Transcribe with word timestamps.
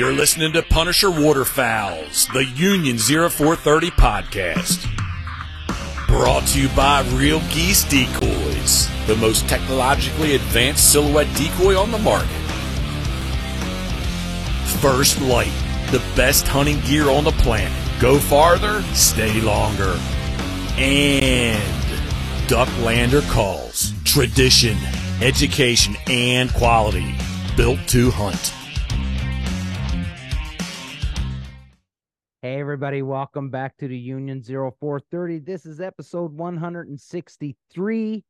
You're 0.00 0.14
listening 0.14 0.54
to 0.54 0.62
Punisher 0.62 1.10
Waterfowls, 1.10 2.26
the 2.28 2.46
Union 2.46 2.96
0430 2.96 3.90
podcast. 3.90 4.88
Brought 6.06 6.46
to 6.46 6.62
you 6.62 6.70
by 6.70 7.02
Real 7.12 7.40
Geese 7.50 7.84
Decoys, 7.84 8.88
the 9.06 9.16
most 9.16 9.46
technologically 9.46 10.36
advanced 10.36 10.90
silhouette 10.90 11.28
decoy 11.36 11.78
on 11.78 11.90
the 11.90 11.98
market. 11.98 12.30
First 14.80 15.20
Lite, 15.20 15.52
the 15.90 16.02
best 16.16 16.48
hunting 16.48 16.80
gear 16.80 17.10
on 17.10 17.24
the 17.24 17.32
planet. 17.32 17.70
Go 18.00 18.18
farther, 18.18 18.80
stay 18.94 19.42
longer. 19.42 20.00
And 20.78 21.62
Ducklander 22.48 23.20
Calls, 23.30 23.92
tradition, 24.04 24.78
education, 25.20 25.94
and 26.06 26.50
quality. 26.54 27.14
Built 27.54 27.86
to 27.88 28.10
hunt. 28.12 28.54
Hey, 32.42 32.58
everybody, 32.58 33.02
welcome 33.02 33.50
back 33.50 33.76
to 33.76 33.86
the 33.86 33.98
Union 33.98 34.42
0430. 34.42 35.40
This 35.40 35.66
is 35.66 35.78
episode 35.78 36.32
163. 36.32 38.24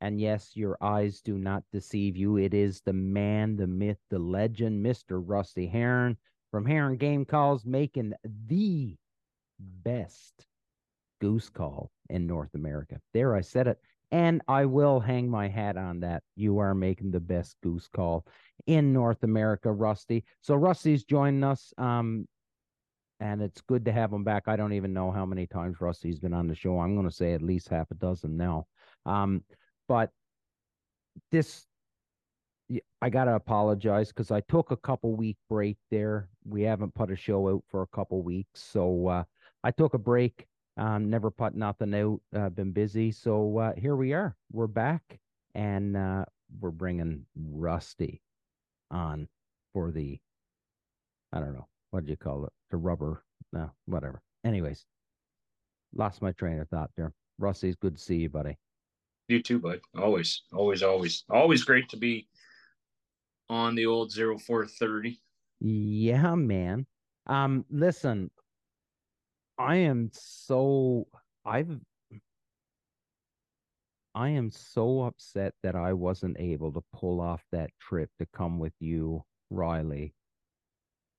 And 0.00 0.18
yes, 0.18 0.52
your 0.54 0.78
eyes 0.80 1.20
do 1.20 1.36
not 1.36 1.62
deceive 1.70 2.16
you. 2.16 2.38
It 2.38 2.54
is 2.54 2.80
the 2.80 2.94
man, 2.94 3.56
the 3.56 3.66
myth, 3.66 3.98
the 4.08 4.18
legend, 4.18 4.82
Mr. 4.82 5.22
Rusty 5.22 5.66
Heron 5.66 6.16
from 6.50 6.64
Heron 6.64 6.96
Game 6.96 7.26
Calls, 7.26 7.66
making 7.66 8.14
the 8.46 8.96
best 9.58 10.46
goose 11.20 11.50
call 11.50 11.90
in 12.08 12.26
North 12.26 12.54
America. 12.54 13.02
There, 13.12 13.36
I 13.36 13.42
said 13.42 13.66
it. 13.66 13.76
And 14.10 14.40
I 14.48 14.64
will 14.64 14.98
hang 14.98 15.28
my 15.28 15.48
hat 15.48 15.76
on 15.76 16.00
that. 16.00 16.22
You 16.36 16.56
are 16.60 16.74
making 16.74 17.10
the 17.10 17.20
best 17.20 17.56
goose 17.62 17.86
call 17.94 18.24
in 18.66 18.94
North 18.94 19.22
America, 19.24 19.70
Rusty. 19.70 20.24
So 20.40 20.54
Rusty's 20.54 21.04
joining 21.04 21.44
us. 21.44 21.74
Um, 21.76 22.26
and 23.22 23.40
it's 23.40 23.60
good 23.60 23.84
to 23.84 23.92
have 23.92 24.12
him 24.12 24.24
back. 24.24 24.48
I 24.48 24.56
don't 24.56 24.72
even 24.72 24.92
know 24.92 25.12
how 25.12 25.24
many 25.24 25.46
times 25.46 25.80
Rusty's 25.80 26.18
been 26.18 26.34
on 26.34 26.48
the 26.48 26.56
show. 26.56 26.80
I'm 26.80 26.96
going 26.96 27.08
to 27.08 27.14
say 27.14 27.34
at 27.34 27.40
least 27.40 27.68
half 27.68 27.88
a 27.92 27.94
dozen 27.94 28.36
now. 28.36 28.66
Um, 29.06 29.44
but 29.86 30.10
this, 31.30 31.64
I 33.00 33.10
got 33.10 33.26
to 33.26 33.36
apologize 33.36 34.08
because 34.08 34.32
I 34.32 34.40
took 34.40 34.72
a 34.72 34.76
couple 34.76 35.14
week 35.14 35.36
break 35.48 35.76
there. 35.88 36.28
We 36.44 36.62
haven't 36.62 36.96
put 36.96 37.12
a 37.12 37.16
show 37.16 37.48
out 37.48 37.62
for 37.68 37.82
a 37.82 37.96
couple 37.96 38.20
weeks, 38.22 38.60
so 38.60 39.06
uh, 39.06 39.24
I 39.62 39.70
took 39.70 39.94
a 39.94 39.98
break. 39.98 40.44
Um, 40.76 41.08
never 41.08 41.30
put 41.30 41.54
nothing 41.54 41.94
out. 41.94 42.20
Uh, 42.34 42.48
been 42.48 42.72
busy, 42.72 43.12
so 43.12 43.56
uh, 43.56 43.72
here 43.76 43.94
we 43.94 44.14
are. 44.14 44.34
We're 44.50 44.66
back, 44.66 45.20
and 45.54 45.96
uh, 45.96 46.24
we're 46.58 46.70
bringing 46.70 47.26
Rusty 47.36 48.20
on 48.90 49.28
for 49.72 49.92
the. 49.92 50.18
I 51.32 51.38
don't 51.38 51.52
know 51.54 51.68
what 51.92 52.04
do 52.06 52.10
you 52.10 52.16
call 52.16 52.44
it? 52.46 52.52
The 52.70 52.78
rubber. 52.78 53.22
No, 53.52 53.70
whatever. 53.86 54.20
Anyways, 54.44 54.84
lost 55.94 56.22
my 56.22 56.32
train 56.32 56.58
of 56.58 56.68
thought 56.68 56.90
there. 56.96 57.12
Rusty's 57.38 57.76
good 57.76 57.96
to 57.96 58.02
see 58.02 58.16
you, 58.16 58.30
buddy. 58.30 58.56
You 59.28 59.42
too, 59.42 59.58
bud. 59.58 59.80
Always, 59.96 60.42
always, 60.52 60.82
always, 60.82 61.24
always 61.30 61.64
great 61.64 61.88
to 61.90 61.96
be 61.96 62.26
on 63.48 63.74
the 63.74 63.86
old 63.86 64.12
0430. 64.12 65.20
Yeah, 65.60 66.34
man. 66.34 66.86
Um, 67.26 67.64
listen, 67.70 68.30
I 69.58 69.76
am 69.76 70.10
so 70.12 71.06
I've 71.44 71.78
I 74.14 74.30
am 74.30 74.50
so 74.50 75.02
upset 75.02 75.54
that 75.62 75.76
I 75.76 75.92
wasn't 75.92 76.38
able 76.38 76.72
to 76.72 76.82
pull 76.92 77.20
off 77.20 77.42
that 77.52 77.70
trip 77.80 78.10
to 78.18 78.26
come 78.34 78.58
with 78.58 78.74
you, 78.80 79.24
Riley, 79.50 80.14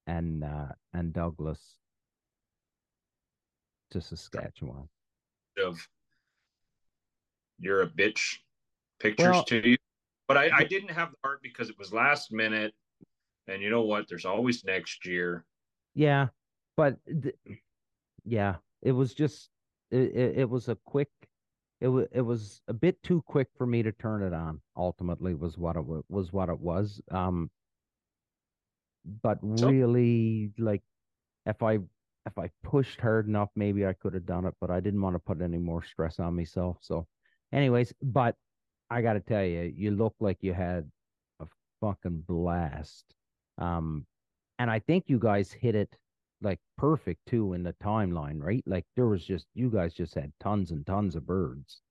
and 0.07 0.43
uh, 0.43 0.67
and 0.93 1.13
Douglas 1.13 1.77
to 3.91 4.01
Saskatchewan. 4.01 4.89
Of 5.63 5.87
you're 7.59 7.81
a 7.81 7.87
bitch 7.87 8.37
pictures 8.99 9.27
well, 9.27 9.43
to 9.45 9.69
you, 9.69 9.77
but 10.27 10.37
I, 10.37 10.49
I 10.55 10.63
didn't 10.63 10.91
have 10.91 11.11
the 11.11 11.17
art 11.23 11.41
because 11.41 11.69
it 11.69 11.77
was 11.77 11.93
last 11.93 12.31
minute, 12.31 12.73
and 13.47 13.61
you 13.61 13.69
know 13.69 13.83
what? 13.83 14.07
There's 14.09 14.25
always 14.25 14.63
next 14.63 15.05
year. 15.05 15.45
Yeah, 15.93 16.27
but 16.75 16.97
th- 17.05 17.35
yeah, 18.25 18.55
it 18.81 18.91
was 18.91 19.13
just 19.13 19.49
it, 19.91 20.15
it, 20.15 20.37
it 20.39 20.49
was 20.49 20.69
a 20.69 20.77
quick. 20.85 21.09
It 21.81 21.87
was 21.89 22.07
it 22.11 22.21
was 22.21 22.61
a 22.67 22.73
bit 22.73 23.01
too 23.03 23.21
quick 23.27 23.49
for 23.57 23.67
me 23.67 23.83
to 23.83 23.91
turn 23.91 24.23
it 24.23 24.33
on. 24.33 24.61
Ultimately, 24.75 25.33
was 25.35 25.57
what 25.57 25.75
it 25.75 25.85
was 26.09 26.33
what 26.33 26.49
it 26.49 26.59
was. 26.59 27.01
Um, 27.11 27.51
but 29.21 29.39
so, 29.41 29.67
really 29.67 30.51
like 30.57 30.81
if 31.45 31.61
I 31.61 31.79
if 32.25 32.37
I 32.37 32.49
pushed 32.63 33.01
hard 33.01 33.27
enough, 33.27 33.49
maybe 33.55 33.85
I 33.85 33.93
could 33.93 34.13
have 34.13 34.25
done 34.25 34.45
it, 34.45 34.53
but 34.61 34.71
I 34.71 34.79
didn't 34.79 35.01
want 35.01 35.15
to 35.15 35.19
put 35.19 35.41
any 35.41 35.57
more 35.57 35.83
stress 35.83 36.19
on 36.19 36.35
myself. 36.35 36.77
So, 36.81 37.05
anyways, 37.51 37.93
but 38.01 38.35
I 38.89 39.01
got 39.01 39.13
to 39.13 39.19
tell 39.19 39.43
you, 39.43 39.73
you 39.75 39.91
look 39.91 40.15
like 40.19 40.37
you 40.41 40.53
had 40.53 40.89
a 41.41 41.45
fucking 41.81 42.23
blast. 42.27 43.05
Um, 43.57 44.05
and 44.59 44.71
I 44.71 44.79
think 44.79 45.05
you 45.07 45.19
guys 45.19 45.51
hit 45.51 45.75
it 45.75 45.93
like 46.41 46.59
perfect 46.77 47.25
too 47.25 47.53
in 47.53 47.63
the 47.63 47.73
timeline, 47.83 48.41
right? 48.41 48.63
Like 48.65 48.85
there 48.95 49.07
was 49.07 49.25
just 49.25 49.45
you 49.53 49.69
guys 49.69 49.93
just 49.93 50.15
had 50.15 50.31
tons 50.39 50.71
and 50.71 50.85
tons 50.85 51.15
of 51.15 51.25
birds. 51.25 51.81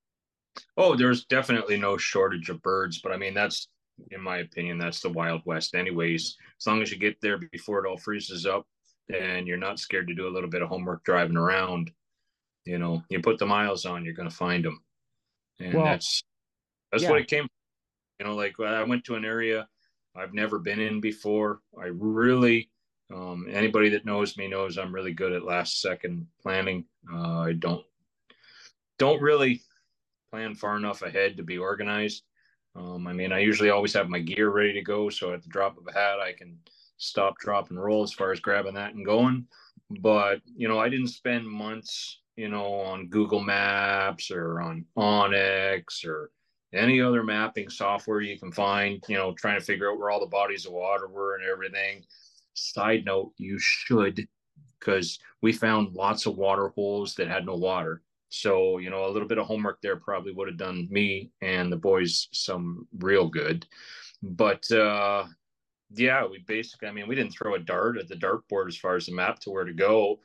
Oh, 0.76 0.94
there's 0.94 1.24
definitely 1.24 1.76
no 1.76 1.96
shortage 1.96 2.50
of 2.50 2.62
birds, 2.62 3.00
but 3.00 3.12
I 3.12 3.16
mean 3.16 3.34
that's 3.34 3.68
in 4.10 4.20
my 4.20 4.38
opinion, 4.38 4.78
that's 4.78 5.00
the 5.00 5.08
Wild 5.08 5.42
West, 5.44 5.74
anyways. 5.74 6.36
As 6.60 6.66
long 6.66 6.82
as 6.82 6.90
you 6.90 6.98
get 6.98 7.20
there 7.20 7.38
before 7.38 7.84
it 7.84 7.88
all 7.88 7.96
freezes 7.96 8.46
up 8.46 8.66
and 9.12 9.46
you're 9.46 9.56
not 9.56 9.78
scared 9.78 10.08
to 10.08 10.14
do 10.14 10.28
a 10.28 10.32
little 10.32 10.50
bit 10.50 10.62
of 10.62 10.68
homework 10.68 11.04
driving 11.04 11.36
around, 11.36 11.90
you 12.64 12.78
know, 12.78 13.02
you 13.08 13.20
put 13.20 13.38
the 13.38 13.46
miles 13.46 13.84
on, 13.86 14.04
you're 14.04 14.14
going 14.14 14.28
to 14.28 14.34
find 14.34 14.64
them. 14.64 14.80
And 15.60 15.74
well, 15.74 15.84
that's 15.84 16.22
that's 16.90 17.04
yeah. 17.04 17.10
what 17.10 17.20
it 17.20 17.28
came. 17.28 17.48
You 18.18 18.26
know, 18.26 18.34
like 18.34 18.58
I 18.60 18.82
went 18.84 19.04
to 19.04 19.14
an 19.14 19.24
area 19.24 19.68
I've 20.14 20.34
never 20.34 20.58
been 20.58 20.80
in 20.80 21.00
before. 21.00 21.60
I 21.80 21.86
really, 21.86 22.70
um, 23.12 23.46
anybody 23.50 23.88
that 23.90 24.04
knows 24.04 24.36
me 24.36 24.48
knows 24.48 24.76
I'm 24.76 24.94
really 24.94 25.12
good 25.12 25.32
at 25.32 25.44
last 25.44 25.80
second 25.80 26.26
planning. 26.42 26.84
Uh, 27.12 27.40
I 27.40 27.52
don't 27.52 27.84
don't 28.98 29.22
really 29.22 29.62
plan 30.30 30.54
far 30.54 30.76
enough 30.76 31.02
ahead 31.02 31.36
to 31.36 31.42
be 31.42 31.58
organized. 31.58 32.22
Um, 32.74 33.06
I 33.06 33.12
mean, 33.12 33.32
I 33.32 33.40
usually 33.40 33.70
always 33.70 33.92
have 33.94 34.08
my 34.08 34.18
gear 34.18 34.50
ready 34.50 34.72
to 34.72 34.82
go, 34.82 35.10
so 35.10 35.32
at 35.32 35.42
the 35.42 35.48
drop 35.48 35.76
of 35.76 35.86
a 35.86 35.92
hat, 35.92 36.20
I 36.20 36.32
can 36.32 36.58
stop, 36.96 37.38
drop, 37.38 37.70
and 37.70 37.82
roll 37.82 38.02
as 38.02 38.12
far 38.12 38.32
as 38.32 38.40
grabbing 38.40 38.74
that 38.74 38.94
and 38.94 39.04
going. 39.04 39.46
But 40.00 40.40
you 40.56 40.68
know, 40.68 40.78
I 40.78 40.88
didn't 40.88 41.08
spend 41.08 41.46
months, 41.46 42.20
you 42.36 42.48
know, 42.48 42.72
on 42.72 43.08
Google 43.08 43.40
Maps 43.40 44.30
or 44.30 44.60
on 44.60 44.86
onX 44.96 46.06
or 46.06 46.30
any 46.72 47.00
other 47.00 47.22
mapping 47.22 47.68
software 47.68 48.22
you 48.22 48.38
can 48.38 48.52
find. 48.52 49.04
You 49.06 49.16
know, 49.16 49.34
trying 49.34 49.58
to 49.58 49.64
figure 49.64 49.90
out 49.90 49.98
where 49.98 50.10
all 50.10 50.20
the 50.20 50.26
bodies 50.26 50.64
of 50.64 50.72
water 50.72 51.08
were 51.08 51.34
and 51.34 51.44
everything. 51.44 52.04
Side 52.54 53.04
note: 53.04 53.32
you 53.36 53.58
should, 53.58 54.26
because 54.78 55.18
we 55.42 55.52
found 55.52 55.94
lots 55.94 56.24
of 56.24 56.36
water 56.36 56.68
holes 56.68 57.14
that 57.16 57.28
had 57.28 57.44
no 57.44 57.56
water 57.56 58.02
so, 58.32 58.78
you 58.78 58.88
know, 58.88 59.04
a 59.04 59.12
little 59.12 59.28
bit 59.28 59.36
of 59.36 59.46
homework 59.46 59.82
there 59.82 59.96
probably 59.96 60.32
would 60.32 60.48
have 60.48 60.56
done 60.56 60.88
me 60.90 61.30
and 61.42 61.70
the 61.70 61.76
boys 61.76 62.28
some 62.32 62.88
real 62.98 63.28
good. 63.28 63.66
But 64.22 64.70
uh, 64.72 65.26
yeah, 65.94 66.26
we 66.26 66.38
basically, 66.38 66.88
I 66.88 66.92
mean, 66.92 67.06
we 67.08 67.14
didn't 67.14 67.32
throw 67.32 67.56
a 67.56 67.58
dart 67.58 67.98
at 67.98 68.08
the 68.08 68.14
dartboard 68.14 68.68
as 68.68 68.78
far 68.78 68.96
as 68.96 69.04
the 69.04 69.12
map 69.12 69.38
to 69.40 69.50
where 69.50 69.64
to 69.64 69.74
go. 69.74 70.20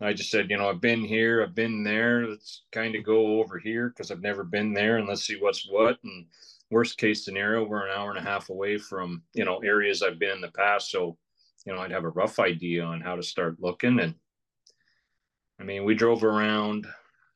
I 0.00 0.12
just 0.12 0.32
said, 0.32 0.50
you 0.50 0.56
know, 0.56 0.68
I've 0.68 0.80
been 0.80 1.04
here, 1.04 1.40
I've 1.40 1.54
been 1.54 1.84
there. 1.84 2.26
Let's 2.26 2.64
kind 2.72 2.96
of 2.96 3.04
go 3.04 3.40
over 3.40 3.60
here 3.60 3.90
because 3.90 4.10
I've 4.10 4.22
never 4.22 4.42
been 4.42 4.74
there 4.74 4.96
and 4.96 5.06
let's 5.06 5.24
see 5.24 5.38
what's 5.38 5.70
what. 5.70 5.98
And 6.02 6.26
worst 6.68 6.98
case 6.98 7.24
scenario, 7.24 7.64
we're 7.64 7.86
an 7.86 7.96
hour 7.96 8.10
and 8.10 8.18
a 8.18 8.28
half 8.28 8.50
away 8.50 8.76
from, 8.76 9.22
you 9.34 9.44
know, 9.44 9.58
areas 9.58 10.02
I've 10.02 10.18
been 10.18 10.32
in 10.32 10.40
the 10.40 10.50
past. 10.50 10.90
So, 10.90 11.16
you 11.64 11.72
know, 11.72 11.80
I'd 11.80 11.92
have 11.92 12.02
a 12.02 12.08
rough 12.08 12.40
idea 12.40 12.82
on 12.82 13.00
how 13.00 13.14
to 13.14 13.22
start 13.22 13.58
looking. 13.60 14.00
And 14.00 14.16
I 15.60 15.62
mean, 15.62 15.84
we 15.84 15.94
drove 15.94 16.24
around 16.24 16.88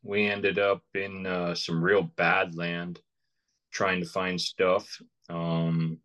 we 0.06 0.26
ended 0.26 0.58
up 0.58 0.82
in 0.94 1.26
uh, 1.26 1.54
some 1.54 1.82
real 1.82 2.02
bad 2.02 2.54
land 2.54 3.00
trying 3.72 4.00
to 4.00 4.08
find 4.08 4.40
stuff. 4.40 5.00
Um, 5.28 5.98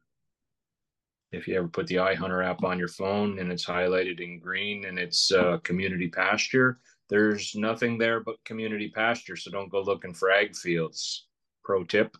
if 1.31 1.47
you 1.47 1.55
ever 1.55 1.67
put 1.67 1.87
the 1.87 1.95
iHunter 1.95 2.45
app 2.45 2.63
on 2.63 2.79
your 2.79 2.87
phone 2.87 3.39
and 3.39 3.51
it's 3.51 3.65
highlighted 3.65 4.19
in 4.19 4.39
green 4.39 4.85
and 4.85 4.97
it's 4.99 5.31
uh, 5.31 5.59
community 5.63 6.09
pasture, 6.09 6.79
there's 7.09 7.55
nothing 7.55 7.97
there 7.97 8.19
but 8.21 8.43
community 8.43 8.89
pasture. 8.89 9.35
So 9.35 9.51
don't 9.51 9.71
go 9.71 9.81
looking 9.81 10.13
for 10.13 10.31
ag 10.31 10.55
fields. 10.55 11.27
Pro 11.63 11.83
tip, 11.83 12.17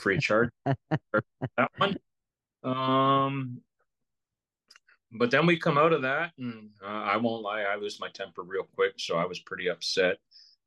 free 0.00 0.18
chart. 0.18 0.52
that 0.64 1.70
one. 1.78 1.96
Um, 2.62 3.60
but 5.10 5.30
then 5.30 5.46
we 5.46 5.58
come 5.58 5.78
out 5.78 5.92
of 5.92 6.02
that, 6.02 6.32
and 6.38 6.70
uh, 6.82 6.86
I 6.86 7.16
won't 7.16 7.42
lie, 7.42 7.62
I 7.62 7.76
lose 7.76 8.00
my 8.00 8.08
temper 8.08 8.42
real 8.42 8.66
quick. 8.74 8.94
So 8.98 9.16
I 9.16 9.26
was 9.26 9.40
pretty 9.40 9.68
upset 9.68 10.18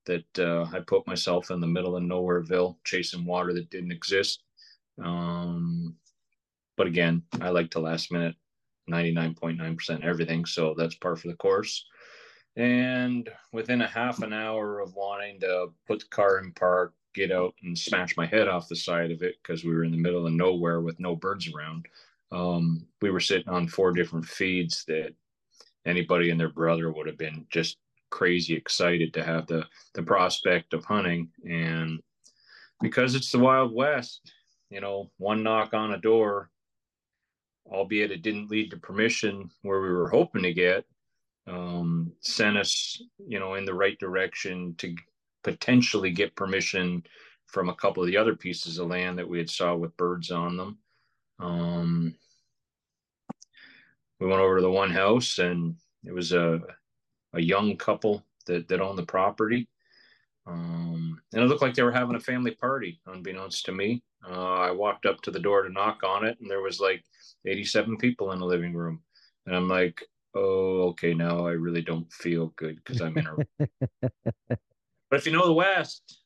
that 0.08 0.40
uh, 0.40 0.66
I 0.74 0.80
put 0.80 1.08
myself 1.08 1.52
in 1.52 1.62
the 1.62 1.68
middle 1.68 1.96
of 1.96 2.04
nowhereville 2.04 2.78
chasing 2.84 3.26
water 3.26 3.54
that 3.54 3.70
didn't 3.70 3.92
exist. 3.92 4.44
Um, 5.04 5.96
but 6.76 6.88
again, 6.88 7.24
I 7.40 7.50
like 7.50 7.70
to 7.72 7.80
last 7.80 8.12
minute 8.12 8.36
99.9% 8.90 10.04
everything. 10.04 10.46
So 10.46 10.74
that's 10.78 10.96
par 10.96 11.16
for 11.16 11.28
the 11.28 11.36
course. 11.36 11.86
And 12.56 13.30
within 13.54 13.82
a 13.82 13.88
half 13.88 14.24
an 14.24 14.34
hour 14.34 14.80
of 14.80 14.96
wanting 14.96 15.40
to 15.42 15.68
put 15.88 16.00
the 16.00 16.06
car 16.08 16.40
in 16.40 16.52
park, 16.54 16.94
get 17.14 17.32
out 17.32 17.54
and 17.64 17.78
smash 17.78 18.18
my 18.18 18.26
head 18.26 18.48
off 18.48 18.68
the 18.68 18.76
side 18.76 19.12
of 19.12 19.22
it 19.22 19.36
because 19.42 19.64
we 19.64 19.76
were 19.76 19.84
in 19.84 19.92
the 19.92 19.98
middle 19.98 20.26
of 20.26 20.34
nowhere 20.34 20.82
with 20.82 21.00
no 21.00 21.16
birds 21.16 21.52
around. 21.54 21.86
Um, 22.32 22.86
we 23.02 23.12
were 23.12 23.20
sitting 23.20 23.50
on 23.50 23.68
four 23.68 23.92
different 23.92 24.26
feeds 24.26 24.84
that 24.86 25.14
anybody 25.86 26.30
and 26.30 26.40
their 26.40 26.50
brother 26.50 26.92
would 26.92 27.08
have 27.08 27.18
been 27.18 27.46
just 27.50 27.78
crazy 28.10 28.56
excited 28.56 29.14
to 29.14 29.24
have 29.24 29.48
the 29.48 29.66
the 29.94 30.04
prospect 30.04 30.74
of 30.74 30.86
hunting. 30.86 31.30
And 31.50 32.00
because 32.82 33.16
it's 33.16 33.32
the 33.32 33.40
wild 33.40 33.74
west 33.74 34.32
you 34.70 34.82
know 34.82 35.10
one 35.18 35.44
knock 35.44 35.74
on 35.74 35.94
a 35.94 35.98
door 35.98 36.50
albeit 37.72 38.12
it 38.12 38.22
didn't 38.22 38.50
lead 38.50 38.72
to 38.72 38.78
permission 38.78 39.50
where 39.62 39.82
we 39.82 39.90
were 39.90 40.10
hoping 40.10 40.44
to 40.44 40.54
get 40.54 40.86
um, 41.48 42.12
sent 42.22 42.58
us 42.58 43.02
you 43.26 43.40
know 43.40 43.56
in 43.56 43.66
the 43.66 43.74
right 43.74 43.98
direction 44.00 44.76
to 44.78 44.96
potentially 45.44 46.12
get 46.12 46.36
permission 46.36 47.04
from 47.48 47.70
a 47.70 47.76
couple 47.76 48.04
of 48.04 48.08
the 48.08 48.18
other 48.18 48.36
pieces 48.36 48.78
of 48.78 48.88
land 48.88 49.18
that 49.18 49.28
we 49.28 49.38
had 49.38 49.50
saw 49.50 49.74
with 49.74 49.96
birds 49.96 50.32
on 50.32 50.58
them. 50.58 50.78
Um, 51.40 52.16
we 54.20 54.28
went 54.28 54.42
over 54.42 54.58
to 54.58 54.62
the 54.62 54.70
one 54.70 54.92
house 54.92 55.38
and 55.38 55.76
it 56.04 56.12
was 56.12 56.34
a 56.34 56.60
a 57.34 57.42
young 57.42 57.78
couple 57.78 58.26
that 58.46 58.68
that 58.68 58.82
owned 58.82 58.98
the 58.98 59.06
property. 59.06 59.68
Um, 60.46 61.20
and 61.34 61.44
it 61.44 61.48
looked 61.48 61.62
like 61.62 61.74
they 61.74 61.84
were 61.84 61.92
having 61.92 62.16
a 62.16 62.22
family 62.22 62.52
party, 62.52 63.02
unbeknownst 63.06 63.66
to 63.66 63.74
me. 63.74 64.02
Uh, 64.26 64.56
I 64.56 64.72
walked 64.72 65.06
up 65.06 65.22
to 65.22 65.32
the 65.32 65.40
door 65.40 65.64
to 65.64 65.70
knock 65.70 66.04
on 66.04 66.26
it, 66.26 66.38
and 66.40 66.50
there 66.50 66.62
was 66.62 66.80
like 66.80 67.04
87 67.46 67.98
people 67.98 68.32
in 68.32 68.40
the 68.40 68.46
living 68.46 68.74
room. 68.74 69.02
And 69.46 69.56
I'm 69.56 69.68
like, 69.68 70.02
oh, 70.36 70.90
okay, 70.90 71.14
now 71.14 71.46
I 71.46 71.52
really 71.52 71.82
don't 71.82 72.12
feel 72.14 72.54
good 72.56 72.78
because 72.78 73.02
I'm 73.02 73.18
in 73.18 73.28
a. 73.28 73.68
but 74.50 75.20
if 75.20 75.26
you 75.26 75.34
know 75.34 75.46
the 75.46 75.54
West, 75.54 76.20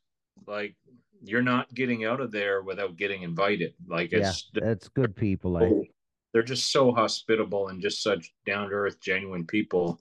like 0.48 0.75
you're 1.24 1.42
not 1.42 1.74
getting 1.74 2.06
out 2.06 2.19
of 2.19 2.31
there 2.31 2.62
without 2.62 2.98
getting 2.98 3.24
invited. 3.24 3.74
Like 3.88 4.12
it's 4.13 4.50
yeah, 4.53 4.62
that's 4.63 4.88
good 4.89 5.15
people. 5.15 5.51
Like 5.51 5.92
they're 6.33 6.44
just 6.44 6.71
so 6.71 6.92
hospitable 6.92 7.69
and 7.69 7.81
just 7.81 8.01
such 8.01 8.33
down 8.45 8.69
to 8.69 8.75
earth, 8.75 9.00
genuine 9.01 9.45
people. 9.45 10.00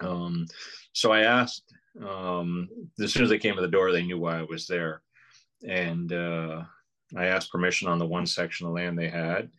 Um, 0.00 0.46
so 0.92 1.12
I 1.12 1.22
asked, 1.22 1.72
um, 2.06 2.68
as 3.00 3.12
soon 3.12 3.24
as 3.24 3.30
they 3.30 3.38
came 3.38 3.56
to 3.56 3.62
the 3.62 3.68
door, 3.68 3.92
they 3.92 4.02
knew 4.02 4.18
why 4.18 4.38
I 4.38 4.42
was 4.42 4.66
there. 4.66 5.02
And 5.66 6.12
uh, 6.12 6.62
I 7.16 7.26
asked 7.26 7.52
permission 7.52 7.88
on 7.88 7.98
the 7.98 8.06
one 8.06 8.26
section 8.26 8.66
of 8.66 8.72
land 8.72 8.98
they 8.98 9.08
had. 9.08 9.50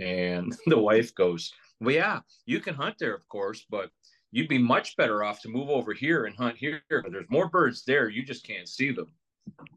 And 0.00 0.54
the 0.66 0.78
wife 0.78 1.14
goes, 1.14 1.52
Well, 1.80 1.94
yeah, 1.94 2.20
you 2.46 2.60
can 2.60 2.74
hunt 2.74 2.96
there, 2.98 3.14
of 3.14 3.26
course, 3.28 3.64
but 3.68 3.90
you'd 4.32 4.48
be 4.48 4.58
much 4.58 4.96
better 4.96 5.24
off 5.24 5.40
to 5.42 5.48
move 5.48 5.70
over 5.70 5.92
here 5.92 6.24
and 6.24 6.36
hunt 6.36 6.56
here. 6.56 6.82
There's 6.88 7.30
more 7.30 7.48
birds 7.48 7.84
there. 7.84 8.08
You 8.08 8.22
just 8.22 8.46
can't 8.46 8.68
see 8.68 8.92
them. 8.92 9.12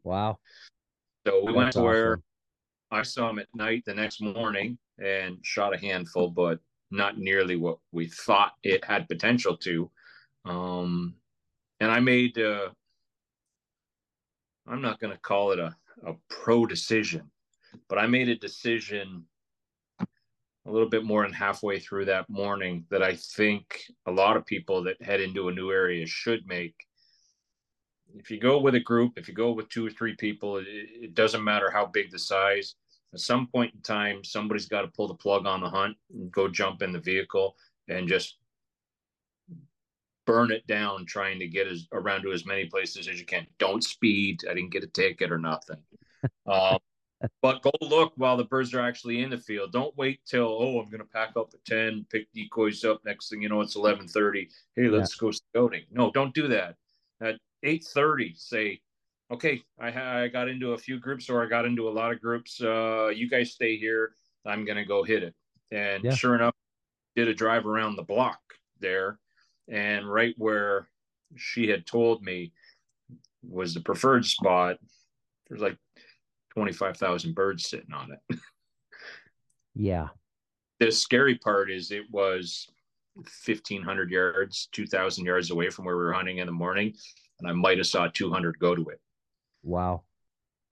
Wow. 0.04 0.38
So 1.26 1.40
we 1.40 1.46
That's 1.46 1.56
went 1.56 1.72
to 1.72 1.78
awesome. 1.78 1.84
where 1.84 2.20
I 2.90 3.02
saw 3.02 3.28
them 3.28 3.40
at 3.40 3.48
night 3.54 3.82
the 3.86 3.94
next 3.94 4.20
morning 4.20 4.78
and 5.02 5.38
shot 5.42 5.74
a 5.74 5.78
handful, 5.78 6.30
but 6.30 6.60
not 6.90 7.18
nearly 7.18 7.56
what 7.56 7.78
we 7.92 8.06
thought 8.06 8.52
it 8.62 8.84
had 8.84 9.08
potential 9.08 9.56
to. 9.58 9.90
Um, 10.44 11.14
and 11.80 11.90
I 11.90 12.00
made, 12.00 12.38
uh, 12.38 12.68
I'm 14.66 14.82
not 14.82 15.00
going 15.00 15.12
to 15.12 15.20
call 15.20 15.52
it 15.52 15.58
a, 15.58 15.74
a 16.06 16.14
pro 16.28 16.66
decision, 16.66 17.30
but 17.88 17.98
I 17.98 18.06
made 18.06 18.28
a 18.28 18.36
decision 18.36 19.24
a 20.66 20.70
little 20.70 20.88
bit 20.88 21.04
more 21.04 21.22
than 21.22 21.32
halfway 21.32 21.78
through 21.78 22.06
that 22.06 22.28
morning 22.30 22.86
that 22.90 23.02
I 23.02 23.16
think 23.16 23.82
a 24.06 24.10
lot 24.10 24.36
of 24.36 24.46
people 24.46 24.82
that 24.84 25.02
head 25.02 25.20
into 25.20 25.48
a 25.48 25.52
new 25.52 25.70
area 25.70 26.06
should 26.06 26.46
make. 26.46 26.74
If 28.16 28.30
you 28.30 28.38
go 28.38 28.58
with 28.58 28.74
a 28.74 28.80
group, 28.80 29.18
if 29.18 29.28
you 29.28 29.34
go 29.34 29.52
with 29.52 29.68
two 29.68 29.86
or 29.86 29.90
three 29.90 30.16
people, 30.16 30.58
it, 30.58 30.66
it 30.68 31.14
doesn't 31.14 31.44
matter 31.44 31.70
how 31.70 31.86
big 31.86 32.10
the 32.10 32.18
size. 32.18 32.76
At 33.12 33.20
some 33.20 33.46
point 33.46 33.74
in 33.74 33.80
time, 33.82 34.24
somebody's 34.24 34.66
got 34.66 34.82
to 34.82 34.88
pull 34.88 35.08
the 35.08 35.14
plug 35.14 35.46
on 35.46 35.60
the 35.60 35.68
hunt 35.68 35.96
and 36.12 36.32
go 36.32 36.48
jump 36.48 36.82
in 36.82 36.92
the 36.92 37.00
vehicle 37.00 37.56
and 37.88 38.08
just 38.08 38.38
burn 40.26 40.50
it 40.50 40.66
down 40.66 41.06
trying 41.06 41.38
to 41.38 41.46
get 41.46 41.66
as 41.66 41.86
around 41.92 42.22
to 42.22 42.32
as 42.32 42.46
many 42.46 42.66
places 42.66 43.08
as 43.08 43.18
you 43.18 43.26
can. 43.26 43.46
Don't 43.58 43.82
speed. 43.82 44.40
I 44.48 44.54
didn't 44.54 44.72
get 44.72 44.84
a 44.84 44.88
ticket 44.88 45.32
or 45.32 45.38
nothing. 45.38 45.78
Um, 46.46 46.78
but 47.42 47.62
go 47.62 47.70
look 47.82 48.14
while 48.16 48.38
the 48.38 48.44
birds 48.44 48.72
are 48.72 48.80
actually 48.80 49.22
in 49.22 49.28
the 49.28 49.36
field. 49.36 49.72
Don't 49.72 49.94
wait 49.96 50.20
till 50.26 50.46
oh 50.46 50.80
I'm 50.80 50.88
going 50.88 51.02
to 51.02 51.08
pack 51.12 51.32
up 51.36 51.50
at 51.52 51.64
ten, 51.66 52.06
pick 52.10 52.32
decoys 52.32 52.82
up. 52.82 53.02
Next 53.04 53.28
thing 53.28 53.42
you 53.42 53.50
know, 53.50 53.60
it's 53.60 53.76
eleven 53.76 54.08
thirty. 54.08 54.48
Hey, 54.74 54.88
let's 54.88 55.14
yeah. 55.14 55.20
go 55.20 55.30
scouting. 55.30 55.82
No, 55.90 56.10
don't 56.10 56.34
do 56.34 56.48
that. 56.48 56.76
At 57.20 57.36
eight 57.62 57.84
thirty, 57.84 58.34
say, 58.36 58.80
okay, 59.30 59.62
I 59.78 60.22
I 60.22 60.28
got 60.28 60.48
into 60.48 60.72
a 60.72 60.78
few 60.78 60.98
groups 60.98 61.28
or 61.28 61.42
I 61.42 61.46
got 61.46 61.66
into 61.66 61.88
a 61.88 61.90
lot 61.90 62.12
of 62.12 62.22
groups. 62.22 62.58
Uh, 62.62 63.08
you 63.08 63.28
guys 63.28 63.52
stay 63.52 63.76
here. 63.76 64.12
I'm 64.46 64.64
going 64.64 64.78
to 64.78 64.84
go 64.84 65.02
hit 65.02 65.22
it. 65.22 65.34
And 65.72 66.04
yeah. 66.04 66.14
sure 66.14 66.34
enough, 66.34 66.54
did 67.16 67.28
a 67.28 67.34
drive 67.34 67.66
around 67.66 67.96
the 67.96 68.02
block 68.02 68.40
there 68.80 69.18
and 69.68 70.10
right 70.10 70.34
where 70.38 70.88
she 71.36 71.68
had 71.68 71.86
told 71.86 72.22
me 72.22 72.52
was 73.42 73.74
the 73.74 73.80
preferred 73.80 74.24
spot 74.24 74.78
there's 75.48 75.60
like 75.60 75.76
25,000 76.54 77.34
birds 77.34 77.68
sitting 77.68 77.92
on 77.92 78.12
it. 78.12 78.38
Yeah. 79.74 80.08
The 80.78 80.92
scary 80.92 81.36
part 81.36 81.70
is 81.70 81.90
it 81.90 82.04
was 82.10 82.68
1500 83.14 84.10
yards 84.10 84.68
2000 84.72 85.24
yards 85.24 85.50
away 85.50 85.70
from 85.70 85.84
where 85.84 85.96
we 85.96 86.02
were 86.02 86.12
hunting 86.12 86.38
in 86.38 86.46
the 86.46 86.52
morning 86.52 86.92
and 87.38 87.48
i 87.48 87.52
might 87.52 87.78
have 87.78 87.86
saw 87.86 88.08
200 88.08 88.58
go 88.58 88.74
to 88.74 88.88
it. 88.88 89.00
Wow. 89.62 90.02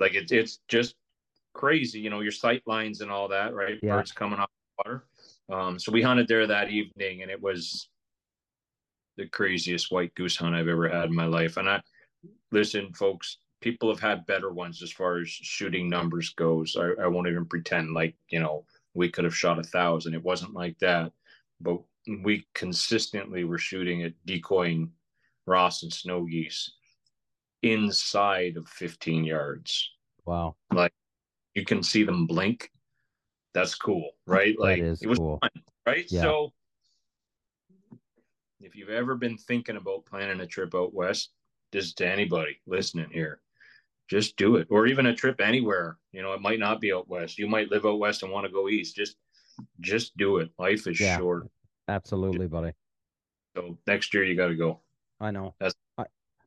Like 0.00 0.14
it's 0.14 0.32
it's 0.32 0.60
just 0.68 0.96
crazy 1.54 2.00
you 2.00 2.10
know 2.10 2.20
your 2.20 2.32
sight 2.32 2.62
lines 2.66 3.00
and 3.00 3.10
all 3.10 3.28
that 3.28 3.54
right? 3.54 3.78
Yeah. 3.82 3.96
birds 3.96 4.12
coming 4.12 4.38
off 4.38 4.50
the 4.78 4.82
water. 4.84 5.04
Um, 5.50 5.78
so 5.78 5.92
we 5.92 6.02
hunted 6.02 6.28
there 6.28 6.46
that 6.46 6.70
evening 6.70 7.22
and 7.22 7.30
it 7.30 7.40
was 7.40 7.88
the 9.22 9.28
craziest 9.28 9.92
white 9.92 10.12
goose 10.16 10.36
hunt 10.36 10.56
I've 10.56 10.66
ever 10.66 10.88
had 10.88 11.04
in 11.04 11.14
my 11.14 11.26
life. 11.26 11.56
And 11.56 11.68
I 11.68 11.80
listen, 12.50 12.92
folks, 12.92 13.38
people 13.60 13.88
have 13.88 14.00
had 14.00 14.26
better 14.26 14.52
ones 14.52 14.82
as 14.82 14.90
far 14.90 15.18
as 15.18 15.28
shooting 15.28 15.88
numbers 15.88 16.30
goes. 16.30 16.76
I, 16.76 17.04
I 17.04 17.06
won't 17.06 17.28
even 17.28 17.46
pretend 17.46 17.94
like, 17.94 18.16
you 18.30 18.40
know, 18.40 18.66
we 18.94 19.08
could 19.08 19.24
have 19.24 19.36
shot 19.36 19.60
a 19.60 19.62
thousand. 19.62 20.14
It 20.14 20.22
wasn't 20.24 20.54
like 20.54 20.76
that. 20.80 21.12
But 21.60 21.78
we 22.24 22.44
consistently 22.52 23.44
were 23.44 23.58
shooting 23.58 24.02
at 24.02 24.14
decoying 24.26 24.90
Ross 25.46 25.84
and 25.84 25.92
snow 25.92 26.24
geese 26.24 26.72
inside 27.62 28.56
of 28.56 28.68
15 28.68 29.24
yards. 29.24 29.88
Wow. 30.26 30.56
Like 30.72 30.92
you 31.54 31.64
can 31.64 31.84
see 31.84 32.02
them 32.02 32.26
blink. 32.26 32.72
That's 33.54 33.76
cool, 33.76 34.10
right? 34.26 34.58
Like 34.58 34.80
it 34.80 35.06
was 35.06 35.18
cool. 35.18 35.38
fun, 35.40 35.50
right? 35.86 36.06
Yeah. 36.10 36.22
So 36.22 36.52
if 38.62 38.76
you've 38.76 38.90
ever 38.90 39.14
been 39.14 39.36
thinking 39.36 39.76
about 39.76 40.06
planning 40.06 40.40
a 40.40 40.46
trip 40.46 40.74
out 40.74 40.94
west, 40.94 41.30
just 41.72 41.98
to 41.98 42.06
anybody 42.06 42.60
listening 42.66 43.10
here, 43.10 43.40
just 44.08 44.36
do 44.36 44.56
it. 44.56 44.68
Or 44.70 44.86
even 44.86 45.06
a 45.06 45.14
trip 45.14 45.40
anywhere. 45.40 45.96
You 46.12 46.22
know, 46.22 46.32
it 46.34 46.40
might 46.40 46.58
not 46.58 46.80
be 46.80 46.92
out 46.92 47.08
west. 47.08 47.38
You 47.38 47.48
might 47.48 47.70
live 47.70 47.86
out 47.86 47.98
west 47.98 48.22
and 48.22 48.32
want 48.32 48.46
to 48.46 48.52
go 48.52 48.68
east. 48.68 48.94
Just 48.94 49.16
just 49.80 50.16
do 50.16 50.38
it. 50.38 50.50
Life 50.58 50.86
is 50.86 51.00
yeah, 51.00 51.18
short. 51.18 51.48
Absolutely, 51.88 52.46
buddy. 52.46 52.72
So 53.56 53.78
next 53.86 54.14
year 54.14 54.24
you 54.24 54.36
got 54.36 54.48
to 54.48 54.54
go. 54.54 54.80
I 55.20 55.30
know. 55.30 55.54
That's 55.60 55.74
I, 55.98 56.04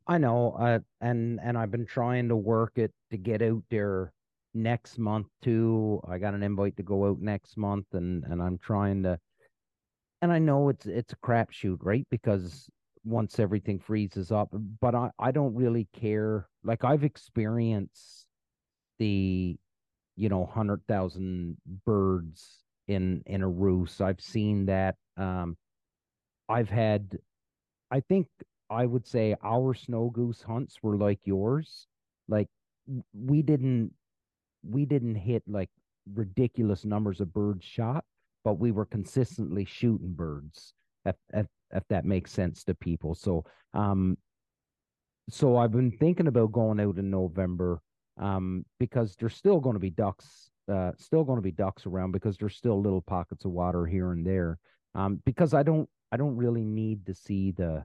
I 0.07 0.17
know. 0.17 0.51
Uh, 0.60 0.79
and 1.01 1.39
and 1.41 1.57
I've 1.57 1.72
been 1.72 1.86
trying 1.86 2.29
to 2.29 2.36
work 2.36 2.74
it 2.75 2.91
to 3.12 3.17
get 3.17 3.41
out 3.41 3.63
there 3.69 4.12
next 4.53 4.98
month 4.98 5.27
too. 5.41 6.01
I 6.07 6.17
got 6.17 6.34
an 6.34 6.43
invite 6.43 6.77
to 6.77 6.84
go 6.84 7.07
out 7.07 7.19
next 7.19 7.57
month, 7.57 7.88
and 7.93 8.24
and 8.25 8.41
I'm 8.41 8.57
trying 8.57 9.03
to 9.03 9.19
and 10.25 10.34
I 10.34 10.39
know 10.39 10.70
it's 10.70 10.88
it's 10.88 11.13
a 11.13 11.17
crapshoot, 11.17 11.77
right? 11.82 12.05
Because 12.10 12.67
once 13.03 13.39
everything 13.39 13.79
freezes 13.79 14.32
up, 14.32 14.50
but 14.82 14.96
I 14.96 15.12
I 15.20 15.32
don't 15.32 15.53
really 15.53 15.88
care. 15.94 16.48
Like 16.63 16.84
I've 16.84 17.03
experienced 17.03 18.25
the, 18.98 19.55
you 20.15 20.29
know, 20.29 20.46
hundred 20.48 20.82
thousand 20.88 21.58
birds 21.86 22.63
in 22.88 23.22
in 23.27 23.44
a 23.44 23.48
roost. 23.48 24.01
I've 24.01 24.20
seen 24.20 24.65
that. 24.65 24.96
Um, 25.15 25.58
I've 26.50 26.70
had, 26.70 27.20
I 27.91 28.00
think 28.00 28.27
I 28.70 28.88
would 28.88 29.05
say 29.05 29.36
our 29.44 29.75
snow 29.75 30.10
goose 30.10 30.41
hunts 30.41 30.79
were 30.82 30.98
like 30.98 31.20
yours. 31.24 31.86
Like 32.27 32.48
we 33.13 33.44
didn't 33.44 33.94
we 34.63 34.86
didn't 34.86 35.15
hit 35.15 35.44
like 35.48 35.70
ridiculous 36.15 36.84
numbers 36.84 37.22
of 37.22 37.32
birds 37.32 37.63
shot, 37.63 38.05
but 38.46 38.60
we 38.60 38.72
were 38.72 38.86
consistently 38.86 39.66
shooting 39.66 40.14
birds. 40.14 40.74
If, 41.08 41.16
if, 41.34 41.48
if 41.72 41.84
that 41.90 42.06
makes 42.06 42.32
sense 42.32 42.64
to 42.64 42.74
people. 42.74 43.14
So, 43.14 43.44
um, 43.74 44.18
so 45.30 45.58
I've 45.58 45.72
been 45.72 45.92
thinking 45.92 46.28
about 46.28 46.52
going 46.52 46.80
out 46.80 46.98
in 46.98 47.12
November, 47.12 47.82
um, 48.18 48.66
because 48.80 49.16
there's 49.16 49.36
still 49.36 49.60
going 49.60 49.75
to 49.75 49.80
be 49.80 49.92
ducks, 49.92 50.50
uh, 50.72 50.94
still 50.98 51.24
going 51.24 51.38
to 51.38 51.44
be 51.44 51.52
ducks 51.52 51.86
around 51.86 52.12
because 52.12 52.38
there's 52.38 52.56
still 52.56 52.82
little 52.82 53.02
pockets 53.02 53.46
of 53.46 53.52
water 53.52 53.86
here 53.86 54.14
and 54.14 54.25
there. 54.25 54.58
um, 54.96 55.22
because 55.25 55.54
I 55.54 55.62
don't 55.62 55.88
I 56.12 56.18
don't 56.18 56.38
really 56.38 56.64
need 56.64 57.06
to 57.06 57.14
see 57.14 57.52
the 57.52 57.84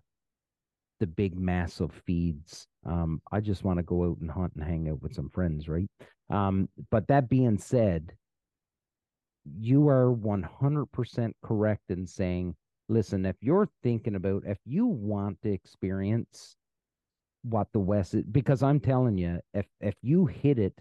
the 1.01 1.07
big 1.07 1.39
massive 1.39 1.93
feeds. 2.07 2.67
Um, 2.87 3.21
I 3.33 3.41
just 3.41 3.65
want 3.65 3.79
to 3.79 3.83
go 3.83 4.05
out 4.05 4.19
and 4.21 4.31
hunt 4.31 4.53
and 4.55 4.65
hang 4.65 4.89
out 4.89 5.03
with 5.03 5.15
some 5.15 5.31
friends, 5.31 5.69
right? 5.69 5.89
Um, 6.31 6.69
but 6.91 7.09
that 7.09 7.29
being 7.29 7.59
said, 7.59 8.13
you 9.45 9.89
are 9.89 10.11
100% 10.13 11.35
correct 11.43 11.91
in 11.91 12.07
saying, 12.07 12.57
listen, 12.89 13.25
if 13.27 13.37
you're 13.41 13.69
thinking 13.83 14.15
about, 14.15 14.45
if 14.47 14.59
you 14.65 14.87
want 14.87 15.41
to 15.43 15.51
experience 15.53 16.57
what 17.43 17.69
the 17.73 17.81
West 17.81 18.15
is, 18.15 18.25
because 18.25 18.63
I'm 18.63 18.81
telling 18.81 19.19
you, 19.19 19.41
if 19.55 19.67
if 19.81 19.95
you 20.03 20.27
hit 20.27 20.59
it 20.59 20.81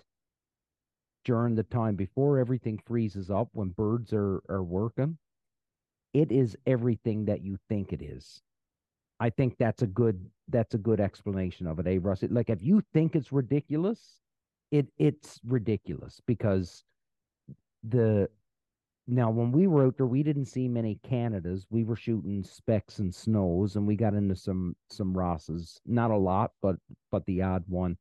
during 1.23 1.55
the 1.55 1.63
time 1.63 1.95
before 1.95 2.39
everything 2.39 2.79
freezes 2.85 3.29
up 3.29 3.49
when 3.53 3.69
birds 3.69 4.13
are 4.13 4.41
are 4.49 4.63
working, 4.63 5.17
it 6.13 6.31
is 6.31 6.57
everything 6.65 7.25
that 7.25 7.41
you 7.43 7.57
think 7.69 7.93
it 7.93 8.01
is. 8.01 8.41
I 9.19 9.29
think 9.29 9.57
that's 9.57 9.81
a 9.83 9.87
good 9.87 10.29
that's 10.49 10.75
a 10.75 10.79
good 10.79 10.99
explanation 10.99 11.67
of 11.67 11.79
it, 11.79 11.87
eh, 11.87 11.99
Russ? 12.01 12.23
Like 12.29 12.49
if 12.49 12.63
you 12.63 12.83
think 12.93 13.15
it's 13.15 13.31
ridiculous, 13.31 14.21
it 14.71 14.87
it's 14.97 15.39
ridiculous 15.45 16.21
because 16.25 16.83
the 17.83 18.29
now 19.09 19.31
when 19.31 19.51
we 19.51 19.67
were 19.67 19.85
out 19.85 19.97
there, 19.97 20.05
we 20.05 20.23
didn't 20.23 20.45
see 20.45 20.67
many 20.67 20.99
Canadas. 21.03 21.65
We 21.69 21.83
were 21.83 21.95
shooting 21.95 22.43
specks 22.43 22.99
and 22.99 23.13
snows, 23.13 23.75
and 23.75 23.87
we 23.87 23.95
got 23.95 24.13
into 24.13 24.35
some 24.35 24.75
some 24.89 25.13
Rosses. 25.13 25.79
Not 25.85 26.11
a 26.11 26.17
lot, 26.17 26.51
but 26.61 26.75
but 27.11 27.25
the 27.25 27.41
odd 27.41 27.63
one. 27.67 27.97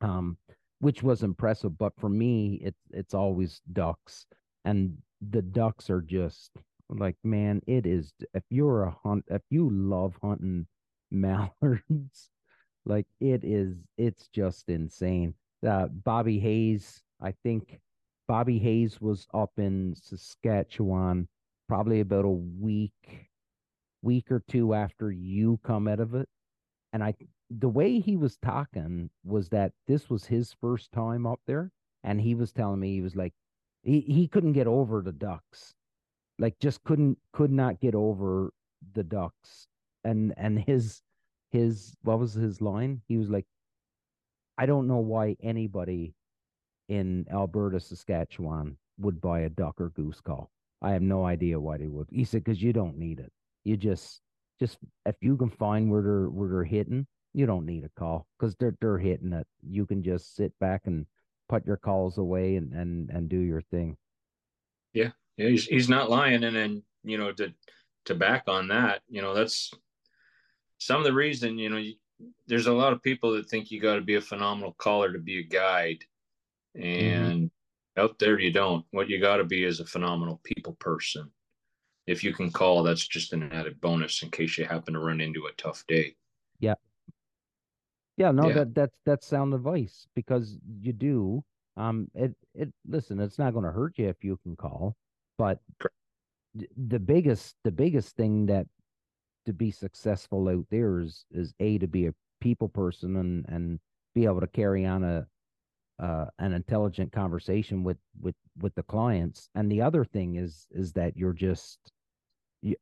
Um, 0.00 0.38
which 0.80 1.02
was 1.02 1.22
impressive. 1.22 1.76
But 1.76 1.92
for 1.98 2.08
me, 2.08 2.60
it's 2.62 2.80
it's 2.90 3.14
always 3.14 3.60
ducks, 3.72 4.26
and 4.64 4.96
the 5.30 5.42
ducks 5.42 5.90
are 5.90 6.00
just 6.00 6.52
like 6.88 7.16
man, 7.22 7.60
it 7.66 7.86
is. 7.86 8.12
If 8.34 8.44
you're 8.50 8.84
a 8.84 8.96
hunt, 9.04 9.24
if 9.28 9.42
you 9.50 9.68
love 9.70 10.16
hunting 10.22 10.66
mallards, 11.10 12.30
like 12.86 13.06
it 13.20 13.44
is, 13.44 13.76
it's 13.98 14.28
just 14.28 14.68
insane. 14.68 15.34
Uh, 15.66 15.86
Bobby 15.86 16.38
Hayes, 16.38 17.02
I 17.20 17.34
think 17.42 17.80
Bobby 18.28 18.58
Hayes 18.58 19.00
was 19.00 19.26
up 19.32 19.52
in 19.56 19.94
Saskatchewan 19.96 21.28
probably 21.66 22.00
about 22.00 22.26
a 22.26 22.30
week, 22.30 23.30
week 24.02 24.30
or 24.30 24.42
two 24.46 24.74
after 24.74 25.10
you 25.10 25.58
come 25.64 25.88
out 25.88 25.98
of 25.98 26.14
it, 26.14 26.28
and 26.92 27.02
I 27.02 27.14
the 27.50 27.68
way 27.68 28.00
he 28.00 28.16
was 28.16 28.36
talking 28.36 29.08
was 29.24 29.48
that 29.48 29.72
this 29.86 30.10
was 30.10 30.26
his 30.26 30.52
first 30.60 30.92
time 30.92 31.26
up 31.26 31.40
there, 31.46 31.72
and 32.04 32.20
he 32.20 32.34
was 32.34 32.52
telling 32.52 32.80
me 32.80 32.92
he 32.92 33.00
was 33.00 33.16
like 33.16 33.32
he 33.82 34.00
he 34.00 34.28
couldn't 34.28 34.52
get 34.52 34.66
over 34.66 35.00
the 35.00 35.12
ducks, 35.12 35.74
like 36.38 36.58
just 36.60 36.84
couldn't 36.84 37.18
could 37.32 37.50
not 37.50 37.80
get 37.80 37.94
over 37.94 38.52
the 38.94 39.04
ducks, 39.04 39.66
and 40.04 40.34
and 40.36 40.58
his 40.60 41.02
his 41.50 41.96
what 42.02 42.18
was 42.18 42.34
his 42.34 42.60
line? 42.60 43.00
He 43.08 43.16
was 43.16 43.30
like, 43.30 43.46
I 44.58 44.66
don't 44.66 44.86
know 44.86 44.98
why 44.98 45.36
anybody 45.42 46.14
in 46.88 47.26
Alberta, 47.30 47.80
Saskatchewan 47.80 48.76
would 48.98 49.20
buy 49.20 49.40
a 49.40 49.48
duck 49.48 49.80
or 49.80 49.90
goose 49.90 50.20
call. 50.20 50.50
I 50.80 50.92
have 50.92 51.02
no 51.02 51.24
idea 51.24 51.58
why 51.58 51.76
they 51.76 51.86
would. 51.86 52.08
He 52.10 52.24
said 52.24 52.44
because 52.44 52.62
you 52.62 52.72
don't 52.72 52.98
need 52.98 53.20
it. 53.20 53.32
You 53.64 53.76
just 53.76 54.20
just 54.60 54.78
if 55.06 55.16
you 55.20 55.36
can 55.36 55.50
find 55.50 55.90
where 55.90 56.02
they're 56.02 56.28
where 56.28 56.48
they're 56.48 56.64
hitting, 56.64 57.06
you 57.34 57.46
don't 57.46 57.66
need 57.66 57.84
a 57.84 57.90
call 57.98 58.26
because 58.38 58.54
they're 58.56 58.76
they're 58.80 58.98
hitting 58.98 59.32
it. 59.32 59.46
You 59.68 59.86
can 59.86 60.02
just 60.02 60.36
sit 60.36 60.52
back 60.58 60.82
and 60.86 61.06
put 61.48 61.66
your 61.66 61.76
calls 61.76 62.18
away 62.18 62.56
and 62.56 62.72
and 62.72 63.10
and 63.10 63.28
do 63.28 63.38
your 63.38 63.62
thing. 63.62 63.96
Yeah, 64.92 65.10
yeah, 65.36 65.48
he's 65.48 65.66
he's 65.66 65.88
not 65.88 66.10
lying. 66.10 66.44
And 66.44 66.54
then 66.54 66.82
you 67.02 67.18
know 67.18 67.32
to 67.32 67.52
to 68.06 68.14
back 68.14 68.44
on 68.46 68.68
that, 68.68 69.02
you 69.08 69.20
know 69.20 69.34
that's 69.34 69.72
some 70.78 70.98
of 70.98 71.04
the 71.04 71.12
reason. 71.12 71.58
You 71.58 71.70
know, 71.70 71.76
you, 71.76 71.94
there's 72.46 72.66
a 72.66 72.72
lot 72.72 72.92
of 72.92 73.02
people 73.02 73.32
that 73.32 73.48
think 73.48 73.70
you 73.70 73.80
got 73.80 73.96
to 73.96 74.00
be 74.00 74.14
a 74.14 74.20
phenomenal 74.20 74.74
caller 74.78 75.12
to 75.12 75.18
be 75.18 75.40
a 75.40 75.42
guide. 75.42 76.04
And 76.78 77.44
mm-hmm. 77.44 78.00
out 78.00 78.18
there 78.18 78.38
you 78.38 78.52
don't. 78.52 78.84
What 78.90 79.08
you 79.08 79.20
got 79.20 79.36
to 79.36 79.44
be 79.44 79.64
is 79.64 79.80
a 79.80 79.86
phenomenal 79.86 80.40
people 80.44 80.74
person. 80.74 81.30
If 82.06 82.24
you 82.24 82.32
can 82.32 82.50
call, 82.50 82.82
that's 82.82 83.06
just 83.06 83.32
an 83.32 83.52
added 83.52 83.80
bonus 83.80 84.22
in 84.22 84.30
case 84.30 84.56
you 84.56 84.64
happen 84.64 84.94
to 84.94 85.00
run 85.00 85.20
into 85.20 85.46
a 85.46 85.52
tough 85.52 85.84
day. 85.86 86.14
Yeah, 86.58 86.74
yeah, 88.16 88.32
no, 88.32 88.48
yeah. 88.48 88.54
that 88.54 88.74
that's 88.74 88.98
that's 89.06 89.26
sound 89.26 89.54
advice 89.54 90.06
because 90.14 90.58
you 90.80 90.92
do. 90.92 91.44
Um, 91.76 92.08
it 92.14 92.34
it 92.54 92.72
listen, 92.86 93.20
it's 93.20 93.38
not 93.38 93.52
going 93.52 93.64
to 93.64 93.70
hurt 93.70 93.94
you 93.96 94.08
if 94.08 94.24
you 94.24 94.38
can 94.42 94.56
call, 94.56 94.96
but 95.36 95.60
the 96.54 96.98
biggest 96.98 97.54
the 97.62 97.70
biggest 97.70 98.16
thing 98.16 98.46
that 98.46 98.66
to 99.46 99.52
be 99.52 99.70
successful 99.70 100.48
out 100.48 100.66
there 100.70 101.00
is 101.00 101.24
is 101.30 101.54
a 101.60 101.78
to 101.78 101.86
be 101.86 102.06
a 102.06 102.14
people 102.40 102.68
person 102.68 103.16
and 103.16 103.46
and 103.48 103.78
be 104.14 104.24
able 104.24 104.40
to 104.40 104.46
carry 104.48 104.84
on 104.84 105.04
a 105.04 105.26
uh, 105.98 106.26
an 106.38 106.52
intelligent 106.52 107.12
conversation 107.12 107.82
with 107.84 107.98
with 108.20 108.34
with 108.60 108.74
the 108.74 108.82
clients. 108.82 109.48
And 109.54 109.70
the 109.70 109.82
other 109.82 110.04
thing 110.04 110.36
is 110.36 110.66
is 110.70 110.92
that 110.92 111.16
you're 111.16 111.32
just 111.32 111.78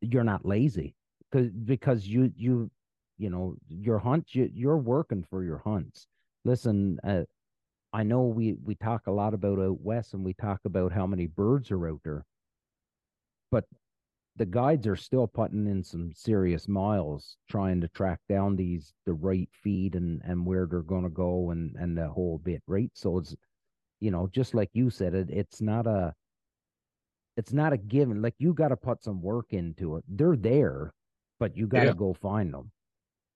you're 0.01 0.25
not 0.25 0.45
lazy 0.45 0.95
because 1.31 1.51
because 1.51 2.07
you 2.07 2.33
you 2.37 2.71
you 3.19 3.31
know 3.31 3.57
your 3.69 3.99
hunt 3.99 4.35
you, 4.35 4.51
you're 4.53 4.79
working 4.79 5.23
for 5.23 5.43
your 5.45 5.59
hunts. 5.59 6.07
Listen 6.45 6.99
uh, 7.05 7.23
i 7.93 8.03
know 8.03 8.23
we 8.23 8.55
we 8.65 8.75
talk 8.75 9.07
a 9.07 9.11
lot 9.11 9.35
about 9.35 9.59
out 9.59 9.81
west 9.81 10.15
and 10.15 10.25
we 10.25 10.35
talk 10.35 10.61
about 10.65 10.93
how 10.93 11.07
many 11.07 11.27
birds 11.27 11.71
are 11.71 11.89
out 11.89 12.01
there 12.05 12.25
but 13.51 13.65
the 14.37 14.47
guides 14.47 14.87
are 14.87 14.97
still 14.97 15.27
putting 15.27 15.67
in 15.67 15.83
some 15.83 16.13
serious 16.15 16.69
miles 16.69 17.37
trying 17.51 17.81
to 17.81 17.89
track 17.89 18.21
down 18.29 18.57
these 18.57 18.93
the 19.07 19.13
right 19.13 19.49
feed 19.53 19.95
and 19.95 20.21
and 20.25 20.45
where 20.45 20.67
they're 20.67 20.83
going 20.83 21.05
to 21.05 21.11
go 21.11 21.51
and 21.51 21.75
and 21.77 21.97
the 21.97 22.09
whole 22.09 22.39
bit 22.39 22.63
right? 22.67 22.91
So 22.95 23.19
it's 23.19 23.35
you 24.01 24.11
know 24.11 24.29
just 24.33 24.55
like 24.55 24.71
you 24.73 24.91
said 24.91 25.15
it 25.15 25.31
it's 25.31 25.61
not 25.61 25.87
a 25.87 26.15
it's 27.37 27.53
not 27.53 27.73
a 27.73 27.77
given 27.77 28.23
like 28.23 28.35
you 28.39 28.55
got 28.55 28.69
to 28.69 28.77
put 28.77 29.03
some 29.03 29.23
work 29.23 29.53
into 29.53 29.97
it. 29.97 30.05
They're 30.09 30.37
there 30.37 30.93
but 31.39 31.57
you 31.57 31.67
got 31.67 31.81
to 31.81 31.87
yeah. 31.87 31.93
go 31.93 32.15
find 32.15 32.53
them. 32.53 32.71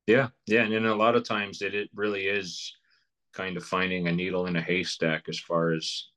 Yeah, 0.06 0.28
yeah, 0.46 0.62
and 0.62 0.72
then 0.72 0.86
a 0.86 0.94
lot 0.94 1.14
of 1.14 1.24
times 1.24 1.62
it 1.62 1.74
it 1.74 1.90
really 1.94 2.26
is 2.26 2.74
kind 3.32 3.56
of 3.56 3.64
finding 3.64 4.08
a 4.08 4.12
needle 4.12 4.46
in 4.46 4.56
a 4.56 4.62
haystack 4.62 5.28
as 5.28 5.38
far 5.38 5.72
as 5.72 6.08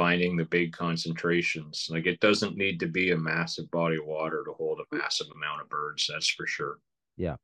finding 0.00 0.34
the 0.34 0.46
big 0.46 0.72
concentrations. 0.72 1.88
Like 1.90 2.06
it 2.06 2.20
doesn't 2.20 2.56
need 2.56 2.80
to 2.80 2.86
be 2.86 3.10
a 3.10 3.18
massive 3.18 3.70
body 3.70 3.96
of 3.96 4.06
water 4.06 4.42
to 4.46 4.52
hold 4.54 4.80
a 4.80 4.96
massive 4.96 5.26
amount 5.36 5.60
of 5.60 5.68
birds. 5.68 6.08
That's 6.10 6.30
for 6.30 6.46
sure. 6.46 6.78
Yeah. 7.18 7.36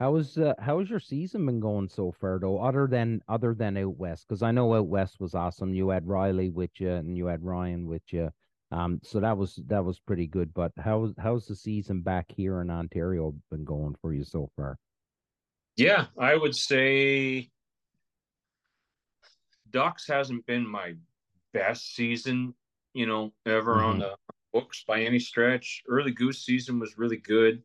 How 0.00 0.10
was 0.10 0.36
uh, 0.36 0.54
how 0.58 0.80
has 0.80 0.90
your 0.90 0.98
season 0.98 1.46
been 1.46 1.60
going 1.60 1.88
so 1.88 2.10
far 2.10 2.40
though? 2.40 2.58
Other 2.58 2.88
than 2.88 3.22
other 3.28 3.54
than 3.54 3.76
out 3.76 3.96
west, 3.96 4.26
because 4.28 4.42
I 4.42 4.50
know 4.50 4.74
out 4.74 4.88
west 4.88 5.20
was 5.20 5.36
awesome. 5.36 5.72
You 5.72 5.90
had 5.90 6.08
Riley 6.08 6.50
with 6.50 6.72
you, 6.80 6.90
and 6.90 7.16
you 7.16 7.26
had 7.26 7.44
Ryan 7.44 7.86
with 7.86 8.02
you. 8.10 8.30
Um, 8.72 9.00
so 9.04 9.20
that 9.20 9.38
was 9.38 9.60
that 9.68 9.84
was 9.84 10.00
pretty 10.00 10.26
good. 10.26 10.52
But 10.54 10.72
how's 10.76 11.14
how's 11.18 11.46
the 11.46 11.54
season 11.54 12.00
back 12.00 12.26
here 12.36 12.60
in 12.62 12.68
Ontario 12.68 13.32
been 13.48 13.64
going 13.64 13.94
for 14.02 14.12
you 14.12 14.24
so 14.24 14.50
far? 14.56 14.76
Yeah, 15.76 16.06
I 16.18 16.34
would 16.34 16.56
say 16.56 17.48
Ducks 19.76 20.06
hasn't 20.08 20.46
been 20.46 20.66
my 20.66 20.94
best 21.52 21.94
season, 21.94 22.54
you 22.94 23.04
know, 23.04 23.34
ever 23.44 23.74
mm-hmm. 23.74 23.84
on 23.84 23.98
the 23.98 24.16
books 24.50 24.82
by 24.88 25.02
any 25.02 25.18
stretch. 25.18 25.82
Early 25.86 26.12
goose 26.12 26.46
season 26.46 26.80
was 26.80 26.96
really 26.96 27.18
good. 27.18 27.62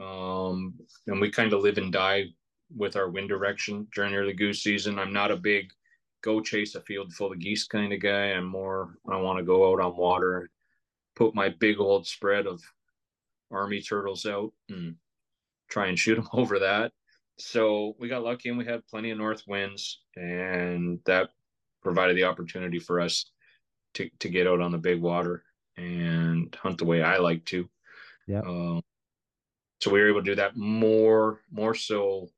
Um, 0.00 0.72
and 1.06 1.20
we 1.20 1.30
kind 1.30 1.52
of 1.52 1.60
live 1.60 1.76
and 1.76 1.92
die 1.92 2.28
with 2.74 2.96
our 2.96 3.10
wind 3.10 3.28
direction 3.28 3.86
during 3.94 4.14
early 4.14 4.32
goose 4.32 4.62
season. 4.62 4.98
I'm 4.98 5.12
not 5.12 5.30
a 5.30 5.36
big 5.36 5.70
go 6.22 6.40
chase 6.40 6.74
a 6.74 6.80
field 6.80 7.12
full 7.12 7.32
of 7.32 7.38
geese 7.38 7.66
kind 7.66 7.92
of 7.92 8.00
guy. 8.00 8.28
I'm 8.28 8.46
more 8.46 8.96
I 9.06 9.18
want 9.18 9.38
to 9.38 9.44
go 9.44 9.70
out 9.70 9.80
on 9.82 9.94
water, 9.94 10.48
put 11.16 11.34
my 11.34 11.50
big 11.50 11.78
old 11.78 12.06
spread 12.06 12.46
of 12.46 12.62
army 13.50 13.82
turtles 13.82 14.24
out 14.24 14.54
and 14.70 14.94
try 15.68 15.88
and 15.88 15.98
shoot 15.98 16.14
them 16.14 16.30
over 16.32 16.60
that. 16.60 16.92
So 17.36 17.94
we 17.98 18.08
got 18.08 18.24
lucky 18.24 18.48
and 18.48 18.56
we 18.56 18.64
had 18.64 18.86
plenty 18.86 19.10
of 19.10 19.18
north 19.18 19.42
winds, 19.46 20.00
and 20.16 20.98
that 21.04 21.28
provided 21.82 22.16
the 22.16 22.24
opportunity 22.24 22.78
for 22.78 23.00
us 23.00 23.30
to 23.94 24.08
to 24.20 24.28
get 24.28 24.46
out 24.46 24.60
on 24.60 24.72
the 24.72 24.78
big 24.78 25.00
water 25.00 25.44
and 25.76 26.56
hunt 26.60 26.78
the 26.78 26.84
way 26.84 27.02
I 27.02 27.18
like 27.18 27.44
to. 27.46 27.68
Yeah. 28.26 28.40
Uh, 28.40 28.80
so 29.80 29.90
we 29.90 30.00
were 30.00 30.08
able 30.08 30.20
to 30.20 30.30
do 30.30 30.36
that 30.36 30.56
more 30.56 31.40
more 31.50 31.74
so 31.74 32.28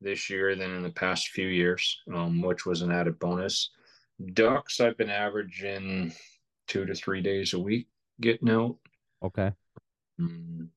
this 0.00 0.28
year 0.28 0.54
than 0.56 0.74
in 0.74 0.82
the 0.82 0.90
past 0.90 1.28
few 1.28 1.46
years, 1.46 2.00
um, 2.12 2.42
which 2.42 2.66
was 2.66 2.82
an 2.82 2.90
added 2.90 3.18
bonus. 3.18 3.70
Ducks, 4.34 4.80
I've 4.80 4.96
been 4.96 5.10
averaging 5.10 6.12
two 6.68 6.84
to 6.84 6.94
three 6.94 7.22
days 7.22 7.54
a 7.54 7.58
week 7.58 7.88
getting 8.20 8.50
out. 8.50 8.76
Okay. 9.22 9.52
Mm. 10.20 10.68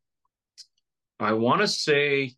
I 1.19 1.33
want 1.33 1.61
to 1.61 1.67
say, 1.67 2.35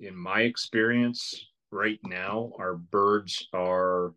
in 0.00 0.16
my 0.16 0.42
experience, 0.42 1.47
right 1.70 1.98
now, 2.04 2.52
our 2.58 2.74
birds 2.74 3.48
are 3.52 4.14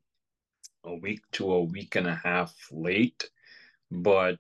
a 0.83 0.95
week 0.95 1.21
to 1.33 1.51
a 1.53 1.63
week 1.63 1.95
and 1.95 2.07
a 2.07 2.15
half 2.15 2.53
late, 2.71 3.29
but 3.91 4.37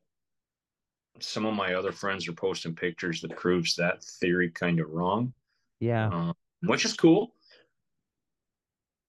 some 1.19 1.45
of 1.45 1.53
my 1.53 1.75
other 1.75 1.91
friends 1.91 2.27
are 2.27 2.33
posting 2.33 2.75
pictures 2.75 3.21
that 3.21 3.35
proves 3.35 3.75
that 3.75 4.03
theory 4.03 4.49
kind 4.49 4.79
of 4.79 4.89
wrong. 4.89 5.33
Yeah. 5.79 6.07
Um, 6.07 6.33
which 6.63 6.85
is 6.85 6.93
cool. 6.93 7.33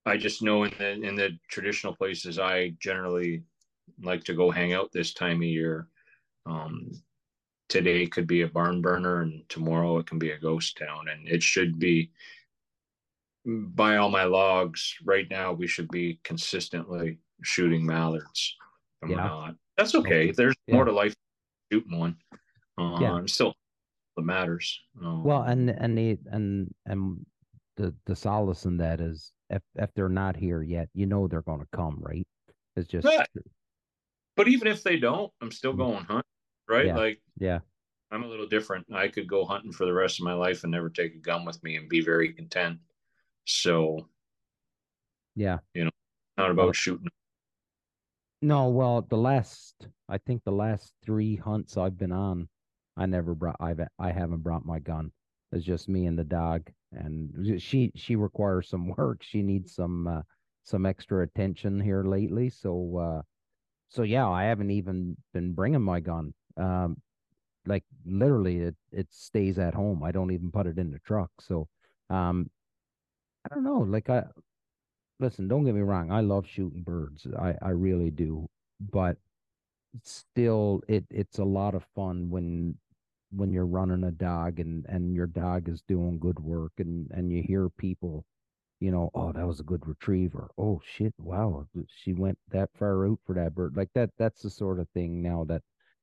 I 0.05 0.17
just 0.17 0.41
know 0.41 0.63
in 0.63 0.73
the 0.77 0.91
in 0.91 1.15
the 1.15 1.37
traditional 1.49 1.95
places 1.95 2.37
I 2.37 2.73
generally 2.79 3.43
like 4.01 4.23
to 4.25 4.33
go 4.33 4.51
hang 4.51 4.73
out 4.73 4.91
this 4.91 5.13
time 5.13 5.37
of 5.37 5.43
year. 5.43 5.87
Um, 6.45 6.91
today 7.69 8.05
could 8.05 8.27
be 8.27 8.41
a 8.41 8.47
barn 8.47 8.81
burner, 8.81 9.21
and 9.21 9.47
tomorrow 9.49 9.97
it 9.99 10.07
can 10.07 10.19
be 10.19 10.31
a 10.31 10.39
ghost 10.39 10.77
town, 10.77 11.07
and 11.09 11.27
it 11.27 11.41
should 11.41 11.79
be. 11.79 12.11
By 13.45 13.97
all 13.97 14.09
my 14.09 14.23
logs, 14.23 14.95
right 15.03 15.29
now 15.29 15.51
we 15.51 15.67
should 15.67 15.89
be 15.89 16.19
consistently 16.23 17.19
shooting 17.41 17.85
mallards. 17.85 18.55
And 19.01 19.11
Yeah. 19.11 19.17
we're 19.17 19.23
not. 19.23 19.55
That's 19.75 19.95
okay. 19.95 20.31
There's 20.31 20.55
Yeah. 20.67 20.75
more 20.75 20.85
to 20.85 20.91
life 20.91 21.13
than 21.69 21.79
shooting 21.79 21.99
one. 21.99 22.17
Uh, 22.77 22.97
Yeah. 23.01 23.13
I'm 23.13 23.27
still 23.27 23.53
what 24.15 24.25
matters. 24.25 24.79
Um, 25.01 25.23
Well, 25.23 25.43
and 25.43 25.69
and 25.69 25.97
the 25.97 26.17
and 26.27 26.73
and 26.85 27.25
the 27.75 27.93
the 28.05 28.15
solace 28.15 28.65
in 28.65 28.77
that 28.77 29.01
is 29.01 29.33
if 29.49 29.61
if 29.75 29.93
they're 29.93 30.07
not 30.07 30.35
here 30.37 30.61
yet, 30.61 30.89
you 30.93 31.05
know 31.05 31.27
they're 31.27 31.41
going 31.41 31.59
to 31.59 31.67
come, 31.75 31.97
right? 31.99 32.27
It's 32.75 32.87
just 32.87 33.05
Yeah. 33.05 33.25
but 34.37 34.47
even 34.47 34.67
if 34.67 34.83
they 34.83 34.97
don't, 34.97 35.33
I'm 35.41 35.51
still 35.51 35.73
Mm. 35.73 35.77
going 35.77 36.05
hunt, 36.05 36.25
right? 36.69 36.85
Yeah. 36.85 36.95
Like 36.97 37.21
yeah, 37.37 37.59
I'm 38.11 38.23
a 38.23 38.27
little 38.27 38.47
different. 38.47 38.85
I 38.93 39.09
could 39.09 39.27
go 39.27 39.43
hunting 39.43 39.73
for 39.73 39.85
the 39.85 39.93
rest 39.93 40.19
of 40.19 40.23
my 40.23 40.33
life 40.33 40.63
and 40.63 40.71
never 40.71 40.89
take 40.89 41.13
a 41.15 41.19
gun 41.19 41.43
with 41.43 41.61
me 41.63 41.75
and 41.75 41.89
be 41.89 41.99
very 42.01 42.31
content. 42.31 42.79
So 43.45 44.07
yeah. 45.35 45.59
You 45.73 45.85
know, 45.85 45.91
not 46.37 46.51
about 46.51 46.65
Well- 46.65 46.73
shooting. 46.73 47.07
No, 48.41 48.67
well, 48.69 49.01
the 49.03 49.17
last 49.17 49.87
I 50.09 50.17
think 50.17 50.43
the 50.43 50.51
last 50.51 50.93
three 51.01 51.37
hunts 51.37 51.77
I've 51.77 51.97
been 51.97 52.11
on, 52.11 52.49
I 52.97 53.05
never 53.05 53.33
brought 53.33 53.55
I've 53.61 53.79
I 53.97 54.11
haven't 54.11 54.43
brought 54.43 54.65
my 54.65 54.79
gun. 54.79 55.11
It's 55.53 55.63
just 55.63 55.87
me 55.87 56.07
and 56.07 56.19
the 56.19 56.25
dog, 56.25 56.69
and 56.91 57.61
she 57.61 57.91
she 57.95 58.15
requires 58.17 58.67
some 58.69 58.87
work. 58.97 59.23
She 59.23 59.43
needs 59.43 59.73
some 59.75 60.07
uh, 60.07 60.21
some 60.63 60.85
extra 60.85 61.23
attention 61.23 61.79
here 61.79 62.03
lately. 62.03 62.49
So 62.49 62.97
uh, 62.97 63.21
so 63.87 64.03
yeah, 64.03 64.27
I 64.27 64.43
haven't 64.45 64.71
even 64.71 65.15
been 65.33 65.53
bringing 65.53 65.81
my 65.81 66.01
gun. 66.01 66.33
Um, 66.57 66.97
like 67.65 67.85
literally, 68.05 68.57
it 68.59 68.75
it 68.91 69.07
stays 69.09 69.57
at 69.57 69.73
home. 69.73 70.03
I 70.03 70.11
don't 70.11 70.31
even 70.31 70.51
put 70.51 70.67
it 70.67 70.77
in 70.77 70.91
the 70.91 70.99
truck. 70.99 71.31
So 71.39 71.69
um, 72.09 72.49
I 73.45 73.53
don't 73.53 73.63
know. 73.63 73.79
Like 73.79 74.09
I 74.09 74.23
listen, 75.19 75.47
don't 75.47 75.65
get 75.65 75.75
me 75.75 75.81
wrong. 75.81 76.11
I 76.11 76.21
love 76.21 76.47
shooting 76.47 76.83
birds. 76.83 77.27
I, 77.37 77.55
I 77.61 77.69
really 77.69 78.11
do. 78.11 78.47
But 78.79 79.17
still 80.01 80.81
it 80.87 81.05
it's 81.11 81.37
a 81.39 81.43
lot 81.43 81.75
of 81.75 81.85
fun 81.95 82.29
when 82.29 82.75
when 83.31 83.51
you're 83.51 83.65
running 83.65 84.03
a 84.03 84.11
dog 84.11 84.59
and 84.59 84.85
and 84.87 85.13
your 85.13 85.27
dog 85.27 85.69
is 85.69 85.83
doing 85.87 86.17
good 86.19 86.39
work 86.39 86.71
and 86.79 87.09
and 87.11 87.31
you 87.31 87.43
hear 87.43 87.69
people 87.69 88.25
you 88.79 88.91
know 88.91 89.09
oh 89.13 89.31
that 89.31 89.45
was 89.45 89.59
a 89.59 89.63
good 89.63 89.85
retriever 89.87 90.49
oh 90.57 90.81
shit 90.83 91.13
wow 91.19 91.65
she 91.87 92.13
went 92.13 92.37
that 92.49 92.69
far 92.77 93.07
out 93.07 93.19
for 93.25 93.35
that 93.35 93.53
bird 93.55 93.75
like 93.77 93.89
that 93.93 94.09
that's 94.17 94.41
the 94.41 94.49
sort 94.49 94.79
of 94.79 94.87
thing 94.89 95.21
now 95.21 95.43
that 95.43 95.61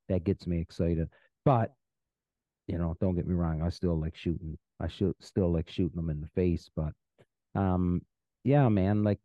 that 0.08 0.24
gets 0.24 0.46
me 0.46 0.60
excited 0.60 1.08
but 1.44 1.72
you 2.66 2.78
know 2.78 2.94
don't 3.00 3.16
get 3.16 3.26
me 3.26 3.34
wrong 3.34 3.62
i 3.62 3.68
still 3.68 3.98
like 3.98 4.16
shooting 4.16 4.56
i 4.80 4.88
should 4.88 5.14
still 5.20 5.52
like 5.52 5.68
shooting 5.68 5.96
them 5.96 6.10
in 6.10 6.20
the 6.20 6.28
face 6.28 6.70
but 6.76 6.92
um 7.54 8.00
yeah 8.44 8.68
man 8.68 9.02
like 9.02 9.18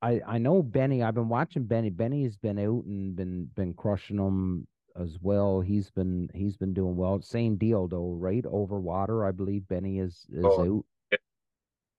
i 0.00 0.20
i 0.26 0.38
know 0.38 0.62
benny 0.62 1.02
i've 1.02 1.14
been 1.14 1.28
watching 1.28 1.64
benny 1.64 1.90
benny's 1.90 2.36
been 2.36 2.58
out 2.58 2.84
and 2.84 3.16
been 3.16 3.44
been 3.54 3.72
crushing 3.74 4.16
them 4.16 4.66
as 4.96 5.18
well 5.22 5.60
he's 5.60 5.90
been 5.90 6.28
he's 6.34 6.56
been 6.56 6.74
doing 6.74 6.96
well 6.96 7.20
same 7.22 7.56
deal 7.56 7.88
though 7.88 8.12
right 8.12 8.44
over 8.46 8.78
water 8.80 9.24
i 9.24 9.30
believe 9.30 9.66
benny 9.68 9.98
is 9.98 10.26
is 10.32 10.44
Oh. 10.44 10.62
out 10.78 10.84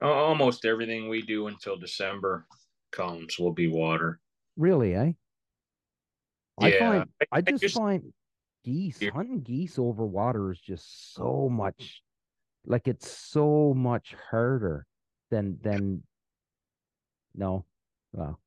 Al- 0.02 0.12
Almost 0.12 0.66
everything 0.66 1.08
we 1.08 1.22
do 1.22 1.48
until 1.48 1.78
December 1.78 2.46
comes 2.92 3.40
will 3.40 3.54
be 3.54 3.68
water. 3.68 4.20
really 4.58 4.94
eh 4.96 5.14
i 6.60 6.68
Yeah, 6.68 6.80
find 6.80 7.10
I- 7.22 7.26
i 7.32 7.38
I 7.38 7.42
just 7.42 7.64
just- 7.64 7.76
find 7.78 8.14
geese 8.66 9.02
Yeah. 9.02 9.12
hunting 9.12 9.42
geese 9.42 9.80
over 9.80 10.06
water 10.06 10.52
is 10.52 10.60
just 10.60 11.14
so 11.14 11.50
much 11.50 12.04
like 12.66 12.88
it's 12.88 13.10
so 13.10 13.74
much 13.74 14.14
harder 14.30 14.86
than 15.34 15.58
than 15.64 16.04
no 17.34 17.66
well 18.12 18.40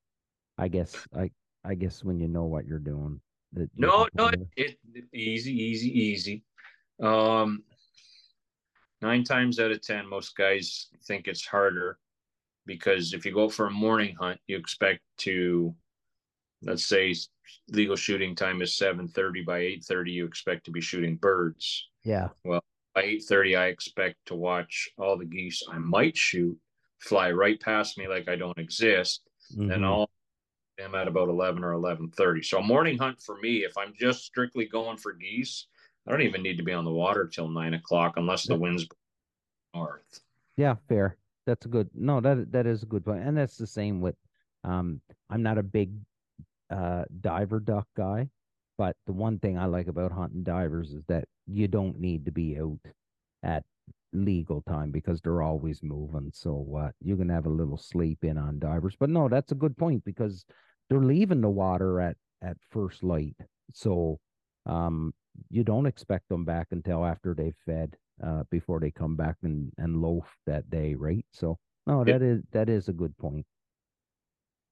i 0.57 0.67
guess 0.69 0.95
i 1.15 1.29
i 1.65 1.75
guess 1.75 2.01
when 2.03 2.17
you 2.17 2.29
know 2.29 2.45
what 2.45 2.65
you're 2.65 2.79
doing 2.79 3.19
that 3.51 3.69
you 3.75 3.87
No, 3.87 4.07
no, 4.15 4.27
it, 4.55 4.77
it 4.95 5.05
easy, 5.13 5.51
easy, 5.51 5.89
easy. 5.99 6.43
Um, 7.01 7.63
nine 9.01 9.23
times 9.23 9.59
out 9.59 9.71
of 9.71 9.81
ten, 9.81 10.07
most 10.07 10.35
guys 10.35 10.87
think 11.05 11.27
it's 11.27 11.45
harder 11.45 11.97
because 12.65 13.13
if 13.13 13.25
you 13.25 13.33
go 13.33 13.49
for 13.49 13.67
a 13.67 13.71
morning 13.71 14.15
hunt, 14.19 14.39
you 14.47 14.57
expect 14.57 15.01
to, 15.19 15.73
let's 16.61 16.85
say, 16.85 17.15
legal 17.69 17.95
shooting 17.95 18.35
time 18.35 18.61
is 18.61 18.75
seven 18.75 19.07
thirty. 19.07 19.43
By 19.43 19.59
eight 19.59 19.83
thirty, 19.83 20.11
you 20.11 20.25
expect 20.25 20.65
to 20.65 20.71
be 20.71 20.81
shooting 20.81 21.15
birds. 21.15 21.87
yeah 22.03 22.29
Well, 22.43 22.63
By 22.95 23.03
eight 23.03 23.23
thirty, 23.23 23.55
I 23.55 23.67
expect 23.67 24.17
to 24.27 24.35
watch 24.35 24.89
all 24.97 25.17
the 25.17 25.25
geese 25.25 25.63
I 25.71 25.77
might 25.77 26.17
shoot 26.17 26.57
fly 26.99 27.31
right 27.31 27.59
past 27.61 27.97
me 27.97 28.07
like 28.07 28.27
I 28.27 28.35
don't 28.35 28.57
exist 28.57 29.21
mhm. 29.55 29.73
and 29.73 29.85
all 29.85 30.09
them 30.77 30.93
at 30.93 31.07
about 31.07 31.29
11 31.29 31.63
or 31.63 31.73
11.30 31.73 32.45
so 32.45 32.59
a 32.59 32.63
morning 32.63 32.99
hunt 32.99 33.19
for 33.19 33.37
me 33.39 33.63
if 33.63 33.75
i'm 33.77 33.93
just 33.99 34.23
strictly 34.23 34.65
going 34.65 34.95
for 34.95 35.13
geese 35.13 35.65
i 36.05 36.11
don't 36.11 36.21
even 36.21 36.43
need 36.43 36.57
to 36.57 36.63
be 36.63 36.71
on 36.71 36.85
the 36.85 36.91
water 36.91 37.27
till 37.27 37.47
9 37.47 37.73
o'clock 37.73 38.13
unless 38.17 38.43
the 38.45 38.55
wind's 38.55 38.85
north 39.73 40.21
Yeah, 40.55 40.75
fair. 40.89 41.17
That's 41.45 41.65
a 41.65 41.69
good. 41.69 41.89
No, 41.93 42.19
that 42.19 42.51
that 42.51 42.65
is 42.65 42.83
a 42.83 42.87
good 42.87 43.05
point, 43.05 43.23
and 43.23 43.37
that's 43.37 43.57
the 43.57 43.67
same 43.67 44.01
with. 44.01 44.15
Um, 44.63 44.99
I'm 45.29 45.43
not 45.43 45.57
a 45.57 45.63
big 45.63 45.91
uh 46.69 47.05
diver 47.21 47.59
duck 47.59 47.87
guy, 47.95 48.29
but 48.77 48.97
the 49.05 49.13
one 49.13 49.39
thing 49.39 49.57
I 49.57 49.65
like 49.65 49.87
about 49.87 50.11
hunting 50.11 50.43
divers 50.43 50.91
is 50.91 51.03
that 51.07 51.25
you 51.45 51.67
don't 51.69 51.99
need 51.99 52.25
to 52.25 52.31
be 52.31 52.59
out 52.59 52.79
at 53.43 53.63
legal 54.13 54.61
time 54.63 54.91
because 54.91 55.21
they're 55.21 55.41
always 55.41 55.81
moving. 55.83 56.31
So 56.33 56.79
uh, 56.79 56.91
you 57.01 57.15
can 57.17 57.29
have 57.29 57.45
a 57.45 57.49
little 57.49 57.77
sleep 57.77 58.23
in 58.23 58.37
on 58.37 58.59
divers. 58.59 58.95
But 58.99 59.09
no, 59.09 59.27
that's 59.29 59.51
a 59.51 59.55
good 59.55 59.77
point 59.77 60.03
because 60.05 60.45
they're 60.89 60.99
leaving 60.99 61.41
the 61.41 61.49
water 61.49 61.99
at 61.99 62.17
at 62.41 62.57
first 62.71 63.03
light. 63.03 63.35
So 63.73 64.19
um, 64.65 65.13
you 65.49 65.63
don't 65.63 65.85
expect 65.85 66.29
them 66.29 66.45
back 66.45 66.67
until 66.71 67.05
after 67.05 67.33
they've 67.33 67.55
fed 67.65 67.95
uh, 68.23 68.43
before 68.49 68.79
they 68.79 68.91
come 68.91 69.15
back 69.15 69.35
and, 69.43 69.71
and 69.77 70.01
loaf 70.01 70.35
that 70.45 70.69
day, 70.69 70.95
right? 70.95 71.25
So 71.31 71.57
no, 71.85 72.03
that 72.03 72.21
is 72.21 72.41
that 72.51 72.69
is 72.69 72.89
a 72.89 72.93
good 72.93 73.17
point. 73.17 73.45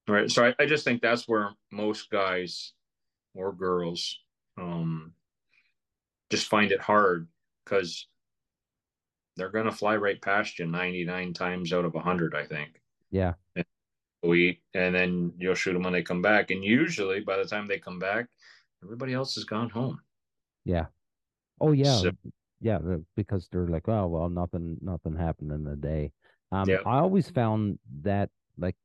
right 0.07 0.29
so 0.29 0.45
I, 0.45 0.53
I 0.59 0.65
just 0.65 0.83
think 0.83 1.01
that's 1.01 1.27
where 1.27 1.51
most 1.71 2.09
guys 2.09 2.73
or 3.33 3.51
girls 3.53 4.19
um 4.57 5.13
just 6.29 6.47
find 6.47 6.71
it 6.71 6.81
hard 6.81 7.27
because 7.63 8.07
they're 9.35 9.49
gonna 9.51 9.71
fly 9.71 9.95
right 9.95 10.21
past 10.21 10.59
you 10.59 10.65
99 10.65 11.33
times 11.33 11.73
out 11.73 11.85
of 11.85 11.93
100 11.93 12.35
i 12.35 12.45
think 12.45 12.81
Yeah. 13.11 13.33
we 14.23 14.61
and 14.73 14.95
then 14.95 15.33
you'll 15.37 15.55
shoot 15.55 15.73
them 15.73 15.83
when 15.83 15.93
they 15.93 16.01
come 16.03 16.21
back 16.21 16.51
and 16.51 16.63
usually 16.63 17.19
by 17.19 17.37
the 17.37 17.45
time 17.45 17.67
they 17.67 17.77
come 17.79 17.99
back 17.99 18.27
everybody 18.83 19.13
else 19.13 19.35
has 19.35 19.43
gone 19.43 19.69
home 19.69 19.99
Yeah. 20.65 20.87
Oh 21.61 21.71
yeah. 21.71 21.97
So- 21.97 22.11
yeah, 22.61 22.79
because 23.15 23.47
they're 23.51 23.67
like, 23.67 23.87
oh 23.87 24.07
well, 24.07 24.29
nothing 24.29 24.77
nothing 24.81 25.15
happened 25.15 25.51
in 25.51 25.63
the 25.63 25.75
day. 25.75 26.11
Um 26.51 26.67
Yeah. 26.67 26.81
I 26.85 26.99
always 26.99 27.29
found 27.29 27.77
that 28.01 28.29
like 28.57 28.75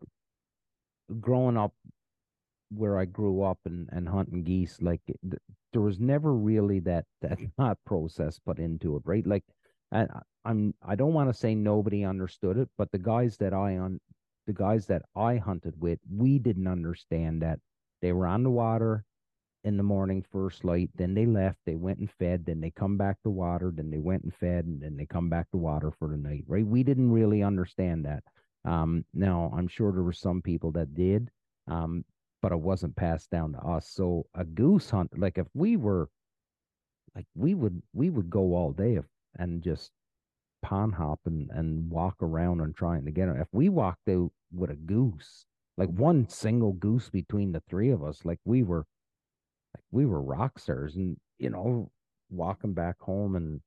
growing 1.20 1.56
up 1.56 1.72
where 2.70 2.98
I 2.98 3.04
grew 3.04 3.42
up 3.42 3.58
and, 3.64 3.88
and 3.92 4.08
hunting 4.08 4.44
geese, 4.44 4.76
like 4.82 5.00
th- 5.06 5.42
there 5.72 5.80
was 5.82 5.98
never 5.98 6.32
really 6.34 6.80
that 6.80 7.06
that 7.22 7.38
thought 7.56 7.78
process 7.86 8.38
put 8.38 8.58
into 8.58 8.96
it, 8.96 9.02
right? 9.06 9.26
Like 9.26 9.44
I- 9.92 10.22
I'm 10.44 10.74
I 10.82 10.94
don't 10.94 11.12
want 11.12 11.28
to 11.28 11.34
say 11.34 11.54
nobody 11.54 12.04
understood 12.04 12.56
it, 12.56 12.70
but 12.78 12.90
the 12.92 12.98
guys 12.98 13.36
that 13.38 13.52
I 13.52 13.76
on 13.78 14.00
the 14.46 14.52
guys 14.54 14.86
that 14.86 15.02
I 15.14 15.36
hunted 15.36 15.80
with, 15.80 16.00
we 16.10 16.38
didn't 16.38 16.66
understand 16.66 17.42
that 17.42 17.60
they 18.00 18.12
were 18.12 18.26
on 18.26 18.42
the 18.42 18.50
water 18.50 19.04
in 19.64 19.76
the 19.76 19.82
morning 19.82 20.22
first 20.22 20.64
light, 20.64 20.90
then 20.94 21.14
they 21.14 21.26
left, 21.26 21.58
they 21.66 21.76
went 21.76 21.98
and 21.98 22.10
fed, 22.10 22.46
then 22.46 22.60
they 22.60 22.70
come 22.70 22.96
back 22.96 23.20
to 23.22 23.30
water, 23.30 23.70
then 23.74 23.90
they 23.90 23.98
went 23.98 24.22
and 24.24 24.34
fed, 24.34 24.64
and 24.64 24.80
then 24.80 24.96
they 24.96 25.06
come 25.06 25.28
back 25.28 25.50
to 25.50 25.58
water 25.58 25.90
for 25.90 26.08
the 26.08 26.16
night, 26.16 26.44
right? 26.46 26.66
We 26.66 26.82
didn't 26.82 27.10
really 27.12 27.42
understand 27.42 28.06
that. 28.06 28.24
Um, 28.64 29.04
now 29.12 29.52
I'm 29.54 29.68
sure 29.68 29.92
there 29.92 30.02
were 30.02 30.12
some 30.12 30.40
people 30.42 30.72
that 30.72 30.94
did, 30.94 31.30
um, 31.66 32.04
but 32.40 32.52
it 32.52 32.60
wasn't 32.60 32.96
passed 32.96 33.30
down 33.30 33.52
to 33.52 33.58
us. 33.60 33.88
So 33.88 34.26
a 34.34 34.44
goose 34.44 34.90
hunt, 34.90 35.18
like 35.18 35.36
if 35.38 35.46
we 35.54 35.76
were, 35.76 36.08
like 37.14 37.26
we 37.34 37.54
would, 37.54 37.82
we 37.92 38.10
would 38.10 38.30
go 38.30 38.54
all 38.54 38.72
day 38.72 38.94
if, 38.96 39.04
and 39.36 39.62
just 39.62 39.90
pond 40.62 40.94
hop 40.94 41.20
and, 41.26 41.50
and 41.52 41.90
walk 41.90 42.16
around 42.20 42.60
and 42.60 42.74
trying 42.74 43.04
to 43.04 43.10
get 43.10 43.28
it. 43.28 43.36
If 43.40 43.48
we 43.52 43.68
walked 43.68 44.08
out 44.08 44.30
with 44.52 44.70
a 44.70 44.76
goose, 44.76 45.46
like 45.76 45.88
one 45.88 46.28
single 46.28 46.72
goose 46.72 47.08
between 47.08 47.52
the 47.52 47.62
three 47.68 47.90
of 47.90 48.02
us, 48.02 48.24
like 48.24 48.38
we 48.44 48.62
were, 48.62 48.84
like 49.74 49.84
we 49.90 50.06
were 50.06 50.20
rock 50.20 50.58
stars, 50.58 50.96
and 50.96 51.16
you 51.38 51.50
know, 51.50 51.90
walking 52.30 52.74
back 52.74 52.96
home 53.00 53.36
and 53.36 53.60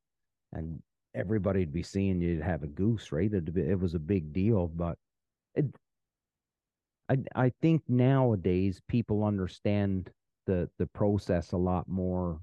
and 0.53 0.81
everybody'd 1.15 1.73
be 1.73 1.83
seeing 1.83 2.21
you'd 2.21 2.41
have 2.41 2.63
a 2.63 2.67
goose, 2.67 3.11
right? 3.11 3.33
It, 3.33 3.55
it 3.57 3.79
was 3.79 3.95
a 3.95 3.99
big 3.99 4.33
deal, 4.33 4.67
but 4.67 4.97
it, 5.55 5.65
I 7.09 7.17
I 7.35 7.51
think 7.61 7.81
nowadays 7.87 8.81
people 8.87 9.23
understand 9.23 10.09
the 10.45 10.69
the 10.77 10.87
process 10.87 11.51
a 11.51 11.57
lot 11.57 11.87
more, 11.87 12.39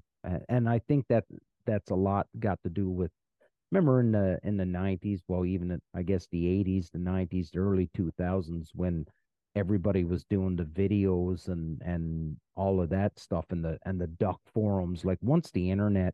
and 0.49 0.67
I 0.67 0.79
think 0.79 1.05
that 1.09 1.25
that's 1.65 1.91
a 1.91 1.95
lot 1.95 2.27
got 2.39 2.61
to 2.63 2.69
do 2.69 2.89
with. 2.89 3.11
Remember 3.71 4.01
in 4.01 4.11
the 4.11 4.39
in 4.43 4.57
the 4.57 4.65
nineties, 4.65 5.21
well, 5.27 5.45
even 5.45 5.79
I 5.95 6.03
guess 6.03 6.27
the 6.31 6.47
eighties, 6.47 6.89
the 6.91 6.99
nineties, 6.99 7.51
the 7.51 7.59
early 7.59 7.89
two 7.93 8.11
thousands, 8.17 8.71
when 8.73 9.05
everybody 9.55 10.03
was 10.03 10.23
doing 10.25 10.55
the 10.55 10.63
videos 10.63 11.47
and 11.47 11.81
and 11.81 12.37
all 12.55 12.81
of 12.81 12.89
that 12.89 13.17
stuff 13.19 13.45
and 13.49 13.63
the 13.63 13.77
and 13.85 13.99
the 13.99 14.07
duck 14.07 14.39
forums. 14.53 15.05
Like 15.05 15.19
once 15.21 15.51
the 15.51 15.71
internet 15.71 16.13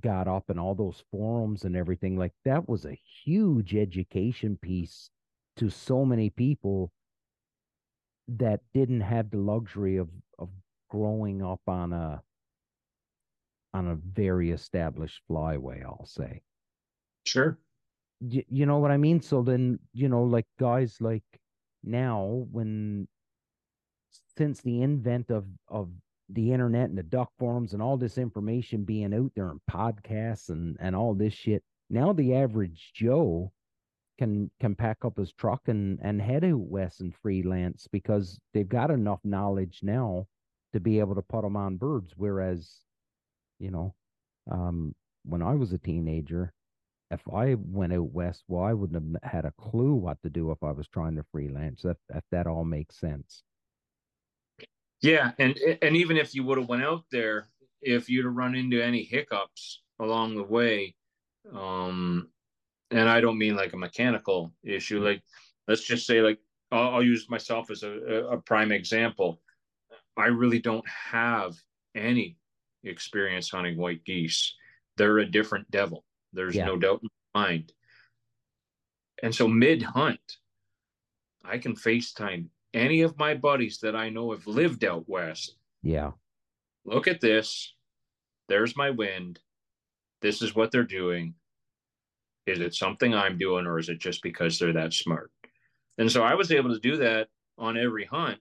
got 0.00 0.28
up 0.28 0.44
and 0.48 0.60
all 0.60 0.74
those 0.74 1.02
forums 1.10 1.64
and 1.64 1.76
everything, 1.76 2.16
like 2.16 2.32
that 2.44 2.68
was 2.68 2.84
a 2.84 2.98
huge 3.24 3.74
education 3.74 4.56
piece 4.62 5.10
to 5.56 5.70
so 5.70 6.04
many 6.04 6.30
people 6.30 6.92
that 8.28 8.60
didn't 8.72 9.00
have 9.00 9.30
the 9.30 9.38
luxury 9.38 9.96
of 9.96 10.08
of 10.38 10.48
growing 10.88 11.42
up 11.42 11.60
on 11.66 11.92
a 11.92 12.22
on 13.74 13.88
a 13.88 13.94
very 13.94 14.50
established 14.50 15.20
flyway 15.30 15.84
i'll 15.84 16.06
say 16.06 16.40
sure 17.24 17.58
you, 18.20 18.42
you 18.48 18.66
know 18.66 18.78
what 18.78 18.90
i 18.90 18.96
mean 18.96 19.20
so 19.20 19.42
then 19.42 19.78
you 19.92 20.08
know 20.08 20.22
like 20.22 20.46
guys 20.58 20.96
like 21.00 21.24
now 21.82 22.46
when 22.50 23.06
since 24.36 24.60
the 24.60 24.82
invent 24.82 25.30
of 25.30 25.46
of 25.68 25.88
the 26.28 26.52
internet 26.52 26.88
and 26.88 26.98
the 26.98 27.02
duck 27.02 27.30
forums 27.38 27.72
and 27.72 27.82
all 27.82 27.96
this 27.96 28.18
information 28.18 28.84
being 28.84 29.12
out 29.14 29.32
there 29.34 29.50
and 29.50 29.60
podcasts 29.70 30.48
and 30.48 30.76
and 30.80 30.94
all 30.94 31.14
this 31.14 31.34
shit 31.34 31.62
now 31.88 32.12
the 32.12 32.34
average 32.34 32.92
joe 32.94 33.50
can 34.18 34.50
can 34.60 34.74
pack 34.74 34.98
up 35.04 35.16
his 35.16 35.32
truck 35.32 35.62
and 35.66 35.98
and 36.02 36.20
head 36.20 36.44
out 36.44 36.58
west 36.58 37.00
and 37.00 37.14
freelance 37.14 37.88
because 37.90 38.38
they've 38.52 38.68
got 38.68 38.90
enough 38.90 39.20
knowledge 39.24 39.80
now 39.82 40.26
to 40.72 40.80
be 40.80 40.98
able 40.98 41.14
to 41.14 41.22
put 41.22 41.42
them 41.42 41.56
on 41.56 41.76
birds. 41.76 42.12
Whereas, 42.16 42.80
you 43.60 43.70
know, 43.70 43.94
um, 44.50 44.94
when 45.24 45.42
I 45.42 45.54
was 45.54 45.72
a 45.72 45.78
teenager, 45.78 46.52
if 47.10 47.20
I 47.32 47.54
went 47.54 47.92
out 47.92 48.12
west, 48.12 48.44
well, 48.48 48.64
I 48.64 48.72
wouldn't 48.72 49.18
have 49.22 49.32
had 49.32 49.44
a 49.44 49.52
clue 49.58 49.94
what 49.94 50.18
to 50.22 50.30
do 50.30 50.50
if 50.50 50.62
I 50.62 50.72
was 50.72 50.88
trying 50.88 51.16
to 51.16 51.24
freelance. 51.30 51.84
If 51.84 51.98
if 52.14 52.24
that 52.32 52.46
all 52.46 52.64
makes 52.64 52.98
sense. 52.98 53.42
Yeah, 55.02 55.32
and 55.38 55.56
and 55.82 55.96
even 55.96 56.16
if 56.16 56.34
you 56.34 56.44
would 56.44 56.58
have 56.58 56.68
went 56.68 56.82
out 56.82 57.04
there, 57.10 57.48
if 57.80 58.08
you'd 58.08 58.24
have 58.24 58.34
run 58.34 58.54
into 58.54 58.82
any 58.82 59.02
hiccups 59.02 59.82
along 59.98 60.36
the 60.36 60.44
way, 60.44 60.94
um, 61.52 62.28
and 62.90 63.08
I 63.08 63.20
don't 63.20 63.38
mean 63.38 63.56
like 63.56 63.72
a 63.72 63.78
mechanical 63.78 64.52
issue. 64.62 65.02
Like, 65.02 65.22
let's 65.68 65.84
just 65.84 66.06
say, 66.06 66.20
like, 66.20 66.38
I'll, 66.70 66.96
I'll 66.96 67.02
use 67.02 67.28
myself 67.28 67.70
as 67.70 67.82
a, 67.82 67.90
a 68.30 68.38
prime 68.42 68.72
example. 68.72 69.40
I 70.16 70.26
really 70.26 70.58
don't 70.58 70.86
have 70.88 71.56
any 71.94 72.36
experience 72.84 73.50
hunting 73.50 73.76
white 73.76 74.04
geese. 74.04 74.54
They're 74.96 75.18
a 75.18 75.30
different 75.30 75.70
devil. 75.70 76.04
There's 76.32 76.54
yeah. 76.54 76.66
no 76.66 76.76
doubt 76.76 77.00
in 77.02 77.08
my 77.34 77.40
mind. 77.42 77.72
And 79.22 79.34
so 79.34 79.46
mid 79.48 79.82
hunt, 79.82 80.38
I 81.44 81.58
can 81.58 81.74
FaceTime 81.74 82.46
any 82.72 83.02
of 83.02 83.18
my 83.18 83.34
buddies 83.34 83.78
that 83.78 83.96
I 83.96 84.08
know 84.08 84.30
have 84.32 84.46
lived 84.46 84.84
out 84.84 85.08
west. 85.08 85.56
Yeah. 85.82 86.12
Look 86.84 87.08
at 87.08 87.20
this. 87.20 87.74
There's 88.48 88.76
my 88.76 88.90
wind. 88.90 89.40
This 90.22 90.42
is 90.42 90.54
what 90.54 90.70
they're 90.70 90.84
doing. 90.84 91.34
Is 92.46 92.60
it 92.60 92.74
something 92.74 93.14
I'm 93.14 93.38
doing, 93.38 93.66
or 93.66 93.78
is 93.78 93.88
it 93.88 93.98
just 93.98 94.22
because 94.22 94.58
they're 94.58 94.72
that 94.72 94.92
smart? 94.92 95.30
And 95.98 96.10
so 96.10 96.22
I 96.22 96.34
was 96.34 96.50
able 96.50 96.72
to 96.72 96.80
do 96.80 96.96
that 96.96 97.28
on 97.58 97.76
every 97.76 98.06
hunt 98.06 98.40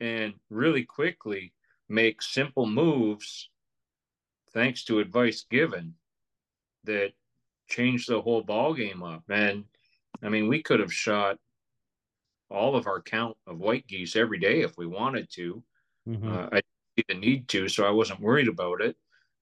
and 0.00 0.34
really 0.50 0.84
quickly 0.84 1.52
make 1.92 2.22
simple 2.22 2.66
moves 2.66 3.50
thanks 4.54 4.84
to 4.84 4.98
advice 4.98 5.44
given 5.50 5.94
that 6.84 7.12
changed 7.68 8.08
the 8.08 8.20
whole 8.20 8.42
ball 8.42 8.72
game 8.74 9.02
up. 9.02 9.22
And 9.28 9.64
I 10.22 10.30
mean, 10.30 10.48
we 10.48 10.62
could 10.62 10.80
have 10.80 10.92
shot 10.92 11.36
all 12.50 12.76
of 12.76 12.86
our 12.86 13.00
count 13.00 13.36
of 13.46 13.58
white 13.58 13.86
geese 13.86 14.16
every 14.16 14.38
day 14.38 14.62
if 14.62 14.76
we 14.76 14.86
wanted 14.86 15.30
to. 15.32 15.62
Mm-hmm. 16.08 16.32
Uh, 16.32 16.48
I 16.52 16.62
didn't 16.96 17.20
need 17.20 17.48
to, 17.48 17.68
so 17.68 17.86
I 17.86 17.90
wasn't 17.90 18.20
worried 18.20 18.48
about 18.48 18.80
it. 18.80 18.96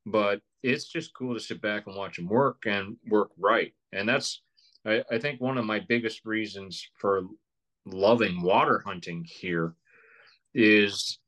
But 0.04 0.40
it's 0.62 0.88
just 0.88 1.14
cool 1.14 1.34
to 1.34 1.40
sit 1.40 1.62
back 1.62 1.86
and 1.86 1.96
watch 1.96 2.16
them 2.16 2.28
work 2.28 2.64
and 2.66 2.96
work 3.08 3.30
right. 3.38 3.72
And 3.92 4.08
that's, 4.08 4.42
I, 4.84 5.04
I 5.10 5.18
think, 5.18 5.40
one 5.40 5.56
of 5.56 5.64
my 5.64 5.80
biggest 5.80 6.24
reasons 6.24 6.84
for 6.94 7.22
loving 7.86 8.42
water 8.42 8.82
hunting 8.84 9.24
here 9.24 9.74
is 10.54 11.18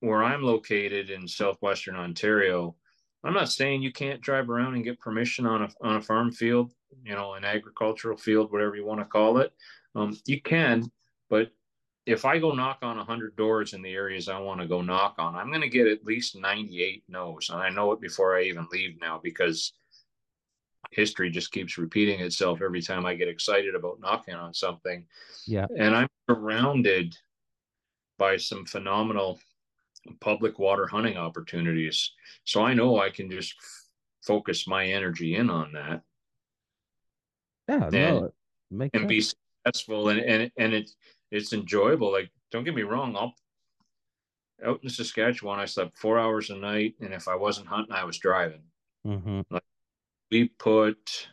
where 0.00 0.22
I'm 0.22 0.42
located 0.42 1.10
in 1.10 1.26
southwestern 1.26 1.96
Ontario. 1.96 2.76
I'm 3.24 3.34
not 3.34 3.50
saying 3.50 3.82
you 3.82 3.92
can't 3.92 4.20
drive 4.20 4.50
around 4.50 4.74
and 4.74 4.84
get 4.84 5.00
permission 5.00 5.46
on 5.46 5.62
a 5.62 5.68
on 5.82 5.96
a 5.96 6.02
farm 6.02 6.30
field, 6.30 6.72
you 7.04 7.14
know, 7.14 7.34
an 7.34 7.44
agricultural 7.44 8.16
field, 8.16 8.52
whatever 8.52 8.76
you 8.76 8.86
want 8.86 9.00
to 9.00 9.06
call 9.06 9.38
it. 9.38 9.52
Um, 9.94 10.16
you 10.26 10.40
can, 10.40 10.90
but 11.28 11.50
if 12.06 12.24
I 12.24 12.38
go 12.38 12.52
knock 12.52 12.78
on 12.82 12.96
100 12.96 13.34
doors 13.34 13.72
in 13.74 13.82
the 13.82 13.92
areas 13.92 14.28
I 14.28 14.38
want 14.38 14.60
to 14.60 14.68
go 14.68 14.80
knock 14.80 15.16
on, 15.18 15.34
I'm 15.34 15.48
going 15.48 15.62
to 15.62 15.68
get 15.68 15.88
at 15.88 16.04
least 16.04 16.36
98 16.36 17.02
no's. 17.08 17.50
And 17.50 17.60
I 17.60 17.68
know 17.68 17.90
it 17.92 18.00
before 18.00 18.36
I 18.36 18.42
even 18.42 18.68
leave 18.70 19.00
now 19.00 19.20
because 19.22 19.72
history 20.92 21.30
just 21.30 21.50
keeps 21.50 21.78
repeating 21.78 22.20
itself 22.20 22.62
every 22.62 22.80
time 22.80 23.04
I 23.04 23.16
get 23.16 23.28
excited 23.28 23.74
about 23.74 24.00
knocking 24.00 24.34
on 24.34 24.54
something. 24.54 25.04
Yeah. 25.46 25.66
And 25.76 25.96
I'm 25.96 26.08
surrounded 26.30 27.16
by 28.18 28.36
some 28.36 28.64
phenomenal 28.64 29.40
public 30.20 30.58
water 30.58 30.86
hunting 30.86 31.16
opportunities. 31.16 32.12
So 32.44 32.62
I 32.62 32.74
know 32.74 33.00
I 33.00 33.10
can 33.10 33.30
just 33.30 33.54
f- 33.58 33.88
focus 34.22 34.66
my 34.66 34.86
energy 34.86 35.36
in 35.36 35.50
on 35.50 35.72
that. 35.72 36.02
Yeah, 37.68 37.84
and, 37.84 37.92
no, 37.92 38.90
and 38.94 39.08
be 39.08 39.20
successful 39.20 40.08
and 40.08 40.20
and 40.20 40.50
and 40.56 40.72
it 40.72 40.90
it's 41.30 41.52
enjoyable. 41.52 42.12
Like, 42.12 42.30
don't 42.50 42.64
get 42.64 42.74
me 42.74 42.82
wrong, 42.82 43.16
I'll 43.16 43.34
out 44.64 44.80
in 44.82 44.88
Saskatchewan, 44.88 45.58
I 45.58 45.66
slept 45.66 45.98
four 45.98 46.18
hours 46.18 46.50
a 46.50 46.56
night, 46.56 46.94
and 47.00 47.12
if 47.12 47.28
I 47.28 47.34
wasn't 47.34 47.66
hunting, 47.66 47.94
I 47.94 48.04
was 48.04 48.18
driving. 48.18 48.62
Mm-hmm. 49.06 49.40
Like, 49.50 49.62
we 50.30 50.48
put 50.48 51.28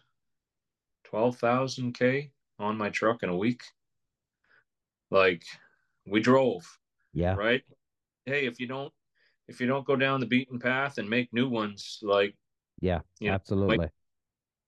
twelve 1.04 1.38
thousand 1.38 1.94
k 1.94 2.32
on 2.60 2.78
my 2.78 2.90
truck 2.90 3.24
in 3.24 3.30
a 3.30 3.38
week. 3.38 3.64
Like, 5.10 5.44
we 6.06 6.20
drove. 6.20 6.66
Yeah. 7.14 7.36
Right. 7.36 7.64
Hey, 8.26 8.46
if 8.46 8.60
you 8.60 8.68
don't, 8.68 8.92
if 9.48 9.60
you 9.60 9.68
don't 9.68 9.86
go 9.86 9.96
down 9.96 10.20
the 10.20 10.26
beaten 10.26 10.60
path 10.60 10.98
and 10.98 11.10
make 11.10 11.34
new 11.34 11.50
ones, 11.50 12.00
like, 12.02 12.36
yeah, 12.80 13.02
know, 13.22 13.34
absolutely, 13.34 13.88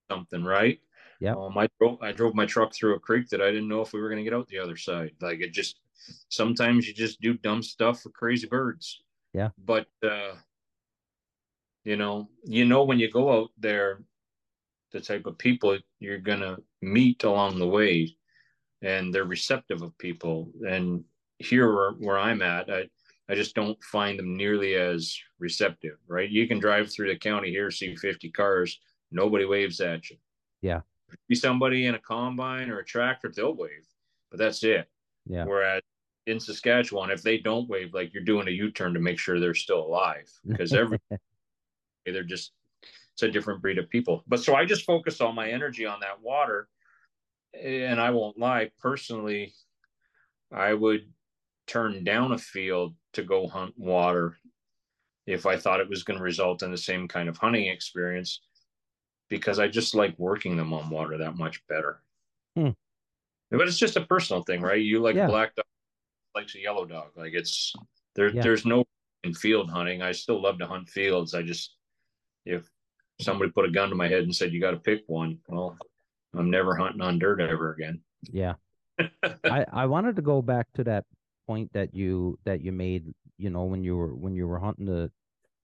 something, 0.10 0.44
right? 0.44 0.80
Yeah. 1.20 1.34
Um, 1.34 1.58
I 1.58 1.68
drove 1.80 2.02
I 2.02 2.12
drove 2.12 2.36
my 2.36 2.46
truck 2.46 2.74
through 2.74 2.96
a 2.96 3.00
creek 3.00 3.30
that 3.30 3.42
I 3.42 3.48
didn't 3.48 3.70
know 3.70 3.82
if 3.82 3.94
we 3.94 4.02
were 4.02 4.10
going 4.10 4.24
to 4.24 4.30
get 4.30 4.34
out 4.34 4.48
the 4.48 4.60
other 4.60 4.76
side. 4.76 5.12
Like 5.22 5.40
it 5.40 5.54
just 5.54 5.80
sometimes 6.30 6.88
you 6.88 6.94
just 6.94 7.22
do 7.22 7.36
dumb 7.36 7.64
stuff 7.64 8.02
for 8.02 8.10
crazy 8.10 8.48
birds. 8.48 9.02
Yeah. 9.34 9.50
But 9.58 9.88
uh 10.04 10.34
you 11.84 11.96
know, 11.96 12.30
you 12.44 12.66
know 12.66 12.84
when 12.84 13.00
you 13.00 13.10
go 13.10 13.32
out 13.32 13.52
there 13.58 14.02
the 14.92 15.00
type 15.00 15.26
of 15.26 15.38
people 15.38 15.78
you're 16.00 16.18
going 16.18 16.40
to 16.40 16.58
meet 16.82 17.24
along 17.24 17.60
the 17.60 17.68
way 17.68 18.16
and 18.82 19.14
they're 19.14 19.26
receptive 19.26 19.82
of 19.82 19.98
people 19.98 20.50
and 20.68 21.04
here 21.40 21.74
where, 21.76 21.92
where 21.92 22.18
I'm 22.18 22.42
at 22.42 22.70
I 22.70 22.86
I 23.28 23.36
just 23.36 23.56
don't 23.56 23.82
find 23.84 24.20
them 24.20 24.38
nearly 24.38 24.76
as 24.76 25.18
receptive, 25.40 25.98
right? 26.08 26.30
You 26.30 26.48
can 26.48 26.60
drive 26.60 26.92
through 26.92 27.08
the 27.08 27.18
county 27.18 27.50
here, 27.50 27.72
see 27.72 27.96
50 27.96 28.30
cars, 28.32 28.80
nobody 29.12 29.46
waves 29.46 29.82
at 29.82 30.10
you. 30.10 30.18
Yeah 30.62 30.82
be 31.28 31.36
somebody 31.36 31.86
in 31.86 31.96
a 31.96 32.00
combine 32.00 32.70
or 32.70 32.80
a 32.80 32.86
tractor, 32.86 33.32
they'll 33.34 33.56
wave, 33.56 33.86
but 34.30 34.40
that's 34.40 34.64
it. 34.64 34.90
Yeah. 35.26 35.46
Whereas 35.46 35.82
in 36.28 36.40
Saskatchewan, 36.40 37.12
if 37.12 37.22
they 37.22 37.38
don't 37.38 37.70
wave, 37.70 37.94
like 37.94 38.14
you're 38.14 38.24
doing 38.24 38.48
a 38.48 38.52
U-turn 38.52 38.94
to 38.94 39.00
make 39.00 39.20
sure 39.20 39.40
they're 39.40 39.54
still 39.54 39.86
alive 39.86 40.32
because 40.46 40.74
every 40.74 41.00
they're 42.06 42.24
just 42.24 42.52
it's 43.14 43.24
a 43.24 43.32
different 43.32 43.62
breed 43.62 43.78
of 43.78 43.90
people. 43.90 44.24
But 44.28 44.42
so 44.42 44.56
I 44.56 44.66
just 44.66 44.86
focus 44.86 45.22
all 45.22 45.34
my 45.34 45.50
energy 45.50 45.86
on 45.86 46.00
that 46.02 46.22
water, 46.22 46.68
and 47.60 48.00
I 48.00 48.10
won't 48.10 48.38
lie. 48.38 48.72
Personally, 48.80 49.54
I 50.52 50.74
would 50.74 51.08
turn 51.68 52.04
down 52.04 52.32
a 52.32 52.38
field 52.38 52.96
to 53.14 53.24
go 53.24 53.48
hunt 53.48 53.74
water 53.78 54.38
if 55.26 55.46
I 55.46 55.58
thought 55.58 55.80
it 55.80 55.90
was 55.90 56.04
going 56.04 56.18
to 56.18 56.24
result 56.24 56.64
in 56.64 56.72
the 56.72 56.78
same 56.78 57.08
kind 57.08 57.28
of 57.28 57.38
hunting 57.38 57.68
experience 57.68 58.42
because 59.30 59.60
I 59.60 59.68
just 59.68 59.96
like 59.96 60.14
working 60.20 60.56
them 60.56 60.74
on 60.74 60.90
water 60.90 61.18
that 61.18 61.38
much 61.38 61.66
better. 61.68 62.02
Hmm. 62.56 62.70
But 63.52 63.68
it's 63.68 63.78
just 63.78 63.98
a 63.98 64.06
personal 64.06 64.44
thing, 64.44 64.62
right? 64.62 64.82
You 64.82 65.00
like 65.00 65.16
yeah. 65.16 65.28
black 65.28 65.56
dog, 65.56 65.66
likes 66.36 66.56
a 66.56 66.60
yellow 66.60 66.86
dog. 66.86 67.10
Like 67.16 67.34
it's 67.34 67.74
there. 68.16 68.30
Yeah. 68.30 68.42
There's 68.42 68.66
no 68.66 68.86
in 69.24 69.34
field 69.34 69.70
hunting. 69.70 70.02
I 70.02 70.12
still 70.12 70.42
love 70.42 70.60
to 70.60 70.68
hunt 70.68 70.90
fields. 70.90 71.34
I 71.34 71.42
just 71.42 71.76
if 72.46 72.70
somebody 73.20 73.52
put 73.52 73.66
a 73.66 73.72
gun 73.72 73.90
to 73.90 73.96
my 73.96 74.08
head 74.08 74.24
and 74.24 74.36
said 74.36 74.54
you 74.54 74.62
got 74.62 74.72
to 74.72 74.78
pick 74.78 75.04
one, 75.08 75.40
well, 75.48 75.78
I'm 76.36 76.50
never 76.50 76.76
hunting 76.76 77.02
on 77.02 77.18
dirt 77.18 77.42
ever 77.42 77.74
again. 77.74 78.02
Yeah. 78.32 78.56
I 79.44 79.66
I 79.72 79.86
wanted 79.88 80.16
to 80.18 80.22
go 80.22 80.42
back 80.42 80.68
to 80.76 80.84
that 80.86 81.06
point 81.48 81.72
that 81.74 81.94
you 81.94 82.38
that 82.46 82.62
you 82.62 82.72
made, 82.72 83.14
you 83.38 83.50
know, 83.50 83.64
when 83.64 83.84
you 83.84 83.96
were 83.96 84.16
when 84.16 84.36
you 84.36 84.48
were 84.48 84.60
hunting 84.60 84.86
the 84.86 85.12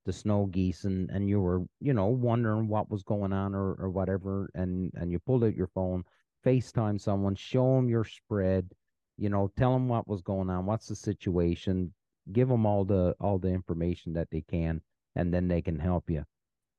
the 0.06 0.14
snow 0.14 0.46
geese 0.48 0.86
and 0.86 1.10
and 1.12 1.30
you 1.30 1.40
were, 1.40 1.62
you 1.80 1.94
know, 1.94 2.08
wondering 2.08 2.68
what 2.68 2.90
was 2.90 3.04
going 3.04 3.34
on 3.34 3.54
or 3.56 3.74
or 3.76 3.90
whatever 3.90 4.50
and 4.56 4.92
and 4.96 5.12
you 5.12 5.20
pulled 5.20 5.44
out 5.44 5.56
your 5.56 5.68
phone, 5.68 6.04
FaceTime 6.46 7.00
someone, 7.00 7.36
show 7.36 7.76
them 7.76 7.90
your 7.90 8.04
spread, 8.04 8.70
you 9.18 9.30
know, 9.30 9.52
tell 9.58 9.74
them 9.74 9.88
what 9.88 10.08
was 10.08 10.22
going 10.22 10.50
on, 10.50 10.66
what's 10.66 10.88
the 10.88 10.96
situation, 10.96 11.94
give 12.32 12.48
them 12.50 12.66
all 12.66 12.86
the 12.86 13.16
all 13.20 13.38
the 13.38 13.50
information 13.50 14.14
that 14.14 14.30
they 14.32 14.42
can 14.42 14.82
and 15.16 15.34
then 15.34 15.48
they 15.48 15.62
can 15.62 15.78
help 15.80 16.10
you. 16.10 16.24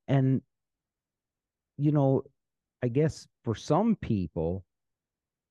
And 0.07 0.41
you 1.77 1.91
know, 1.91 2.23
I 2.83 2.87
guess 2.89 3.27
for 3.43 3.55
some 3.55 3.95
people 3.95 4.63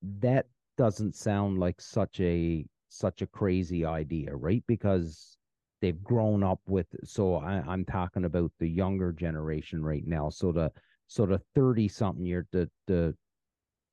that 0.02 0.46
doesn't 0.76 1.14
sound 1.14 1.58
like 1.58 1.80
such 1.80 2.20
a 2.20 2.66
such 2.92 3.22
a 3.22 3.26
crazy 3.26 3.84
idea, 3.84 4.34
right? 4.34 4.62
Because 4.66 5.36
they've 5.80 6.02
grown 6.02 6.42
up 6.42 6.60
with 6.66 6.86
so 7.04 7.36
I, 7.36 7.62
I'm 7.66 7.84
talking 7.84 8.24
about 8.24 8.52
the 8.58 8.68
younger 8.68 9.12
generation 9.12 9.82
right 9.82 10.06
now. 10.06 10.30
So 10.30 10.52
the 10.52 10.70
so 11.06 11.26
the 11.26 11.40
30 11.54 11.88
something 11.88 12.24
year 12.24 12.46
the 12.52 12.70
the 12.86 13.14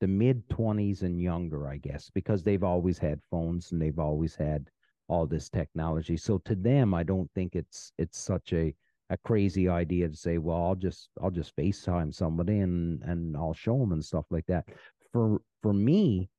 the 0.00 0.08
mid 0.08 0.48
20s 0.48 1.02
and 1.02 1.20
younger, 1.20 1.68
I 1.68 1.76
guess, 1.76 2.10
because 2.14 2.42
they've 2.42 2.62
always 2.64 2.98
had 2.98 3.20
phones 3.30 3.72
and 3.72 3.80
they've 3.80 3.98
always 3.98 4.34
had 4.34 4.70
all 5.08 5.26
this 5.26 5.50
technology. 5.50 6.16
So 6.16 6.38
to 6.38 6.54
them, 6.54 6.94
I 6.94 7.02
don't 7.02 7.30
think 7.34 7.54
it's 7.54 7.92
it's 7.98 8.18
such 8.18 8.52
a 8.52 8.74
a 9.10 9.16
crazy 9.18 9.68
idea 9.68 10.08
to 10.08 10.16
say, 10.16 10.38
well, 10.38 10.62
I'll 10.64 10.74
just 10.76 11.10
I'll 11.20 11.30
just 11.30 11.54
FaceTime 11.56 12.14
somebody 12.14 12.60
and 12.60 13.02
and 13.02 13.36
I'll 13.36 13.54
show 13.54 13.76
them 13.78 13.92
and 13.92 14.04
stuff 14.04 14.24
like 14.30 14.46
that. 14.46 14.66
For 15.12 15.42
for 15.62 15.72
me, 15.72 16.30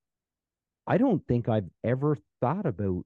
I 0.91 0.97
don't 0.97 1.25
think 1.25 1.47
I've 1.47 1.69
ever 1.85 2.17
thought 2.41 2.65
about 2.65 3.05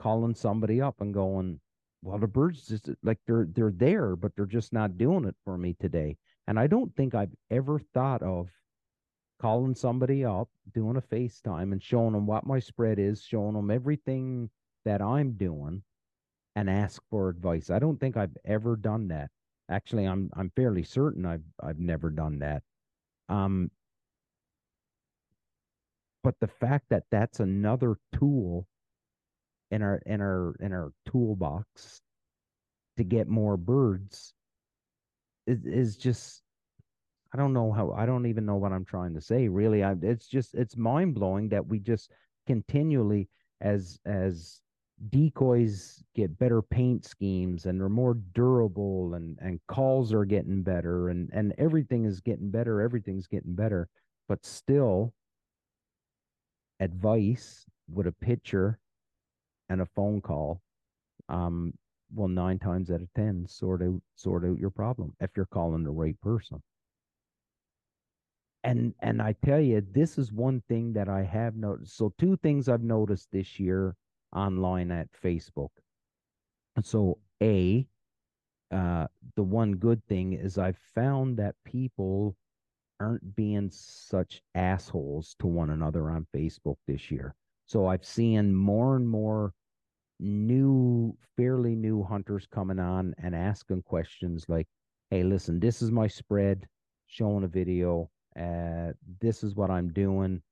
calling 0.00 0.34
somebody 0.34 0.80
up 0.80 1.02
and 1.02 1.12
going, 1.12 1.60
well, 2.00 2.16
the 2.16 2.26
birds 2.26 2.66
just 2.66 2.88
like 3.02 3.18
they're 3.26 3.46
they're 3.52 3.74
there, 3.76 4.16
but 4.16 4.34
they're 4.34 4.46
just 4.46 4.72
not 4.72 4.96
doing 4.96 5.26
it 5.26 5.36
for 5.44 5.58
me 5.58 5.76
today. 5.78 6.16
And 6.48 6.58
I 6.58 6.68
don't 6.68 6.96
think 6.96 7.14
I've 7.14 7.34
ever 7.50 7.78
thought 7.92 8.22
of 8.22 8.48
calling 9.38 9.74
somebody 9.74 10.24
up, 10.24 10.48
doing 10.72 10.96
a 10.96 11.02
FaceTime 11.02 11.72
and 11.72 11.82
showing 11.82 12.14
them 12.14 12.26
what 12.26 12.46
my 12.46 12.58
spread 12.58 12.98
is, 12.98 13.22
showing 13.22 13.52
them 13.52 13.70
everything 13.70 14.48
that 14.86 15.02
I'm 15.02 15.32
doing 15.32 15.82
and 16.56 16.70
ask 16.70 17.02
for 17.10 17.28
advice. 17.28 17.68
I 17.68 17.80
don't 17.80 18.00
think 18.00 18.16
I've 18.16 18.38
ever 18.46 18.76
done 18.76 19.08
that. 19.08 19.28
Actually, 19.70 20.06
I'm 20.06 20.30
I'm 20.38 20.50
fairly 20.56 20.84
certain 20.84 21.26
I've 21.26 21.44
I've 21.62 21.78
never 21.78 22.08
done 22.08 22.38
that. 22.38 22.62
Um, 23.28 23.70
but 26.22 26.34
the 26.40 26.48
fact 26.48 26.86
that 26.90 27.04
that's 27.10 27.40
another 27.40 27.96
tool 28.14 28.66
in 29.70 29.82
our 29.82 30.00
in 30.06 30.20
our 30.20 30.54
in 30.60 30.72
our 30.72 30.92
toolbox 31.06 32.00
to 32.96 33.04
get 33.04 33.28
more 33.28 33.56
birds 33.56 34.34
is 35.46 35.64
is 35.64 35.96
just 35.96 36.42
I 37.34 37.38
don't 37.38 37.54
know 37.54 37.72
how 37.72 37.92
I 37.92 38.06
don't 38.06 38.26
even 38.26 38.44
know 38.44 38.56
what 38.56 38.72
I'm 38.72 38.84
trying 38.84 39.14
to 39.14 39.20
say 39.20 39.48
really. 39.48 39.82
I 39.82 39.94
it's 40.02 40.26
just 40.26 40.54
it's 40.54 40.76
mind 40.76 41.14
blowing 41.14 41.48
that 41.48 41.66
we 41.66 41.78
just 41.78 42.10
continually 42.46 43.28
as 43.60 43.98
as 44.04 44.60
decoys 45.10 46.02
get 46.14 46.38
better 46.38 46.62
paint 46.62 47.04
schemes 47.04 47.66
and 47.66 47.80
they're 47.80 47.88
more 47.88 48.14
durable 48.34 49.14
and 49.14 49.38
and 49.40 49.58
calls 49.66 50.12
are 50.12 50.24
getting 50.24 50.62
better 50.62 51.08
and 51.08 51.28
and 51.32 51.52
everything 51.58 52.04
is 52.04 52.20
getting 52.20 52.50
better 52.50 52.80
everything's 52.80 53.26
getting 53.26 53.54
better 53.54 53.88
but 54.28 54.44
still 54.46 55.12
advice 56.82 57.64
with 57.92 58.06
a 58.06 58.12
picture 58.12 58.78
and 59.68 59.80
a 59.80 59.86
phone 59.86 60.20
call 60.20 60.60
um 61.28 61.72
well 62.14 62.28
nine 62.28 62.58
times 62.58 62.90
out 62.90 63.00
of 63.00 63.08
ten 63.14 63.46
sort 63.48 63.82
out 63.82 64.00
sort 64.14 64.44
out 64.44 64.58
your 64.58 64.70
problem 64.70 65.14
if 65.20 65.30
you're 65.36 65.46
calling 65.46 65.84
the 65.84 65.90
right 65.90 66.20
person 66.20 66.62
and 68.64 68.94
and 69.00 69.22
i 69.22 69.34
tell 69.44 69.60
you 69.60 69.82
this 69.92 70.18
is 70.18 70.32
one 70.32 70.62
thing 70.68 70.92
that 70.92 71.08
i 71.08 71.22
have 71.22 71.56
noticed 71.56 71.96
so 71.96 72.12
two 72.18 72.36
things 72.38 72.68
i've 72.68 72.82
noticed 72.82 73.28
this 73.32 73.58
year 73.58 73.96
online 74.34 74.90
at 74.90 75.08
Facebook. 75.12 75.70
So, 76.82 77.18
A, 77.42 77.86
uh, 78.70 79.06
the 79.36 79.42
one 79.42 79.72
good 79.72 80.02
thing 80.06 80.32
is 80.32 80.56
I've 80.58 80.78
found 80.94 81.36
that 81.36 81.54
people 81.64 82.36
aren't 83.02 83.36
being 83.36 83.70
such 83.72 84.42
assholes 84.54 85.34
to 85.40 85.46
one 85.46 85.70
another 85.70 86.10
on 86.10 86.26
Facebook 86.34 86.76
this 86.86 87.10
year. 87.10 87.34
So 87.66 87.86
I've 87.86 88.04
seen 88.04 88.54
more 88.54 88.96
and 88.96 89.08
more 89.08 89.52
new, 90.20 91.16
fairly 91.36 91.74
new 91.74 92.02
hunters 92.02 92.46
coming 92.46 92.78
on 92.78 93.14
and 93.18 93.34
asking 93.34 93.82
questions 93.82 94.46
like, 94.48 94.66
hey, 95.10 95.22
listen, 95.22 95.60
this 95.60 95.82
is 95.82 95.90
my 95.90 96.06
spread, 96.06 96.66
showing 97.06 97.44
a 97.44 97.48
video. 97.48 98.10
Uh, 98.38 98.92
this 99.20 99.42
is 99.42 99.54
what 99.54 99.70
I'm 99.70 99.92
doing 99.92 100.42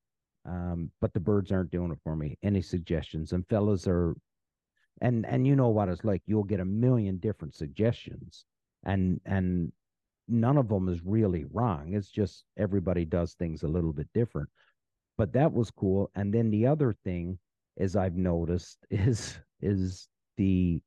um, 0.47 0.91
but 1.01 1.13
the 1.13 1.21
birds 1.21 1.53
aren't 1.53 1.71
doing 1.71 1.93
it 1.93 1.99
for 2.03 2.17
me. 2.17 2.39
Any 2.43 2.63
suggestions? 2.63 3.33
And 3.33 3.47
fellas 3.49 3.87
are, 3.87 4.15
and 5.01 5.27
and 5.27 5.47
you 5.47 5.55
know 5.57 5.69
what 5.69 5.89
it's 5.89 6.05
like. 6.05 6.23
You'll 6.27 6.45
get 6.45 6.61
a 6.61 6.65
million 6.65 7.19
different 7.19 7.55
suggestions, 7.55 8.45
and 8.85 9.21
and 9.27 9.73
none 10.31 10.57
of 10.57 10.69
them 10.69 10.89
is 10.89 11.05
really 11.05 11.45
wrong. 11.53 11.95
It's 11.95 12.11
just 12.11 12.45
everybody 12.57 13.05
does 13.05 13.35
things 13.35 13.63
a 13.63 13.69
little 13.69 13.93
bit 13.93 14.09
different. 14.15 14.49
But 15.19 15.33
that 15.35 15.53
was 15.53 15.71
cool. 15.71 16.11
And 16.15 16.33
then 16.33 16.51
the 16.51 16.67
other 16.67 16.95
thing 17.05 17.39
is 17.77 17.97
I've 17.97 18.17
noticed 18.17 18.79
is 18.91 19.39
is 19.61 20.09
the 20.37 20.81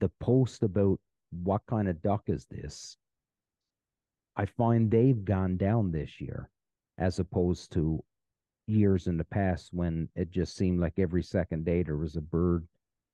the 0.00 0.10
post 0.20 0.62
about 0.62 0.98
what 1.30 1.62
kind 1.66 1.88
of 1.88 2.02
duck 2.02 2.24
is 2.26 2.46
this. 2.50 2.96
I 4.36 4.46
find 4.46 4.90
they've 4.90 5.24
gone 5.24 5.56
down 5.56 5.92
this 5.92 6.20
year 6.20 6.50
as 6.98 7.18
opposed 7.18 7.72
to 7.72 8.02
years 8.66 9.06
in 9.06 9.16
the 9.16 9.24
past 9.24 9.70
when 9.72 10.08
it 10.14 10.30
just 10.30 10.56
seemed 10.56 10.80
like 10.80 10.98
every 10.98 11.22
second 11.22 11.64
day 11.64 11.82
there 11.82 11.96
was 11.96 12.16
a 12.16 12.20
bird 12.20 12.66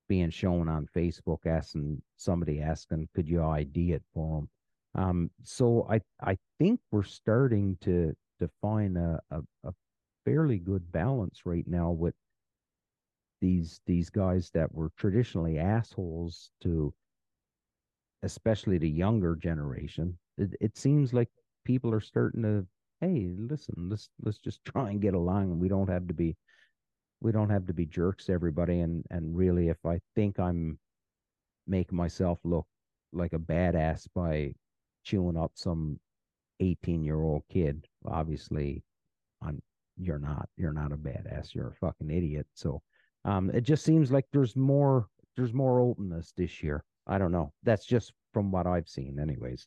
being 0.08 0.30
shown 0.30 0.68
on 0.68 0.88
Facebook 0.94 1.46
asking 1.46 2.00
somebody 2.16 2.60
asking, 2.60 3.08
could 3.14 3.28
you 3.28 3.42
ID 3.42 3.92
it 3.92 4.02
for 4.14 4.40
them? 4.40 4.48
Um, 4.96 5.30
so 5.42 5.86
I 5.90 6.00
I 6.20 6.36
think 6.58 6.80
we're 6.90 7.02
starting 7.02 7.76
to 7.82 8.14
find 8.62 8.96
a, 8.98 9.20
a, 9.30 9.40
a 9.64 9.72
fairly 10.24 10.58
good 10.58 10.90
balance 10.92 11.42
right 11.44 11.66
now 11.66 11.90
with 11.90 12.14
these 13.40 13.80
these 13.86 14.10
guys 14.10 14.50
that 14.54 14.72
were 14.74 14.90
traditionally 14.96 15.58
assholes 15.58 16.50
to 16.62 16.92
especially 18.22 18.78
the 18.78 18.88
younger 18.88 19.36
generation. 19.36 20.18
It, 20.38 20.54
it 20.60 20.76
seems 20.76 21.12
like 21.12 21.28
people 21.64 21.92
are 21.94 22.00
starting 22.00 22.42
to 22.42 22.66
hey, 23.00 23.28
listen, 23.38 23.88
let's 23.90 24.08
let's 24.22 24.38
just 24.38 24.64
try 24.66 24.90
and 24.90 25.00
get 25.00 25.14
along. 25.14 25.58
We 25.58 25.68
don't 25.68 25.88
have 25.88 26.08
to 26.08 26.14
be 26.14 26.36
we 27.20 27.32
don't 27.32 27.50
have 27.50 27.66
to 27.66 27.74
be 27.74 27.86
jerks 27.86 28.28
everybody 28.30 28.80
and 28.80 29.04
and 29.10 29.36
really 29.36 29.68
if 29.68 29.84
I 29.86 30.00
think 30.14 30.38
I'm 30.38 30.78
making 31.66 31.96
myself 31.96 32.38
look 32.44 32.66
like 33.12 33.32
a 33.32 33.38
badass 33.38 34.06
by 34.14 34.54
chewing 35.06 35.36
up 35.36 35.52
some 35.54 35.98
18 36.60 37.04
year 37.04 37.20
old 37.20 37.42
kid, 37.50 37.86
obviously 38.04 38.82
I'm 39.40 39.62
you're 39.96 40.18
not 40.18 40.48
you're 40.56 40.72
not 40.72 40.92
a 40.92 40.96
badass, 40.96 41.54
you're 41.54 41.68
a 41.68 41.74
fucking 41.74 42.10
idiot. 42.10 42.46
So 42.54 42.82
um 43.24 43.50
it 43.50 43.62
just 43.62 43.84
seems 43.84 44.10
like 44.10 44.26
there's 44.32 44.56
more 44.56 45.06
there's 45.36 45.54
more 45.54 45.80
openness 45.80 46.32
this 46.36 46.62
year. 46.62 46.84
I 47.06 47.18
don't 47.18 47.32
know. 47.32 47.52
That's 47.62 47.86
just 47.86 48.12
from 48.32 48.50
what 48.50 48.66
I've 48.66 48.88
seen 48.88 49.18
anyways. 49.20 49.66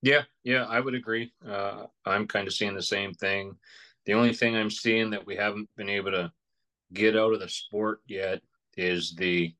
Yeah, 0.00 0.22
yeah, 0.44 0.64
I 0.64 0.80
would 0.80 0.94
agree. 0.94 1.32
Uh, 1.46 1.86
I'm 2.06 2.26
kind 2.28 2.46
of 2.46 2.54
seeing 2.54 2.74
the 2.74 2.82
same 2.82 3.12
thing. 3.12 3.56
The 4.06 4.14
only 4.14 4.32
thing 4.32 4.56
I'm 4.56 4.70
seeing 4.70 5.10
that 5.10 5.26
we 5.26 5.34
haven't 5.34 5.68
been 5.76 5.88
able 5.88 6.12
to 6.12 6.30
get 6.92 7.16
out 7.16 7.34
of 7.34 7.40
the 7.40 7.48
sport 7.48 8.00
yet 8.06 8.40
is 8.76 9.14
the 9.16 9.52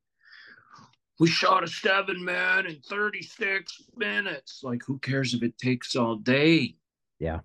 we 1.18 1.28
shot 1.28 1.64
a 1.64 1.68
seven 1.68 2.24
man 2.24 2.66
in 2.66 2.80
36 2.80 3.82
minutes. 3.96 4.60
Like, 4.62 4.82
who 4.86 4.98
cares 4.98 5.34
if 5.34 5.42
it 5.42 5.58
takes 5.58 5.96
all 5.96 6.16
day? 6.16 6.76
Yeah. 7.18 7.40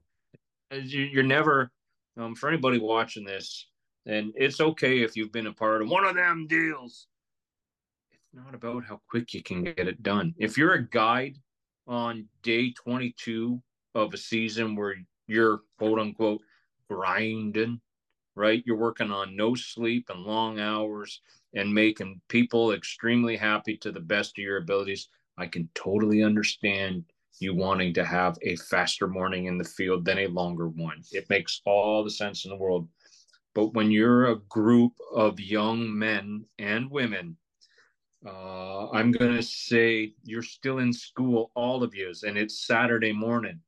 You're 0.72 1.24
never, 1.24 1.72
um, 2.18 2.36
for 2.36 2.50
anybody 2.50 2.80
watching 2.80 3.26
this, 3.26 3.68
and 4.06 4.34
it's 4.36 4.60
okay 4.60 5.02
if 5.02 5.16
you've 5.16 5.32
been 5.32 5.48
a 5.48 5.54
part 5.54 5.82
of 5.82 5.90
one 5.90 6.06
of 6.06 6.16
them 6.16 6.48
deals. 6.48 7.08
It's 8.12 8.34
not 8.34 8.54
about 8.54 8.84
how 8.86 9.02
quick 9.10 9.34
you 9.34 9.44
can 9.44 9.64
get 9.64 9.88
it 9.88 10.02
done. 10.04 10.34
If 10.38 10.58
you're 10.58 10.74
a 10.74 10.88
guide 10.88 11.38
on 11.88 12.28
day 12.42 12.72
22 12.72 13.62
of 13.96 14.14
a 14.14 14.18
season 14.18 14.76
where 14.76 14.96
you're 15.28 15.62
quote 15.78 16.00
unquote 16.00 16.42
grinding, 16.90 17.80
right? 18.36 18.64
You're 18.66 18.78
working 18.78 19.12
on 19.12 19.36
no 19.36 19.54
sleep 19.56 20.10
and 20.10 20.22
long 20.22 20.60
hours 20.60 21.22
and 21.54 21.74
making 21.74 22.22
people 22.30 22.72
extremely 22.72 23.38
happy 23.38 23.78
to 23.78 23.92
the 23.92 24.00
best 24.00 24.38
of 24.38 24.44
your 24.44 24.58
abilities. 24.58 25.10
I 25.38 25.48
can 25.48 25.70
totally 25.76 26.24
understand 26.24 27.04
you 27.40 27.56
wanting 27.56 27.94
to 27.96 28.06
have 28.06 28.38
a 28.42 28.56
faster 28.56 29.08
morning 29.08 29.46
in 29.46 29.58
the 29.58 29.64
field 29.64 30.06
than 30.06 30.20
a 30.20 30.28
longer 30.28 30.68
one. 30.68 31.02
It 31.12 31.30
makes 31.30 31.62
all 31.66 32.04
the 32.04 32.10
sense 32.10 32.46
in 32.46 32.52
the 32.52 32.58
world. 32.58 32.88
But 33.56 33.74
when 33.74 33.92
you're 33.92 34.28
a 34.28 34.40
group 34.50 34.94
of 35.14 35.40
young 35.40 35.98
men 35.98 36.46
and 36.58 36.90
women, 36.90 37.38
uh, 38.26 38.90
I'm 38.92 39.12
going 39.12 39.36
to 39.36 39.44
say 39.44 40.14
you're 40.24 40.44
still 40.44 40.80
in 40.80 40.94
school, 40.94 41.52
all 41.56 41.84
of 41.84 41.94
you, 41.94 42.14
and 42.24 42.38
it's 42.38 42.66
Saturday 42.66 43.12
morning. 43.12 43.60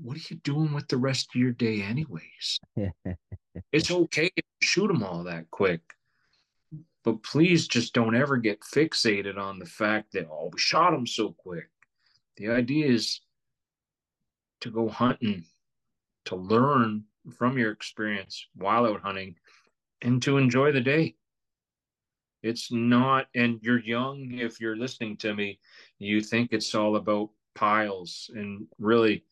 What 0.00 0.16
are 0.16 0.20
you 0.30 0.36
doing 0.36 0.72
with 0.72 0.88
the 0.88 0.96
rest 0.96 1.28
of 1.34 1.40
your 1.40 1.52
day, 1.52 1.82
anyways? 1.82 2.60
it's 3.72 3.90
okay 3.90 4.28
to 4.28 4.42
shoot 4.62 4.88
them 4.88 5.02
all 5.02 5.24
that 5.24 5.50
quick. 5.50 5.82
But 7.08 7.22
please 7.22 7.66
just 7.66 7.94
don't 7.94 8.14
ever 8.14 8.36
get 8.36 8.60
fixated 8.60 9.38
on 9.38 9.58
the 9.58 9.64
fact 9.64 10.12
that, 10.12 10.28
oh, 10.30 10.50
we 10.52 10.58
shot 10.58 10.90
them 10.90 11.06
so 11.06 11.32
quick. 11.32 11.70
The 12.36 12.50
idea 12.50 12.84
is 12.84 13.22
to 14.60 14.70
go 14.70 14.90
hunting, 14.90 15.46
to 16.26 16.36
learn 16.36 17.04
from 17.34 17.56
your 17.56 17.72
experience 17.72 18.46
while 18.56 18.84
out 18.84 19.00
hunting, 19.00 19.36
and 20.02 20.20
to 20.20 20.36
enjoy 20.36 20.70
the 20.70 20.82
day. 20.82 21.14
It's 22.42 22.70
not, 22.70 23.28
and 23.34 23.58
you're 23.62 23.80
young 23.80 24.32
if 24.34 24.60
you're 24.60 24.76
listening 24.76 25.16
to 25.18 25.34
me, 25.34 25.60
you 25.98 26.20
think 26.20 26.52
it's 26.52 26.74
all 26.74 26.96
about 26.96 27.30
piles, 27.54 28.30
and 28.34 28.66
really, 28.78 29.24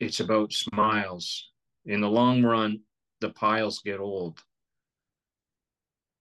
it's 0.00 0.20
about 0.20 0.54
smiles. 0.54 1.50
In 1.84 2.00
the 2.00 2.08
long 2.08 2.42
run, 2.42 2.80
the 3.20 3.28
piles 3.28 3.80
get 3.80 4.00
old. 4.00 4.42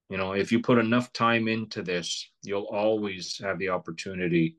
You 0.10 0.18
know, 0.18 0.32
if 0.34 0.52
you 0.52 0.62
put 0.62 0.78
enough 0.78 1.12
time 1.12 1.48
into 1.48 1.82
this, 1.82 2.30
you'll 2.44 2.70
always 2.72 3.38
have 3.40 3.60
the 3.60 3.70
opportunity 3.70 4.58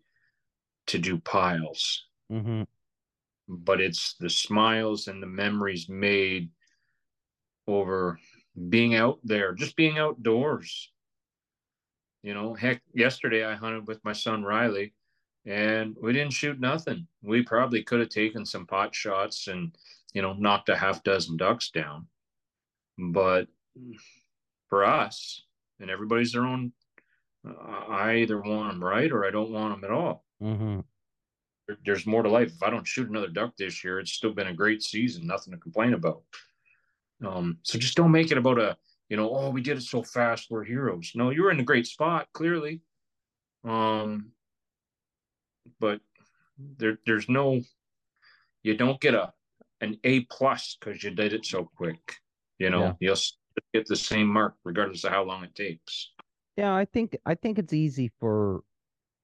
to 0.89 0.99
do 0.99 1.19
piles. 1.19 2.05
Mm-hmm. 2.31 2.63
But 3.49 3.81
it's 3.81 4.15
the 4.21 4.29
smiles 4.29 5.09
and 5.09 5.23
the 5.23 5.27
memories 5.27 5.89
made 5.89 6.51
over 7.67 8.19
being 8.69 8.95
out 8.95 9.21
there, 9.25 9.55
just 9.55 9.77
being 9.77 9.99
outdoors. 9.99 10.91
You 12.23 12.35
know, 12.35 12.53
heck, 12.53 12.83
yesterday 12.93 13.45
I 13.45 13.55
hunted 13.55 13.87
with 13.87 14.05
my 14.05 14.13
son 14.13 14.43
Riley 14.43 14.93
and 15.47 15.97
we 16.03 16.13
didn't 16.13 16.33
shoot 16.33 16.61
nothing. 16.61 17.07
We 17.23 17.43
probably 17.43 17.83
could 17.83 18.01
have 18.01 18.11
taken 18.11 18.45
some 18.45 18.67
pot 18.67 18.95
shots 18.95 19.49
and, 19.49 19.75
you 20.13 20.21
know, 20.21 20.35
knocked 20.35 20.69
a 20.69 20.77
half 20.77 21.03
dozen 21.05 21.39
ducks 21.39 21.71
down. 21.71 22.07
But 22.99 23.47
for 24.69 24.85
us, 24.85 25.45
and 25.81 25.91
everybody's 25.91 26.33
their 26.33 26.45
own, 26.45 26.73
I 27.47 28.17
either 28.17 28.41
want 28.41 28.73
them 28.73 28.85
right 28.85 29.11
or 29.11 29.27
I 29.27 29.31
don't 29.31 29.51
want 29.51 29.75
them 29.75 29.91
at 29.91 29.97
all. 29.97 30.25
Mm-hmm. 30.43 30.81
There's 31.85 32.07
more 32.07 32.23
to 32.23 32.31
life. 32.31 32.53
If 32.55 32.63
I 32.63 32.71
don't 32.71 32.87
shoot 32.87 33.09
another 33.09 33.29
duck 33.29 33.57
this 33.57 33.85
year, 33.85 34.01
it's 34.01 34.13
still 34.13 34.33
been 34.33 34.49
a 34.49 34.55
great 34.55 34.83
season. 34.83 35.27
Nothing 35.27 35.53
to 35.53 35.59
complain 35.59 35.95
about. 35.95 36.23
Um, 37.25 37.59
so 37.63 37.79
just 37.79 37.97
don't 37.97 38.13
make 38.13 38.31
it 38.31 38.39
about 38.39 38.59
a, 38.59 38.77
you 39.09 39.17
know, 39.17 39.31
oh, 39.31 39.51
we 39.51 39.61
did 39.61 39.79
it 39.79 39.83
so 39.83 40.03
fast, 40.03 40.49
we're 40.51 40.65
heroes. 40.65 41.13
No, 41.15 41.31
you 41.31 41.43
were 41.43 41.51
in 41.51 41.61
a 41.61 41.65
great 41.65 41.87
spot, 41.87 42.29
clearly. 42.33 42.81
Um, 43.65 44.33
but 45.81 46.01
there, 46.59 46.99
there's 47.07 47.29
no, 47.29 47.61
you 48.63 48.77
don't 48.77 49.01
get 49.01 49.15
a 49.15 49.33
an 49.81 49.99
A 50.05 50.21
plus 50.21 50.77
because 50.79 51.03
you 51.03 51.11
did 51.11 51.33
it 51.33 51.47
so 51.47 51.71
quick. 51.77 52.17
You 52.59 52.71
know, 52.71 52.83
yeah. 52.83 52.93
you'll 53.01 53.17
get 53.73 53.87
the 53.87 53.97
same 53.97 54.27
mark 54.27 54.55
regardless 54.65 55.05
of 55.05 55.11
how 55.11 55.25
long 55.25 55.45
it 55.45 55.55
takes. 55.55 56.11
Yeah, 56.57 56.75
I 56.75 56.85
think 56.85 57.17
I 57.25 57.35
think 57.35 57.59
it's 57.59 57.73
easy 57.73 58.11
for 58.19 58.63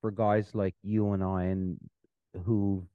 for 0.00 0.10
guys 0.10 0.54
like 0.54 0.74
you 0.82 1.12
and 1.12 1.24
I, 1.24 1.44
and 1.44 1.78
who, 2.44 2.86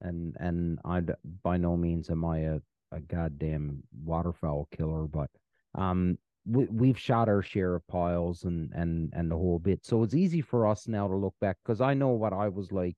and 0.00 0.36
and 0.40 0.78
I 0.84 1.02
by 1.42 1.56
no 1.56 1.76
means 1.76 2.10
am 2.10 2.24
I 2.24 2.38
a, 2.38 2.60
a 2.90 3.00
goddamn 3.00 3.82
waterfowl 4.04 4.68
killer, 4.76 5.04
but 5.04 5.30
um, 5.74 6.18
we 6.46 6.64
we've 6.66 6.98
shot 6.98 7.28
our 7.28 7.42
share 7.42 7.76
of 7.76 7.86
piles 7.86 8.44
and 8.44 8.72
and 8.74 9.12
and 9.14 9.30
the 9.30 9.36
whole 9.36 9.58
bit, 9.58 9.84
so 9.84 10.02
it's 10.02 10.14
easy 10.14 10.40
for 10.40 10.66
us 10.66 10.88
now 10.88 11.06
to 11.06 11.14
look 11.14 11.34
back 11.40 11.58
because 11.64 11.80
I 11.80 11.94
know 11.94 12.08
what 12.08 12.32
I 12.32 12.48
was 12.48 12.72
like, 12.72 12.96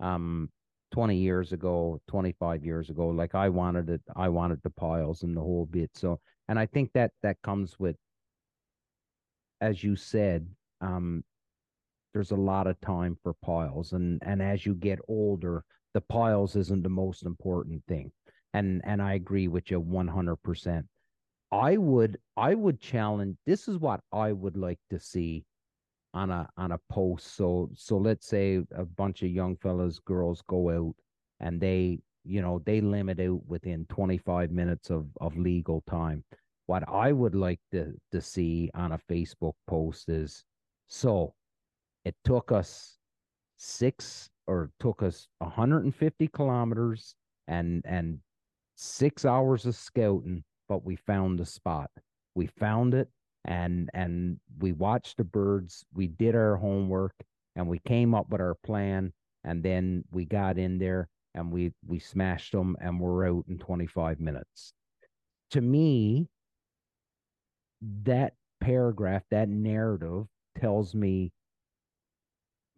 um, 0.00 0.50
20 0.92 1.16
years 1.16 1.52
ago 1.52 2.00
25 2.06 2.64
years 2.64 2.90
ago. 2.90 3.08
Like 3.08 3.34
i 3.34 3.48
wanted 3.48 3.88
it 3.90 4.02
i 4.14 4.28
wanted 4.28 4.62
the 4.62 4.70
piles 4.70 5.22
and 5.22 5.36
the 5.36 5.40
whole 5.40 5.66
bit. 5.66 5.90
So 5.94 6.20
and 6.48 6.58
i 6.58 6.66
think 6.66 6.90
that 6.92 7.12
that 7.22 7.36
comes 7.42 7.78
with 7.78 7.96
as 9.60 9.82
you 9.82 9.96
said 9.96 10.46
um 10.80 11.22
there's 12.12 12.30
a 12.30 12.36
lot 12.36 12.66
of 12.66 12.80
time 12.80 13.16
for 13.22 13.34
piles 13.42 13.92
and 13.92 14.20
and 14.24 14.42
as 14.42 14.66
you 14.66 14.74
get 14.74 14.98
older 15.08 15.64
the 15.94 16.00
piles 16.00 16.56
isn't 16.56 16.82
the 16.82 16.88
most 16.88 17.24
important 17.24 17.82
thing. 17.86 18.10
And 18.54 18.82
and 18.84 19.00
i 19.00 19.14
agree 19.14 19.48
with 19.48 19.70
you 19.70 19.80
100% 19.80 20.84
i 21.52 21.76
would 21.76 22.18
i 22.36 22.54
would 22.54 22.80
challenge 22.80 23.36
this 23.46 23.68
is 23.68 23.78
what 23.78 24.00
i 24.12 24.32
would 24.32 24.56
like 24.56 24.78
to 24.90 24.98
see 24.98 25.44
on 26.14 26.30
a 26.30 26.46
on 26.58 26.72
a 26.72 26.78
post. 26.90 27.34
So 27.36 27.70
so 27.74 27.96
let's 27.96 28.26
say 28.26 28.62
a 28.76 28.84
bunch 28.84 29.22
of 29.22 29.30
young 29.30 29.56
fellas 29.56 29.98
girls 30.00 30.42
go 30.46 30.70
out 30.70 30.94
and 31.40 31.58
they 31.60 32.00
you 32.24 32.40
know 32.40 32.60
they 32.64 32.80
limit 32.80 33.20
out 33.20 33.40
within 33.46 33.86
25 33.88 34.50
minutes 34.50 34.90
of 34.90 35.06
of 35.20 35.36
legal 35.36 35.82
time 35.88 36.24
what 36.66 36.88
i 36.88 37.12
would 37.12 37.34
like 37.34 37.60
to 37.70 37.92
to 38.10 38.20
see 38.20 38.70
on 38.74 38.92
a 38.92 38.98
facebook 39.10 39.54
post 39.66 40.08
is 40.08 40.44
so 40.88 41.34
it 42.04 42.14
took 42.24 42.52
us 42.52 42.98
six 43.56 44.28
or 44.46 44.70
took 44.80 45.02
us 45.02 45.28
150 45.38 46.28
kilometers 46.28 47.14
and 47.48 47.82
and 47.86 48.18
six 48.76 49.24
hours 49.24 49.66
of 49.66 49.76
scouting, 49.76 50.42
but 50.68 50.84
we 50.84 50.96
found 50.96 51.38
the 51.38 51.46
spot. 51.46 51.90
We 52.34 52.46
found 52.46 52.94
it 52.94 53.08
and 53.44 53.90
and 53.94 54.38
we 54.58 54.72
watched 54.72 55.16
the 55.18 55.24
birds. 55.24 55.84
We 55.94 56.08
did 56.08 56.34
our 56.34 56.56
homework 56.56 57.14
and 57.56 57.68
we 57.68 57.78
came 57.80 58.14
up 58.14 58.28
with 58.28 58.40
our 58.40 58.56
plan. 58.64 59.12
And 59.44 59.62
then 59.62 60.04
we 60.12 60.24
got 60.24 60.56
in 60.58 60.78
there 60.78 61.08
and 61.34 61.50
we 61.50 61.72
we 61.86 61.98
smashed 61.98 62.52
them 62.52 62.76
and 62.80 63.00
we're 63.00 63.28
out 63.28 63.44
in 63.48 63.58
25 63.58 64.20
minutes. 64.20 64.72
To 65.52 65.60
me, 65.60 66.28
that 68.04 68.34
paragraph, 68.60 69.22
that 69.30 69.48
narrative 69.48 70.26
tells 70.58 70.94
me 70.94 71.32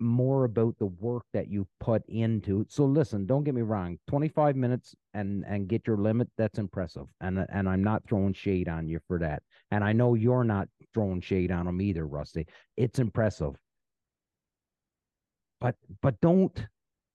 more 0.01 0.45
about 0.45 0.77
the 0.79 0.87
work 0.87 1.25
that 1.33 1.49
you 1.49 1.67
put 1.79 2.03
into 2.09 2.61
it. 2.61 2.73
so 2.73 2.85
listen 2.85 3.27
don't 3.27 3.45
get 3.45 3.55
me 3.55 3.63
wrong 3.63 3.97
25 4.09 4.57
minutes 4.57 4.95
and 5.15 5.45
and 5.47 5.69
get 5.69 5.87
your 5.87 5.97
limit 5.97 6.29
that's 6.37 6.59
impressive 6.59 7.07
and 7.21 7.47
and 7.51 7.69
i'm 7.69 7.83
not 7.83 8.03
throwing 8.09 8.33
shade 8.33 8.69
on 8.69 8.89
you 8.89 8.99
for 9.07 9.21
that 9.21 9.43
and 9.71 9.85
i 9.85 9.93
know 9.93 10.15
you're 10.15 10.45
not 10.45 10.69
throwing 10.93 11.21
shade 11.21 11.53
on 11.53 11.67
them 11.67 11.81
either 11.81 12.07
rusty 12.07 12.45
it's 12.77 12.99
impressive 12.99 13.55
but 15.61 15.77
but 16.03 16.21
don't 16.21 16.67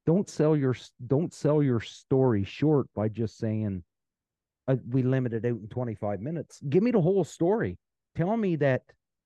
don't 0.09 0.29
sell 0.29 0.55
your 0.55 0.75
don't 1.05 1.33
sell 1.33 1.61
your 1.61 1.79
story 1.79 2.43
short 2.43 2.87
by 2.95 3.07
just 3.07 3.37
saying 3.37 3.83
uh, 4.67 4.75
we 4.89 5.03
limited 5.03 5.45
out 5.45 5.59
in 5.61 5.67
25 5.67 6.19
minutes 6.21 6.59
give 6.69 6.83
me 6.83 6.91
the 6.91 7.01
whole 7.01 7.23
story 7.23 7.77
tell 8.15 8.37
me 8.37 8.55
that 8.55 8.81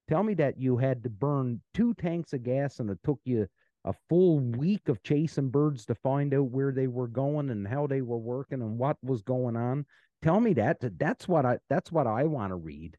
Tell 0.09 0.23
me 0.23 0.33
that 0.35 0.59
you 0.59 0.77
had 0.77 1.03
to 1.03 1.09
burn 1.09 1.61
two 1.73 1.93
tanks 1.93 2.33
of 2.33 2.43
gas 2.43 2.79
and 2.79 2.89
it 2.89 2.99
took 3.05 3.19
you 3.23 3.47
a 3.85 3.93
full 4.09 4.39
week 4.39 4.89
of 4.89 5.01
chasing 5.03 5.49
birds 5.49 5.85
to 5.85 5.95
find 5.95 6.33
out 6.33 6.51
where 6.51 6.71
they 6.71 6.87
were 6.87 7.07
going 7.07 7.49
and 7.49 7.67
how 7.67 7.87
they 7.87 8.01
were 8.01 8.17
working 8.17 8.61
and 8.61 8.77
what 8.77 8.97
was 9.01 9.21
going 9.21 9.55
on. 9.55 9.85
Tell 10.21 10.39
me 10.39 10.53
that. 10.53 10.77
That's 10.97 11.27
what 11.27 11.45
I 11.45 11.57
that's 11.69 11.91
what 11.91 12.07
I 12.07 12.25
want 12.25 12.51
to 12.51 12.55
read. 12.55 12.97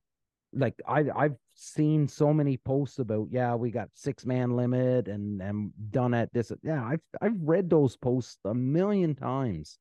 Like 0.52 0.74
I 0.86 1.04
I've 1.14 1.36
seen 1.54 2.08
so 2.08 2.32
many 2.32 2.56
posts 2.56 2.98
about 2.98 3.28
yeah, 3.30 3.54
we 3.54 3.70
got 3.70 3.88
six 3.94 4.26
man 4.26 4.56
limit 4.56 5.08
and 5.08 5.40
and 5.40 5.72
done 5.90 6.14
at 6.14 6.32
this. 6.32 6.52
Yeah, 6.62 6.84
I've 6.84 7.02
I've 7.20 7.40
read 7.40 7.70
those 7.70 7.96
posts 7.96 8.38
a 8.44 8.54
million 8.54 9.14
times, 9.14 9.78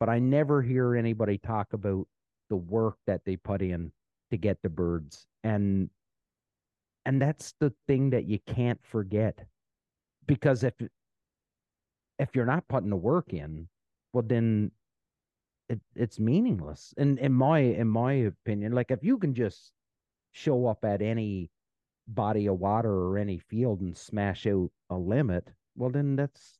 but 0.00 0.08
I 0.08 0.18
never 0.18 0.62
hear 0.62 0.96
anybody 0.96 1.38
talk 1.38 1.72
about 1.72 2.06
the 2.50 2.56
work 2.56 2.96
that 3.06 3.22
they 3.24 3.36
put 3.36 3.62
in 3.62 3.92
to 4.30 4.36
get 4.36 4.58
the 4.62 4.68
birds. 4.68 5.26
And 5.44 5.90
and 7.06 7.22
that's 7.22 7.54
the 7.60 7.72
thing 7.86 8.10
that 8.10 8.24
you 8.24 8.38
can't 8.46 8.80
forget 8.84 9.46
because 10.26 10.64
if 10.64 10.74
if 12.18 12.34
you're 12.34 12.44
not 12.44 12.66
putting 12.68 12.90
the 12.90 12.96
work 12.96 13.32
in 13.32 13.68
well 14.12 14.24
then 14.26 14.70
it, 15.68 15.80
it's 15.94 16.18
meaningless 16.18 16.92
and 16.98 17.18
in 17.18 17.32
my 17.32 17.60
in 17.60 17.88
my 17.88 18.12
opinion 18.12 18.72
like 18.72 18.90
if 18.90 19.02
you 19.02 19.18
can 19.18 19.34
just 19.34 19.72
show 20.36 20.66
up 20.66 20.84
at 20.84 21.02
any 21.02 21.50
body 22.08 22.46
of 22.46 22.58
water 22.58 22.92
or 22.92 23.18
any 23.18 23.38
field 23.38 23.80
and 23.80 23.96
smash 23.96 24.46
out 24.46 24.70
a 24.90 24.96
limit 24.96 25.48
well 25.76 25.90
then 25.90 26.14
that's 26.14 26.58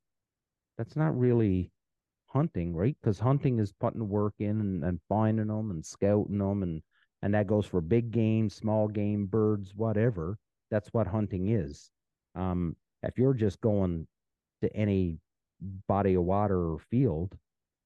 that's 0.76 0.96
not 0.96 1.16
really 1.16 1.70
hunting 2.26 2.74
right 2.74 2.96
because 3.00 3.18
hunting 3.18 3.60
is 3.60 3.72
putting 3.72 4.08
work 4.08 4.34
in 4.40 4.60
and, 4.60 4.84
and 4.84 5.00
finding 5.08 5.46
them 5.46 5.70
and 5.70 5.84
scouting 5.84 6.38
them 6.38 6.62
and 6.62 6.82
and 7.22 7.34
that 7.34 7.46
goes 7.46 7.66
for 7.66 7.80
big 7.80 8.10
game, 8.10 8.48
small 8.48 8.88
game, 8.88 9.26
birds, 9.26 9.74
whatever. 9.74 10.38
That's 10.70 10.88
what 10.92 11.06
hunting 11.06 11.48
is. 11.48 11.90
Um, 12.34 12.76
if 13.02 13.18
you're 13.18 13.34
just 13.34 13.60
going 13.60 14.06
to 14.62 14.76
any 14.76 15.18
body 15.88 16.14
of 16.14 16.24
water 16.24 16.72
or 16.72 16.78
field, 16.78 17.36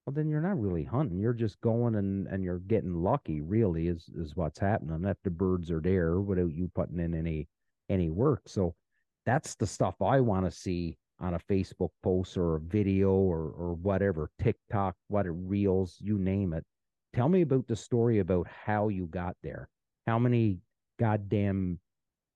well, 0.05 0.15
then 0.15 0.29
you're 0.29 0.41
not 0.41 0.61
really 0.61 0.85
hunting. 0.85 1.19
You're 1.19 1.33
just 1.33 1.61
going 1.61 1.95
and, 1.97 2.27
and 2.29 2.43
you're 2.43 2.61
getting 2.61 3.03
lucky, 3.03 3.41
really, 3.41 3.89
is, 3.89 4.09
is 4.17 4.35
what's 4.35 4.59
happening. 4.59 5.03
That 5.03 5.19
the 5.25 5.31
birds 5.31 5.71
are 5.71 5.81
there 5.81 6.21
without 6.21 6.55
you 6.55 6.71
putting 6.75 7.01
in 7.01 7.15
any 7.15 7.49
any 7.89 8.09
work. 8.09 8.43
So 8.47 8.75
that's 9.27 9.55
the 9.57 9.67
stuff 9.67 10.01
I 10.01 10.21
want 10.21 10.47
to 10.47 10.51
see 10.51 10.97
on 11.21 11.35
a 11.35 11.39
Facebook 11.39 11.91
post 12.03 12.37
or 12.37 12.57
a 12.57 12.61
video 12.61 13.11
or 13.11 13.51
or 13.51 13.75
whatever, 13.75 14.31
TikTok, 14.43 14.97
what 15.09 15.27
it 15.27 15.33
reels, 15.33 15.99
you 16.01 16.19
name 16.19 16.55
it. 16.55 16.65
Tell 17.15 17.29
me 17.29 17.43
about 17.43 17.67
the 17.67 17.77
story 17.77 18.21
about 18.21 18.47
how 18.47 18.89
you 18.89 19.07
got 19.07 19.37
there. 19.43 19.69
How 20.07 20.19
many 20.19 20.59
goddamn 20.99 21.79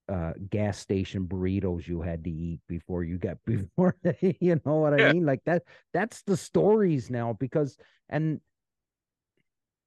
uh, 0.08 0.32
gas 0.50 0.78
station 0.78 1.26
burritos 1.26 1.86
you 1.86 2.02
had 2.02 2.24
to 2.24 2.30
eat 2.30 2.60
before 2.68 3.02
you 3.04 3.16
got 3.18 3.38
before 3.46 3.96
you 4.20 4.60
know 4.64 4.76
what 4.76 4.94
I 4.94 5.12
mean? 5.12 5.24
Like 5.24 5.40
that 5.46 5.62
that's 5.92 6.22
the 6.22 6.36
stories 6.36 7.10
now 7.10 7.36
because 7.38 7.76
and 8.08 8.40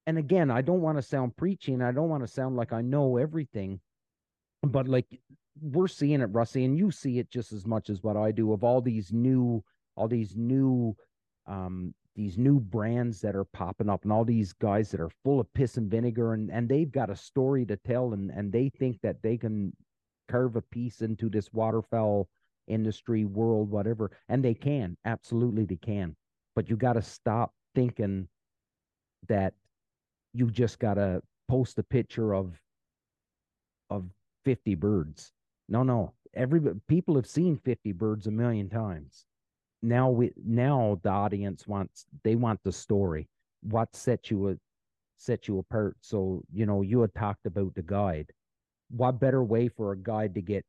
and 0.07 0.17
again, 0.17 0.49
I 0.49 0.61
don't 0.61 0.81
want 0.81 0.97
to 0.97 1.01
sound 1.01 1.35
preachy 1.35 1.73
and 1.73 1.83
I 1.83 1.91
don't 1.91 2.09
want 2.09 2.23
to 2.23 2.27
sound 2.27 2.55
like 2.55 2.71
I 2.71 2.81
know 2.81 3.17
everything, 3.17 3.81
but 4.63 4.87
like 4.87 5.05
we're 5.61 5.89
seeing 5.89 6.21
it, 6.21 6.27
Rusty, 6.27 6.63
and 6.63 6.77
you 6.77 6.91
see 6.91 7.19
it 7.19 7.29
just 7.29 7.51
as 7.51 7.65
much 7.65 7.89
as 7.89 8.01
what 8.01 8.15
I 8.15 8.31
do 8.31 8.53
of 8.53 8.63
all 8.63 8.81
these 8.81 9.11
new 9.11 9.63
all 9.95 10.07
these 10.07 10.35
new 10.35 10.95
um 11.47 11.93
these 12.15 12.37
new 12.37 12.59
brands 12.59 13.21
that 13.21 13.35
are 13.35 13.45
popping 13.45 13.89
up 13.89 14.03
and 14.03 14.11
all 14.11 14.25
these 14.25 14.53
guys 14.53 14.89
that 14.91 14.99
are 14.99 15.11
full 15.23 15.39
of 15.39 15.53
piss 15.53 15.77
and 15.77 15.91
vinegar 15.91 16.33
and 16.33 16.49
and 16.51 16.67
they've 16.67 16.91
got 16.91 17.09
a 17.09 17.15
story 17.15 17.65
to 17.65 17.75
tell 17.77 18.13
and 18.13 18.31
and 18.31 18.51
they 18.51 18.69
think 18.69 18.99
that 19.01 19.21
they 19.21 19.37
can 19.37 19.71
carve 20.27 20.55
a 20.55 20.61
piece 20.61 21.01
into 21.01 21.29
this 21.29 21.51
waterfowl 21.53 22.27
industry 22.67 23.23
world 23.25 23.71
whatever 23.71 24.11
and 24.29 24.43
they 24.43 24.53
can 24.53 24.97
absolutely 25.05 25.65
they 25.65 25.77
can. 25.77 26.15
But 26.55 26.69
you 26.69 26.75
got 26.75 26.93
to 26.93 27.01
stop 27.01 27.53
thinking 27.75 28.27
that 29.27 29.53
you 30.33 30.49
just 30.51 30.79
got 30.79 30.95
to 30.95 31.21
post 31.47 31.79
a 31.79 31.83
picture 31.83 32.33
of 32.33 32.59
of 33.89 34.05
50 34.43 34.75
birds. 34.75 35.31
No 35.69 35.83
no 35.83 36.13
every 36.33 36.61
people 36.87 37.15
have 37.15 37.27
seen 37.27 37.57
50 37.57 37.91
birds 37.93 38.27
a 38.27 38.31
million 38.31 38.69
times. 38.69 39.25
Now 39.81 40.09
we 40.09 40.31
now 40.43 40.99
the 41.03 41.09
audience 41.09 41.67
wants 41.67 42.05
they 42.23 42.35
want 42.35 42.59
the 42.63 42.71
story 42.71 43.27
what 43.61 43.95
set 43.95 44.29
you 44.29 44.49
a 44.49 44.57
set 45.17 45.47
you 45.47 45.59
apart. 45.59 45.97
So 46.01 46.43
you 46.53 46.65
know 46.65 46.81
you 46.81 47.01
had 47.01 47.13
talked 47.13 47.45
about 47.45 47.75
the 47.75 47.81
guide 47.81 48.31
what 48.89 49.19
better 49.19 49.43
way 49.43 49.67
for 49.67 49.91
a 49.91 49.97
guide 49.97 50.33
to 50.35 50.41
get 50.41 50.65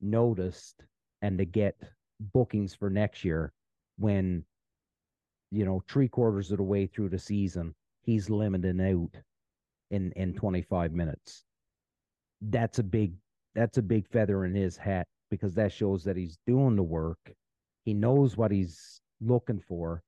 noticed 0.00 0.84
and 1.22 1.38
to 1.38 1.44
get 1.44 1.74
bookings 2.32 2.74
for 2.74 2.90
next 2.90 3.24
year 3.24 3.52
when 3.98 4.44
you 5.50 5.64
know 5.64 5.82
three 5.88 6.08
quarters 6.08 6.50
of 6.50 6.58
the 6.58 6.62
way 6.62 6.86
through 6.86 7.08
the 7.08 7.18
season 7.18 7.74
he's 8.02 8.30
limiting 8.30 8.80
out 8.80 9.20
in 9.90 10.12
in 10.12 10.34
25 10.34 10.92
minutes? 10.92 11.44
That's 12.40 12.78
a 12.78 12.82
big 12.82 13.14
that's 13.54 13.78
a 13.78 13.82
big 13.82 14.06
feather 14.08 14.44
in 14.44 14.54
his 14.54 14.76
hat 14.76 15.06
because 15.30 15.54
that 15.54 15.72
shows 15.72 16.04
that 16.04 16.16
he's 16.16 16.38
doing 16.46 16.76
the 16.76 16.82
work. 16.82 17.32
He 17.84 17.94
knows 17.94 18.36
what 18.36 18.50
he's 18.50 19.00
looking 19.20 19.60
for 19.60 20.02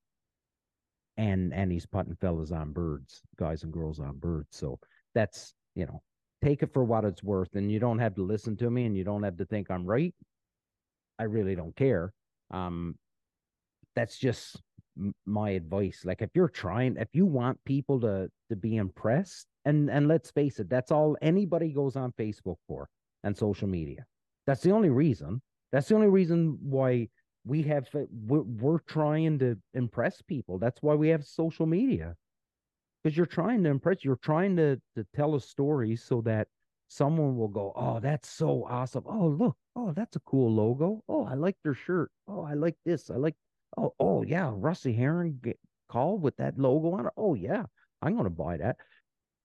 and 1.17 1.53
and 1.53 1.71
he's 1.71 1.85
putting 1.85 2.15
fellas 2.15 2.51
on 2.51 2.71
birds 2.71 3.21
guys 3.37 3.63
and 3.63 3.73
girls 3.73 3.99
on 3.99 4.17
birds. 4.17 4.49
So 4.51 4.79
that's 5.13 5.53
you 5.75 5.85
know 5.85 6.01
take 6.41 6.63
it 6.63 6.73
for 6.73 6.83
what 6.83 7.05
it's 7.05 7.23
worth 7.23 7.55
and 7.55 7.71
you 7.71 7.79
don't 7.79 7.99
have 7.99 8.15
to 8.15 8.23
listen 8.23 8.55
to 8.57 8.69
me 8.69 8.85
and 8.85 8.95
you 8.95 9.03
don't 9.03 9.23
have 9.23 9.37
to 9.37 9.45
think 9.45 9.69
i'm 9.69 9.85
right 9.85 10.13
i 11.19 11.23
really 11.23 11.55
don't 11.55 11.75
care. 11.75 12.11
Um 12.51 12.95
that's 13.95 14.17
just 14.17 14.61
my 15.25 15.51
advice. 15.51 16.03
Like 16.05 16.21
if 16.21 16.29
you're 16.33 16.49
trying 16.49 16.97
if 16.97 17.09
you 17.13 17.25
want 17.25 17.59
people 17.65 17.99
to 18.01 18.29
to 18.49 18.55
be 18.55 18.77
impressed 18.77 19.47
and 19.65 19.89
and 19.89 20.07
let's 20.07 20.31
face 20.31 20.59
it 20.59 20.69
that's 20.69 20.91
all 20.91 21.17
anybody 21.21 21.71
goes 21.71 21.95
on 21.95 22.13
facebook 22.13 22.57
for 22.67 22.87
and 23.23 23.37
social 23.37 23.67
media. 23.67 24.05
That's 24.47 24.61
the 24.61 24.71
only 24.71 24.89
reason. 24.89 25.41
That's 25.71 25.87
the 25.89 25.95
only 25.95 26.07
reason 26.07 26.57
why 26.61 27.09
we 27.45 27.63
have 27.63 27.87
we're, 27.93 28.41
we're 28.41 28.79
trying 28.79 29.39
to 29.39 29.57
impress 29.73 30.21
people. 30.21 30.57
That's 30.57 30.81
why 30.81 30.95
we 30.95 31.09
have 31.09 31.23
social 31.25 31.65
media 31.65 32.15
because 33.09 33.17
you're 33.17 33.25
trying 33.25 33.63
to 33.63 33.69
impress 33.71 34.03
you're 34.03 34.15
trying 34.17 34.55
to 34.55 34.79
to 34.95 35.05
tell 35.15 35.33
a 35.33 35.41
story 35.41 35.95
so 35.95 36.21
that 36.21 36.47
someone 36.89 37.35
will 37.35 37.47
go 37.47 37.73
oh 37.75 37.99
that's 37.99 38.29
so 38.29 38.65
awesome. 38.69 39.03
Oh 39.07 39.27
look. 39.27 39.57
Oh 39.75 39.91
that's 39.93 40.15
a 40.15 40.19
cool 40.21 40.53
logo. 40.53 41.03
Oh 41.09 41.25
i 41.25 41.33
like 41.33 41.55
their 41.63 41.73
shirt. 41.73 42.11
Oh 42.27 42.43
i 42.43 42.53
like 42.53 42.75
this. 42.85 43.09
I 43.09 43.15
like 43.15 43.35
oh 43.77 43.93
oh 43.99 44.23
yeah 44.23 44.51
Rusty 44.53 44.93
Heron 44.93 45.39
get 45.41 45.59
called 45.89 46.21
with 46.21 46.37
that 46.37 46.59
logo 46.59 46.93
on 46.93 47.07
it. 47.07 47.13
Oh 47.17 47.33
yeah 47.33 47.63
i'm 48.03 48.15
gonna 48.15 48.29
buy 48.29 48.57
that. 48.57 48.77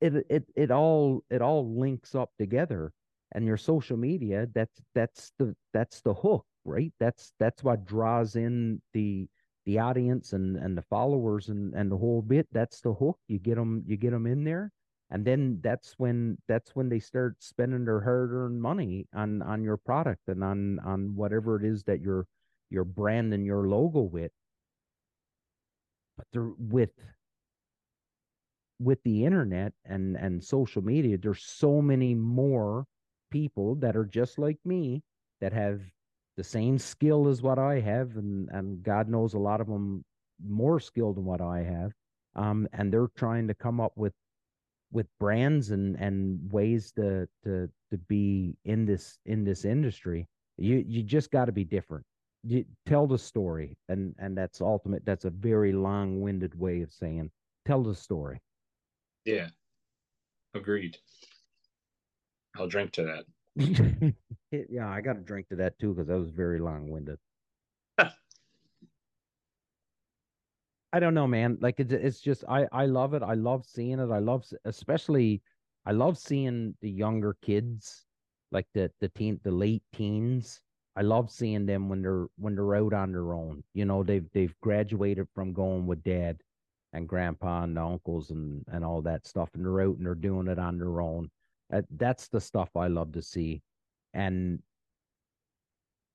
It 0.02 0.26
it 0.28 0.44
it 0.54 0.70
all 0.70 1.24
it 1.30 1.40
all 1.40 1.78
links 1.78 2.14
up 2.14 2.32
together 2.38 2.92
and 3.32 3.46
your 3.46 3.56
social 3.56 3.96
media 3.96 4.46
that's 4.54 4.78
that's 4.94 5.32
the 5.38 5.56
that's 5.72 6.02
the 6.02 6.12
hook 6.12 6.44
right? 6.66 6.92
That's 6.98 7.32
that's 7.38 7.62
what 7.62 7.84
draws 7.84 8.36
in 8.36 8.80
the 8.94 9.28
the 9.66 9.78
audience 9.78 10.32
and 10.32 10.56
and 10.56 10.76
the 10.76 10.82
followers 10.82 11.48
and 11.48 11.74
and 11.74 11.90
the 11.90 11.96
whole 11.96 12.22
bit 12.22 12.46
that's 12.52 12.80
the 12.80 12.92
hook. 12.92 13.18
You 13.28 13.38
get 13.38 13.56
them 13.56 13.82
you 13.86 13.96
get 13.96 14.10
them 14.10 14.26
in 14.26 14.44
there. 14.44 14.70
And 15.10 15.24
then 15.24 15.60
that's 15.62 15.94
when 15.98 16.38
that's 16.48 16.74
when 16.74 16.88
they 16.88 16.98
start 16.98 17.36
spending 17.42 17.84
their 17.84 18.00
hard-earned 18.00 18.60
money 18.60 19.06
on 19.14 19.42
on 19.42 19.62
your 19.62 19.76
product 19.76 20.28
and 20.28 20.42
on 20.42 20.78
on 20.80 21.14
whatever 21.14 21.56
it 21.56 21.64
is 21.64 21.84
that 21.84 22.00
you're 22.00 22.26
you're 22.70 22.84
branding 22.84 23.44
your 23.44 23.68
logo 23.68 24.00
with. 24.00 24.32
But 26.16 26.26
they're 26.32 26.50
with 26.58 26.92
with 28.80 29.02
the 29.04 29.24
internet 29.24 29.72
and 29.84 30.16
and 30.16 30.42
social 30.42 30.82
media 30.82 31.16
there's 31.16 31.44
so 31.44 31.80
many 31.80 32.12
more 32.14 32.84
people 33.30 33.76
that 33.76 33.96
are 33.96 34.04
just 34.04 34.38
like 34.38 34.58
me 34.64 35.02
that 35.40 35.52
have 35.52 35.80
the 36.36 36.44
same 36.44 36.78
skill 36.78 37.28
as 37.28 37.42
what 37.42 37.58
I 37.58 37.80
have, 37.80 38.16
and 38.16 38.48
and 38.50 38.82
God 38.82 39.08
knows 39.08 39.34
a 39.34 39.38
lot 39.38 39.60
of 39.60 39.66
them 39.66 40.04
more 40.44 40.80
skilled 40.80 41.16
than 41.16 41.24
what 41.24 41.40
I 41.40 41.62
have. 41.62 41.92
Um, 42.36 42.66
and 42.72 42.92
they're 42.92 43.08
trying 43.16 43.46
to 43.48 43.54
come 43.54 43.80
up 43.80 43.92
with 43.96 44.12
with 44.92 45.06
brands 45.18 45.70
and 45.70 45.96
and 45.96 46.40
ways 46.50 46.92
to 46.92 47.28
to 47.44 47.68
to 47.90 47.98
be 48.08 48.56
in 48.64 48.84
this 48.84 49.18
in 49.26 49.44
this 49.44 49.64
industry. 49.64 50.26
You 50.56 50.84
you 50.86 51.02
just 51.02 51.30
got 51.30 51.46
to 51.46 51.52
be 51.52 51.64
different. 51.64 52.04
You 52.42 52.64
tell 52.86 53.06
the 53.06 53.18
story, 53.18 53.76
and 53.88 54.14
and 54.18 54.36
that's 54.36 54.60
ultimate. 54.60 55.04
That's 55.04 55.24
a 55.24 55.30
very 55.30 55.72
long 55.72 56.20
winded 56.20 56.58
way 56.58 56.82
of 56.82 56.92
saying 56.92 57.30
tell 57.66 57.82
the 57.82 57.94
story. 57.94 58.40
Yeah, 59.24 59.48
agreed. 60.54 60.98
I'll 62.56 62.68
drink 62.68 62.92
to 62.92 63.02
that. 63.04 63.24
yeah, 64.50 64.88
I 64.88 65.00
got 65.00 65.14
to 65.14 65.20
drink 65.20 65.48
to 65.48 65.56
that 65.56 65.78
too 65.78 65.94
because 65.94 66.08
that 66.08 66.18
was 66.18 66.30
very 66.30 66.58
long 66.58 66.90
winded. 66.90 67.18
I 70.92 71.00
don't 71.00 71.14
know, 71.14 71.26
man. 71.26 71.58
Like 71.60 71.80
it's 71.80 71.92
it's 71.92 72.20
just 72.20 72.44
I 72.48 72.66
I 72.72 72.86
love 72.86 73.14
it. 73.14 73.22
I 73.22 73.34
love 73.34 73.66
seeing 73.66 73.98
it. 73.98 74.10
I 74.10 74.18
love 74.20 74.44
especially 74.64 75.42
I 75.86 75.92
love 75.92 76.16
seeing 76.18 76.74
the 76.80 76.90
younger 76.90 77.36
kids, 77.42 78.06
like 78.52 78.66
the 78.74 78.90
the 79.00 79.08
teen 79.10 79.40
the 79.42 79.50
late 79.50 79.82
teens. 79.92 80.60
I 80.96 81.02
love 81.02 81.30
seeing 81.30 81.66
them 81.66 81.88
when 81.88 82.02
they're 82.02 82.26
when 82.36 82.54
they're 82.54 82.76
out 82.76 82.92
on 82.94 83.12
their 83.12 83.34
own. 83.34 83.64
You 83.74 83.84
know, 83.86 84.02
they've 84.04 84.28
they've 84.32 84.54
graduated 84.60 85.28
from 85.34 85.52
going 85.52 85.86
with 85.86 86.04
dad 86.04 86.40
and 86.92 87.08
grandpa 87.08 87.64
and 87.64 87.78
uncles 87.78 88.30
and 88.30 88.64
and 88.68 88.84
all 88.84 89.02
that 89.02 89.26
stuff, 89.26 89.50
and 89.54 89.64
they're 89.64 89.80
out 89.80 89.96
and 89.96 90.06
they're 90.06 90.14
doing 90.14 90.46
it 90.48 90.58
on 90.58 90.78
their 90.78 91.00
own. 91.00 91.30
Uh, 91.72 91.82
that's 91.96 92.28
the 92.28 92.40
stuff 92.40 92.70
I 92.76 92.88
love 92.88 93.12
to 93.12 93.22
see. 93.22 93.62
And 94.12 94.60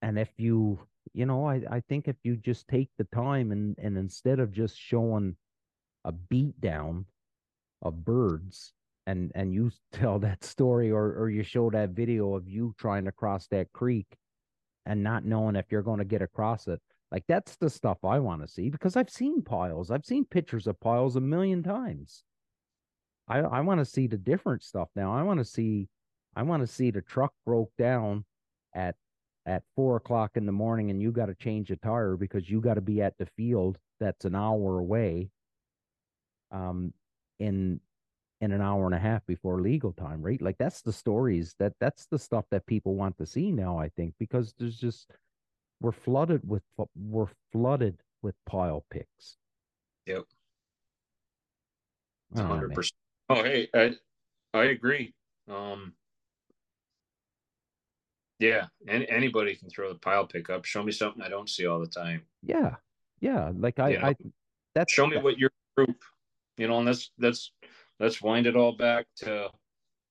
and 0.02 0.18
if 0.18 0.30
you 0.38 0.80
you 1.14 1.26
know, 1.26 1.46
I, 1.48 1.62
I 1.70 1.80
think 1.82 2.08
if 2.08 2.16
you 2.24 2.36
just 2.36 2.68
take 2.68 2.90
the 2.98 3.06
time 3.06 3.52
and 3.52 3.76
and 3.80 3.98
instead 3.98 4.40
of 4.40 4.52
just 4.52 4.78
showing 4.78 5.36
a 6.06 6.12
beat 6.12 6.60
down 6.62 7.06
of 7.82 8.04
birds 8.06 8.74
and 9.08 9.32
and 9.36 9.54
you 9.54 9.72
tell 9.92 10.20
that 10.20 10.44
story 10.44 10.92
or 10.92 11.14
or 11.18 11.30
you 11.30 11.44
show 11.44 11.70
that 11.70 11.90
video 11.90 12.36
of 12.36 12.48
you 12.48 12.74
trying 12.78 13.06
to 13.06 13.12
cross 13.12 13.48
that 13.48 13.72
creek 13.74 14.08
and 14.86 15.04
not 15.04 15.26
knowing 15.26 15.56
if 15.56 15.66
you're 15.72 15.82
going 15.82 16.00
to 16.00 16.06
get 16.06 16.22
across 16.22 16.68
it 16.68 16.80
like 17.12 17.24
that's 17.28 17.56
the 17.58 17.70
stuff 17.70 17.98
i 18.04 18.20
want 18.20 18.42
to 18.42 18.48
see 18.48 18.70
because 18.70 18.96
i've 18.96 19.10
seen 19.10 19.42
piles 19.42 19.92
i've 19.92 20.06
seen 20.06 20.26
pictures 20.26 20.68
of 20.68 20.80
piles 20.80 21.16
a 21.16 21.22
million 21.22 21.64
times 21.64 22.24
I 23.30 23.40
I 23.40 23.62
want 23.62 23.80
to 23.80 23.86
see 23.86 24.08
the 24.08 24.18
different 24.18 24.64
stuff 24.64 24.90
now. 24.96 25.14
I 25.14 25.24
want 25.24 25.40
to 25.40 25.46
see 25.46 25.88
I 26.36 26.44
want 26.44 26.62
to 26.64 26.68
see 26.68 26.92
the 26.92 27.02
truck 27.02 27.34
broke 27.46 27.72
down 27.78 28.26
at 28.74 28.96
at 29.46 29.64
four 29.76 29.96
o'clock 29.96 30.32
in 30.36 30.46
the 30.46 30.52
morning 30.52 30.90
and 30.90 31.02
you 31.02 31.12
got 31.12 31.28
to 31.28 31.36
change 31.36 31.72
a 31.72 31.76
tire 31.78 32.16
because 32.16 32.50
you 32.50 32.62
got 32.62 32.76
to 32.76 32.82
be 32.82 33.02
at 33.02 33.18
the 33.18 33.26
field 33.26 33.78
that's 34.00 34.26
an 34.26 34.36
hour 34.36 34.80
away 34.80 35.30
um 36.52 36.94
in 37.40 37.80
in 38.42 38.52
an 38.52 38.62
hour 38.62 38.86
and 38.86 38.96
a 38.96 39.00
half 39.00 39.26
before 39.26 39.62
legal 39.62 39.92
time 39.94 40.22
right? 40.22 40.42
Like 40.42 40.58
that's 40.58 40.82
the 40.82 40.94
stories 40.94 41.56
that 41.60 41.74
that's 41.80 42.06
the 42.08 42.20
stuff 42.20 42.46
that 42.52 42.66
people 42.66 42.96
want 42.96 43.18
to 43.18 43.26
see 43.26 43.52
now 43.52 43.78
i 43.78 43.90
think 43.90 44.14
because 44.20 44.54
there's 44.58 44.78
just 44.78 45.12
we're 45.82 45.92
flooded 45.92 46.42
with 46.48 46.64
we're 46.96 47.28
flooded 47.52 48.02
with 48.22 48.36
pile 48.46 48.86
pics 48.92 49.38
yep. 50.06 50.24
100% 52.36 52.92
Oh, 53.30 53.44
hey, 53.44 53.70
I 53.74 53.94
I 54.54 54.64
agree. 54.66 55.14
Um, 55.48 55.94
yeah, 58.40 58.68
and 58.88 59.06
anybody 59.10 59.56
can 59.56 59.70
throw 59.70 59.92
the 59.92 60.00
pile 60.00 60.26
pickup. 60.26 60.66
Show 60.66 60.82
me 60.82 60.92
something 60.92 61.22
I 61.22 61.30
don't 61.30 61.50
see 61.50 61.68
all 61.68 61.80
the 61.80 61.88
time. 61.88 62.24
Yeah, 62.42 62.76
yeah. 63.20 63.52
Like 63.56 63.80
I, 63.80 63.90
You 63.90 64.00
know, 64.00 64.08
I 64.08 64.16
that's 64.74 64.92
Show 64.92 65.06
me 65.08 65.18
what 65.18 65.38
your 65.38 65.52
group, 65.78 66.02
you 66.58 66.68
know, 66.68 66.78
and 66.78 66.88
let's 66.88 67.12
let's 67.20 67.52
let's 68.00 68.22
wind 68.22 68.48
it 68.48 68.56
all 68.56 68.72
back 68.72 69.06
to 69.18 69.50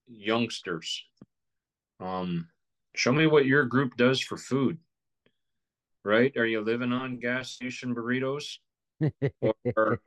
youngsters. 0.07 1.05
Um, 2.01 2.49
show 2.95 3.13
me 3.13 3.27
what 3.27 3.47
your 3.47 3.65
group 3.65 3.97
does 3.97 4.21
for 4.21 4.37
food. 4.37 4.79
Right? 6.05 6.37
Are 6.37 6.47
you 6.47 6.61
living 6.61 6.93
on 6.93 7.19
gas 7.19 7.51
station 7.51 7.95
burritos, 7.95 8.59
or 9.77 10.01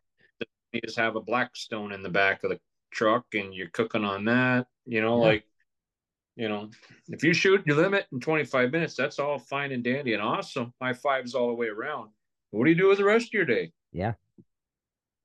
you 0.72 0.82
just 0.82 0.98
have 0.98 1.16
a 1.16 1.22
Blackstone 1.22 1.92
in 1.92 2.02
the 2.04 2.10
back 2.10 2.44
of 2.44 2.52
the 2.52 2.60
truck 2.92 3.26
and 3.34 3.54
you're 3.54 3.70
cooking 3.70 4.06
on 4.06 4.26
that? 4.26 4.68
You 4.86 5.02
know, 5.02 5.18
Yeah. 5.18 5.28
like 5.30 5.46
you 6.38 6.48
know, 6.48 6.70
if 7.10 7.24
you 7.24 7.34
shoot 7.34 7.62
your 7.68 7.76
limit 7.76 8.08
in 8.14 8.20
25 8.22 8.72
minutes, 8.72 8.96
that's 8.96 9.20
all 9.20 9.38
fine 9.38 9.72
and 9.74 9.84
dandy 9.84 10.14
and 10.14 10.24
awesome. 10.24 10.74
High 10.82 10.94
fives 10.94 11.36
all 11.36 11.50
the 11.50 11.54
way 11.56 11.68
around. 11.68 12.10
What 12.52 12.64
do 12.66 12.72
you 12.72 12.78
do 12.78 12.88
with 12.88 13.00
the 13.00 13.04
rest 13.04 13.28
of 13.28 13.34
your 13.34 13.46
day? 13.46 13.72
Yeah. 13.92 14.14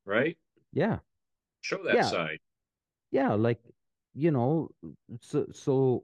Right? 0.04 0.36
yeah. 0.72 0.98
Show 1.62 1.82
that 1.84 1.94
Yeah. 1.94 2.02
side. 2.02 2.38
yeah 3.12 3.32
like 3.34 3.60
you 4.14 4.30
know 4.32 4.68
so 5.20 5.46
so 5.52 6.02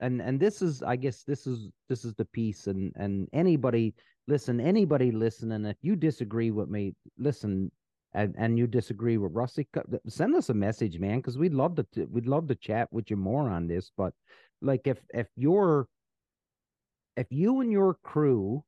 and 0.00 0.20
and 0.22 0.38
this 0.38 0.62
is 0.62 0.82
i 0.84 0.94
guess 0.96 1.24
this 1.24 1.46
is 1.46 1.70
this 1.88 2.04
is 2.04 2.14
the 2.14 2.24
piece 2.26 2.68
and 2.68 2.92
and 2.96 3.28
anybody 3.32 3.92
listen 4.28 4.60
anybody 4.60 5.10
listening 5.10 5.64
if 5.66 5.76
you 5.82 5.96
disagree 5.96 6.50
with 6.52 6.68
me 6.68 6.94
listen 7.18 7.70
and 8.14 8.34
and 8.38 8.58
you 8.58 8.66
disagree 8.66 9.18
with 9.18 9.32
rusty 9.32 9.66
send 10.08 10.34
us 10.34 10.48
a 10.48 10.54
message 10.54 10.98
man 10.98 11.18
because 11.18 11.38
we'd 11.38 11.54
love 11.54 11.76
to 11.76 12.04
we'd 12.10 12.26
love 12.26 12.46
to 12.48 12.54
chat 12.54 12.88
with 12.92 13.10
you 13.10 13.16
more 13.16 13.48
on 13.48 13.66
this 13.66 13.90
but 13.96 14.12
like 14.62 14.86
if 14.86 14.98
if 15.12 15.28
you're 15.36 15.86
if 17.16 17.26
you 17.30 17.60
and 17.60 17.70
your 17.72 17.96
crew 18.02 18.62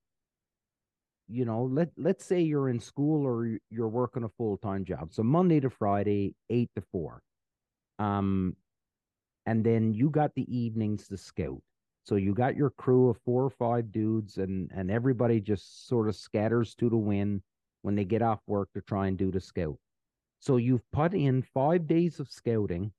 you 1.28 1.44
know 1.44 1.64
let 1.64 1.88
let's 1.96 2.24
say 2.24 2.40
you're 2.40 2.68
in 2.68 2.80
school 2.80 3.26
or 3.26 3.58
you're 3.70 3.88
working 3.88 4.24
a 4.24 4.28
full-time 4.36 4.84
job 4.84 5.12
so 5.12 5.22
monday 5.22 5.60
to 5.60 5.70
friday 5.70 6.34
8 6.50 6.70
to 6.76 6.82
4 6.92 7.22
um 7.98 8.56
and 9.46 9.64
then 9.64 9.94
you 9.94 10.10
got 10.10 10.34
the 10.34 10.44
evenings 10.54 11.06
to 11.08 11.16
scout. 11.16 11.62
So 12.02 12.16
you 12.16 12.34
got 12.34 12.56
your 12.56 12.70
crew 12.70 13.08
of 13.08 13.18
four 13.24 13.44
or 13.44 13.50
five 13.50 13.90
dudes 13.90 14.36
and 14.36 14.70
and 14.74 14.90
everybody 14.90 15.40
just 15.40 15.88
sort 15.88 16.08
of 16.08 16.16
scatters 16.16 16.74
to 16.76 16.90
the 16.90 16.96
wind 16.96 17.42
when 17.86 17.94
they 17.94 18.04
get 18.04 18.20
off 18.20 18.40
work 18.48 18.68
to 18.74 18.80
try 18.80 19.06
and 19.06 19.16
do 19.16 19.30
the 19.30 19.40
scout. 19.40 19.78
So 20.40 20.56
you've 20.56 20.82
put 20.92 21.14
in 21.14 21.40
five 21.54 21.86
days 21.86 22.18
of 22.18 22.28
scouting 22.28 22.90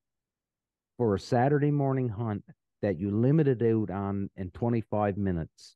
for 0.97 1.13
a 1.13 1.19
saturday 1.19 1.71
morning 1.71 2.07
hunt 2.07 2.41
that 2.81 2.97
you 2.97 3.11
limited 3.11 3.61
out 3.61 3.91
on 3.91 4.29
in 4.37 4.49
25 4.51 5.17
minutes. 5.17 5.75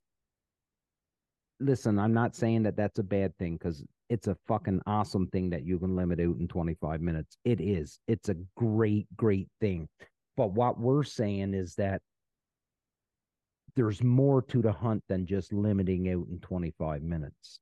Listen 1.60 2.00
i'm 2.00 2.14
not 2.14 2.38
saying 2.38 2.64
that 2.64 2.78
that's 2.78 3.00
a 3.00 3.04
bad 3.04 3.38
thing 3.38 3.58
because 3.58 3.84
it's 4.10 4.28
a 4.28 4.38
fucking 4.48 4.82
awesome 4.88 5.28
thing 5.28 5.50
that 5.50 5.66
you 5.66 5.78
can 5.78 5.94
limit 5.94 6.22
out 6.22 6.38
in 6.40 6.48
25 6.48 7.02
minutes. 7.02 7.38
It 7.44 7.60
is. 7.60 8.00
It's 8.08 8.30
a 8.30 8.38
great 8.56 9.08
great 9.18 9.50
thing. 9.60 9.90
But 10.38 10.54
what 10.54 10.80
we're 10.80 11.04
saying 11.04 11.54
is 11.54 11.76
that 11.76 12.02
there's 13.76 14.02
more 14.02 14.42
to 14.44 14.62
the 14.62 14.72
hunt 14.72 15.04
than 15.10 15.26
just 15.26 15.52
limiting 15.52 16.08
out 16.10 16.28
in 16.30 16.40
25 16.40 17.04
minutes 17.04 17.60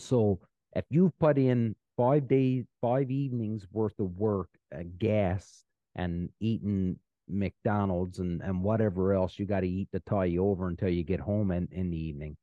so 0.00 0.38
if 0.74 0.84
you've 0.90 1.16
put 1.18 1.38
in 1.38 1.74
five 1.96 2.28
days 2.28 2.64
five 2.80 3.10
evenings 3.10 3.66
worth 3.72 3.98
of 3.98 4.16
work 4.16 4.48
uh, 4.74 4.82
gas 4.98 5.64
and 5.94 6.28
eating 6.40 6.96
mcdonald's 7.28 8.18
and 8.18 8.42
and 8.42 8.62
whatever 8.62 9.14
else 9.14 9.38
you 9.38 9.46
got 9.46 9.60
to 9.60 9.68
eat 9.68 9.88
to 9.92 10.00
tie 10.00 10.24
you 10.26 10.44
over 10.44 10.68
until 10.68 10.88
you 10.88 11.02
get 11.02 11.20
home 11.20 11.50
in, 11.50 11.68
in 11.72 11.90
the 11.90 11.96
evening 11.96 12.36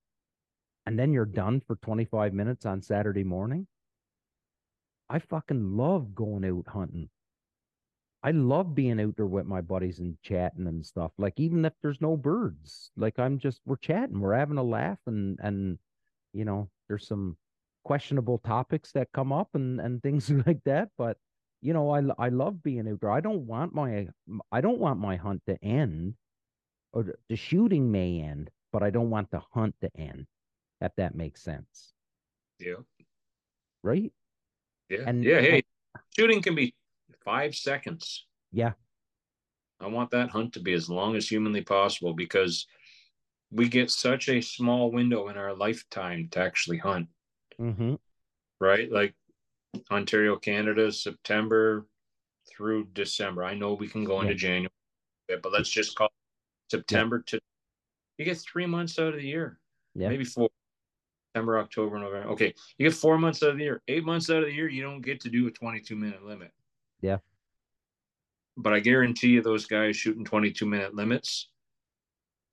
and 0.86 0.98
then 0.98 1.14
you're 1.14 1.26
done 1.26 1.62
for 1.66 1.76
25 1.78 2.34
minutes 2.34 2.66
on 2.66 2.82
Saturday 2.82 3.24
morning. 3.24 3.68
I 5.10 5.20
fucking 5.20 5.78
love 5.78 6.16
going 6.16 6.46
out 6.46 6.68
hunting. 6.68 7.10
I 8.24 8.32
love 8.32 8.76
being 8.76 9.00
out 9.02 9.16
there 9.16 9.26
with 9.26 9.46
my 9.46 9.62
buddies 9.62 10.00
and 10.00 10.18
chatting 10.22 10.68
and 10.68 10.86
stuff. 10.86 11.12
Like 11.18 11.40
even 11.40 11.66
if 11.66 11.74
there's 11.82 12.02
no 12.02 12.16
birds, 12.16 12.92
like 12.96 13.20
I'm 13.20 13.40
just 13.40 13.62
we're 13.66 13.78
chatting, 13.78 14.20
we're 14.20 14.36
having 14.36 14.58
a 14.58 14.64
laugh 14.64 15.00
and 15.08 15.40
and 15.42 15.80
you 16.34 16.46
know, 16.46 16.70
there's 16.88 17.08
some 17.08 17.36
questionable 17.84 18.38
topics 18.40 18.92
that 18.94 19.12
come 19.14 19.32
up 19.32 19.50
and 19.54 19.80
and 19.86 20.02
things 20.02 20.30
like 20.48 20.64
that, 20.66 20.90
but 20.98 21.18
you 21.62 21.74
know, 21.74 21.90
I 21.92 22.02
I 22.18 22.30
love 22.30 22.64
being 22.64 22.88
out 22.88 23.00
there. 23.02 23.12
I 23.12 23.22
don't 23.22 23.46
want 23.46 23.74
my 23.74 24.08
I 24.52 24.62
don't 24.62 24.80
want 24.80 25.00
my 25.00 25.16
hunt 25.16 25.42
to 25.48 25.58
end 25.64 26.16
or 26.94 27.04
the- 27.30 27.36
shooting 27.36 27.92
may 27.92 28.20
end, 28.22 28.50
but 28.74 28.84
I 28.84 28.90
don't 28.90 29.10
want 29.10 29.30
the 29.32 29.42
hunt 29.54 29.76
to 29.82 29.90
end. 29.96 30.26
If 30.82 30.92
that 30.98 31.14
makes 31.14 31.42
sense, 31.44 31.94
Yeah. 32.60 32.82
right? 33.84 34.12
Yeah. 34.90 35.04
And- 35.06 35.24
yeah. 35.24 35.40
Hey, 35.40 35.64
shooting 36.18 36.42
can 36.42 36.56
be 36.56 36.74
five 37.24 37.54
seconds. 37.56 38.26
Yeah. 38.52 38.74
I 39.80 39.88
want 39.88 40.10
that 40.12 40.30
hunt 40.32 40.54
to 40.54 40.60
be 40.60 40.74
as 40.74 40.90
long 40.90 41.16
as 41.16 41.28
humanly 41.30 41.62
possible 41.62 42.14
because 42.16 42.66
we 43.52 43.70
get 43.70 43.92
such 43.92 44.28
a 44.30 44.42
small 44.42 44.92
window 44.92 45.28
in 45.30 45.38
our 45.38 45.54
lifetime 45.54 46.30
to 46.32 46.40
actually 46.40 46.78
hunt, 46.80 47.08
Mm-hmm. 47.62 47.96
right? 48.60 48.92
Like 48.92 49.14
Ontario, 49.92 50.36
Canada, 50.36 50.92
September 50.92 51.86
through 52.50 52.86
December. 52.94 53.44
I 53.44 53.54
know 53.54 53.74
we 53.74 53.88
can 53.88 54.04
go 54.04 54.20
into 54.22 54.34
Yeah. 54.34 54.38
January, 54.40 54.72
but 55.42 55.52
let's 55.52 55.70
just 55.70 55.96
call 55.96 56.10
September 56.70 57.20
to 57.28 57.40
you 58.18 58.26
get 58.26 58.38
three 58.38 58.66
months 58.66 59.00
out 59.00 59.10
of 59.10 59.16
the 59.16 59.24
year, 59.28 59.60
Yeah. 59.96 60.10
maybe 60.10 60.24
four. 60.26 60.50
September, 61.34 61.60
October, 61.60 61.98
November. 61.98 62.30
Okay, 62.32 62.54
you 62.78 62.90
get 62.90 62.94
four 62.96 63.18
months 63.18 63.42
out 63.42 63.52
of 63.52 63.58
the 63.58 63.64
year. 63.64 63.82
Eight 63.88 64.04
months 64.04 64.30
out 64.30 64.40
of 64.44 64.46
the 64.46 64.54
year, 64.54 64.68
you 64.70 64.82
don't 64.84 65.02
get 65.02 65.22
to 65.22 65.30
do 65.30 65.48
a 65.48 65.52
22 65.52 65.96
minute 65.96 66.24
limit. 66.24 66.52
Yeah. 67.02 67.20
But 68.58 68.74
I 68.74 68.80
guarantee 68.82 69.30
you, 69.30 69.42
those 69.42 69.66
guys 69.66 69.96
shooting 69.96 70.26
22 70.26 70.66
minute 70.66 70.94
limits 70.94 71.48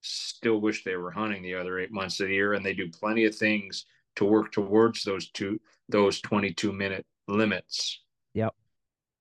still 0.01 0.61
wish 0.61 0.85
they 0.85 0.97
were 0.97 1.11
hunting 1.11 1.43
the 1.43 1.55
other 1.57 1.81
eight 1.81 1.91
months 1.91 2.21
of 2.21 2.29
the 2.29 2.35
year, 2.35 2.53
and 2.55 2.65
they 2.65 2.73
do 2.73 2.89
plenty 2.89 3.25
of 3.25 3.35
things 3.35 3.85
to 4.19 4.25
work 4.25 4.53
towards 4.53 5.03
those 5.05 5.31
two 5.31 5.61
those 5.89 6.21
22 6.21 6.73
minute 6.73 7.07
limits. 7.29 8.03
Yep. 8.35 8.55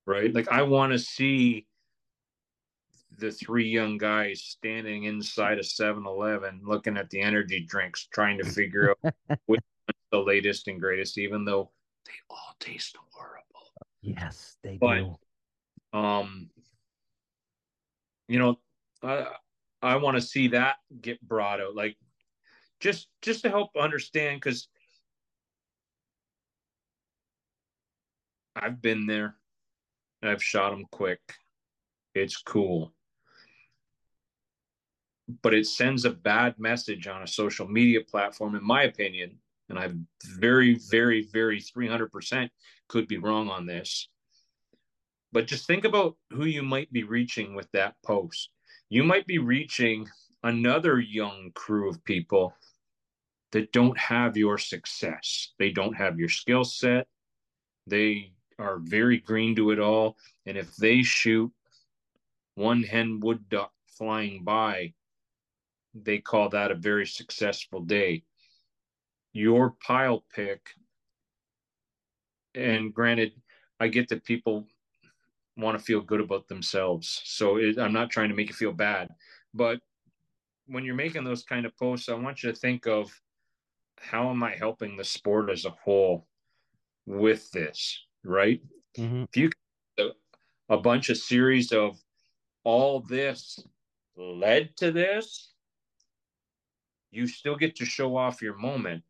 Right. 0.06 0.34
Like 0.34 0.50
I 0.50 0.64
want 0.64 0.92
to 0.92 1.00
see 1.00 1.66
the 3.18 3.32
three 3.32 3.68
young 3.70 3.98
guys 3.98 4.44
standing 4.44 5.06
inside 5.06 5.58
a 5.58 5.62
7-Eleven 5.62 6.62
looking 6.64 6.98
at 6.98 7.10
the 7.10 7.22
energy 7.22 7.62
drinks, 7.62 8.08
trying 8.14 8.38
to 8.38 8.44
figure 8.44 8.92
out 8.92 9.14
which 9.46 9.62
one's 9.88 9.98
the 10.12 10.20
latest 10.20 10.68
and 10.68 10.80
greatest, 10.80 11.18
even 11.18 11.46
though 11.46 11.72
they 12.06 12.12
all 12.30 12.56
taste 12.60 12.98
horrible. 13.12 13.44
Yes, 14.02 14.58
they 14.62 14.78
But- 14.78 15.00
do. 15.00 15.16
Um, 15.98 16.50
you 18.28 18.40
know, 18.40 18.60
I 19.02 19.28
I 19.82 19.96
want 19.96 20.16
to 20.18 20.22
see 20.22 20.50
that 20.50 20.78
get 21.02 21.22
brought 21.22 21.62
out, 21.62 21.76
like 21.76 21.96
just 22.82 23.08
just 23.22 23.44
to 23.44 23.50
help 23.50 23.70
understand, 23.80 24.42
because 24.42 24.68
I've 28.62 28.82
been 28.82 29.06
there. 29.06 29.36
I've 30.24 30.44
shot 30.44 30.72
them 30.72 30.86
quick. 30.92 31.20
It's 32.16 32.38
cool. 32.38 32.94
But 35.42 35.54
it 35.54 35.68
sends 35.68 36.06
a 36.06 36.10
bad 36.10 36.58
message 36.58 37.08
on 37.08 37.22
a 37.22 37.28
social 37.28 37.68
media 37.68 38.02
platform, 38.02 38.56
in 38.56 38.64
my 38.64 38.84
opinion. 38.84 39.38
And 39.70 39.78
i 39.78 39.86
am 39.86 40.08
very, 40.40 40.80
very, 40.90 41.28
very 41.32 41.60
300% 41.62 42.50
could 42.88 43.08
be 43.08 43.18
wrong 43.18 43.50
on 43.50 43.66
this. 43.66 44.08
But 45.34 45.48
just 45.48 45.68
think 45.68 45.84
about 45.84 46.16
who 46.32 46.46
you 46.46 46.64
might 46.64 46.92
be 46.92 47.04
reaching 47.04 47.54
with 47.54 47.70
that 47.74 47.96
post. 48.04 48.50
You 48.90 49.04
might 49.04 49.28
be 49.28 49.40
reaching 49.40 50.08
another 50.44 51.00
young 51.00 51.52
crew 51.54 51.90
of 51.90 52.04
people 52.06 52.54
that 53.52 53.72
don't 53.74 53.98
have 53.98 54.38
your 54.38 54.58
success. 54.58 55.54
They 55.60 55.72
don't 55.72 55.94
have 55.94 56.18
your 56.18 56.30
skill 56.30 56.64
set. 56.64 57.08
They 57.86 58.32
are 58.60 58.78
very 58.78 59.18
green 59.18 59.56
to 59.56 59.72
it 59.72 59.80
all. 59.80 60.18
And 60.46 60.58
if 60.58 60.76
they 60.76 61.04
shoot 61.04 61.52
one 62.56 62.84
hen 62.84 63.20
wood 63.20 63.48
duck 63.50 63.72
flying 63.88 64.44
by, 64.44 64.94
they 65.94 66.20
call 66.20 66.50
that 66.50 66.72
a 66.72 66.76
very 66.76 67.06
successful 67.06 67.82
day. 67.82 68.24
Your 69.34 69.76
pile 69.86 70.24
pic, 70.34 70.70
and 72.56 72.94
granted, 72.94 73.34
I 73.80 73.88
get 73.88 74.10
that 74.10 74.24
people 74.24 74.68
want 75.56 75.78
to 75.78 75.84
feel 75.84 76.02
good 76.02 76.22
about 76.22 76.48
themselves. 76.48 77.22
So 77.26 77.58
it, 77.58 77.78
I'm 77.78 77.94
not 77.94 78.10
trying 78.10 78.30
to 78.30 78.36
make 78.36 78.50
you 78.50 78.56
feel 78.56 78.74
bad, 78.74 79.10
but 79.54 79.80
when 80.68 80.84
you're 80.84 80.96
making 80.96 81.24
those 81.24 81.44
kind 81.44 81.66
of 81.66 81.78
posts, 81.78 82.10
I 82.10 82.14
want 82.14 82.44
you 82.44 82.52
to 82.52 82.58
think 82.58 82.88
of 82.88 83.12
how 84.00 84.30
am 84.30 84.44
I 84.44 84.56
helping 84.56 84.98
the 84.98 85.04
sport 85.04 85.50
as 85.50 85.66
a 85.66 85.72
whole 85.84 86.28
with 87.06 87.52
this, 87.52 88.07
right? 88.28 88.62
Mm-hmm. 88.98 89.24
If 89.24 89.38
you 89.38 89.50
a 90.70 90.78
bunch 90.78 91.10
of 91.10 91.18
series 91.18 91.72
of 91.72 91.98
all 92.64 93.00
this 93.00 93.60
led 94.18 94.76
to 94.78 94.92
this, 94.92 95.54
you 97.12 97.28
still 97.28 97.56
get 97.56 97.76
to 97.78 97.86
show 97.86 98.18
off 98.18 98.42
your 98.42 98.58
moment, 98.58 99.04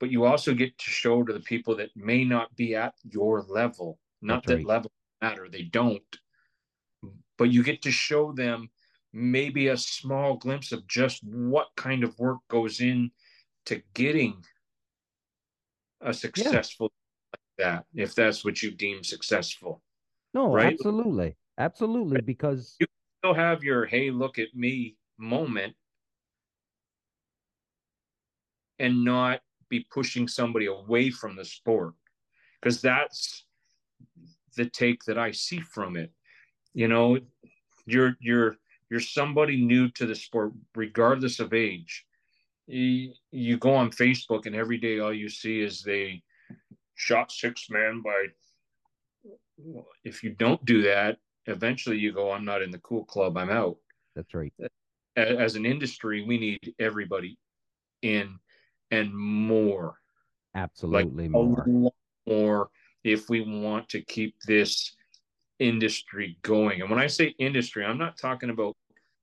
but 0.00 0.10
you 0.10 0.24
also 0.24 0.54
get 0.54 0.76
to 0.78 0.90
show 0.90 1.22
to 1.22 1.32
the 1.32 1.40
people 1.40 1.76
that 1.76 1.90
may 1.96 2.24
not 2.24 2.54
be 2.56 2.74
at 2.74 2.94
your 3.04 3.42
level. 3.48 3.98
Not 4.20 4.42
That's 4.42 4.46
that 4.46 4.56
right. 4.56 4.66
level 4.66 4.90
matter, 5.22 5.48
they 5.48 5.62
don't. 5.62 6.02
But 7.36 7.50
you 7.50 7.62
get 7.62 7.82
to 7.82 7.92
show 7.92 8.32
them 8.32 8.70
maybe 9.12 9.68
a 9.68 9.76
small 9.76 10.36
glimpse 10.36 10.72
of 10.72 10.86
just 10.88 11.22
what 11.24 11.68
kind 11.76 12.02
of 12.02 12.18
work 12.18 12.38
goes 12.48 12.80
in 12.80 13.12
to 13.66 13.80
getting 13.94 14.44
a 16.00 16.12
successful 16.12 16.90
that, 17.58 17.84
if 17.94 18.14
that's 18.14 18.44
what 18.44 18.62
you 18.62 18.70
deem 18.70 19.04
successful. 19.04 19.82
No, 20.34 20.52
right? 20.52 20.72
absolutely. 20.72 21.36
Absolutely. 21.58 22.20
Because 22.20 22.76
you 22.78 22.86
still 23.18 23.34
have 23.34 23.64
your 23.64 23.84
hey, 23.84 24.10
look 24.10 24.38
at 24.38 24.54
me 24.54 24.96
moment 25.18 25.74
and 28.78 29.04
not 29.04 29.40
be 29.68 29.86
pushing 29.92 30.28
somebody 30.28 30.66
away 30.66 31.10
from 31.10 31.36
the 31.36 31.44
sport. 31.44 31.94
Because 32.60 32.80
that's 32.80 33.44
the 34.56 34.66
take 34.66 35.04
that 35.04 35.18
I 35.18 35.32
see 35.32 35.60
from 35.60 35.96
it. 35.96 36.12
You 36.74 36.88
know, 36.88 37.18
you're 37.86 38.16
you're 38.20 38.56
you're 38.90 39.00
somebody 39.00 39.62
new 39.62 39.88
to 39.90 40.06
the 40.06 40.14
sport, 40.14 40.52
regardless 40.74 41.40
of 41.40 41.52
age. 41.52 42.04
You, 42.66 43.12
you 43.30 43.56
go 43.56 43.74
on 43.74 43.90
Facebook 43.90 44.46
and 44.46 44.54
every 44.54 44.78
day 44.78 44.98
all 44.98 45.12
you 45.12 45.28
see 45.28 45.60
is 45.60 45.82
they 45.82 46.22
shot 46.98 47.30
six 47.32 47.70
men 47.70 48.02
by 48.02 48.26
if 50.04 50.22
you 50.22 50.30
don't 50.30 50.62
do 50.64 50.82
that, 50.82 51.18
eventually 51.46 51.96
you 51.96 52.12
go, 52.12 52.32
I'm 52.32 52.44
not 52.44 52.62
in 52.62 52.70
the 52.70 52.78
cool 52.78 53.04
club, 53.04 53.36
I'm 53.36 53.50
out. 53.50 53.76
That's 54.14 54.34
right. 54.34 54.52
As 55.16 55.56
an 55.56 55.66
industry, 55.66 56.24
we 56.24 56.38
need 56.38 56.74
everybody 56.78 57.38
in 58.02 58.38
and 58.90 59.14
more. 59.14 59.96
Absolutely 60.54 61.24
like 61.24 61.30
more. 61.30 61.92
More 62.26 62.70
if 63.04 63.28
we 63.28 63.40
want 63.40 63.88
to 63.90 64.00
keep 64.02 64.36
this 64.46 64.94
industry 65.58 66.38
going. 66.42 66.80
And 66.80 66.90
when 66.90 67.00
I 67.00 67.06
say 67.06 67.34
industry, 67.38 67.84
I'm 67.84 67.98
not 67.98 68.16
talking 68.16 68.50
about 68.50 68.76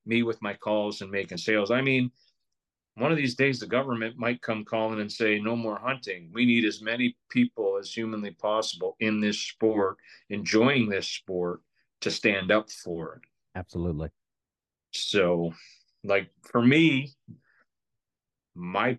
me 0.06 0.24
with 0.24 0.42
my 0.42 0.54
calls 0.54 1.02
and 1.02 1.12
making 1.12 1.38
sales. 1.38 1.72
I 1.72 1.82
mean, 1.82 2.12
one 2.96 3.12
of 3.12 3.18
these 3.18 3.36
days 3.36 3.60
the 3.60 3.68
government 3.68 4.18
might 4.18 4.42
come 4.42 4.64
calling 4.64 5.02
and 5.02 5.12
say 5.12 5.40
no 5.40 5.56
more 5.56 5.78
hunting. 5.78 6.32
We 6.34 6.46
need 6.46 6.64
as 6.64 6.82
many 6.82 7.18
people 7.30 7.78
as 7.78 7.92
humanly 7.92 8.32
possible 8.32 8.96
in 9.00 9.20
this 9.20 9.40
sport 9.40 9.98
enjoying 10.30 10.90
this 10.90 11.08
sport 11.08 11.62
to 12.02 12.12
stand 12.12 12.52
up 12.52 12.72
for 12.72 13.16
it. 13.16 13.22
Absolutely. 13.58 14.10
So 14.92 15.54
like 16.04 16.30
for 16.52 16.62
me 16.62 17.14
my 18.56 18.98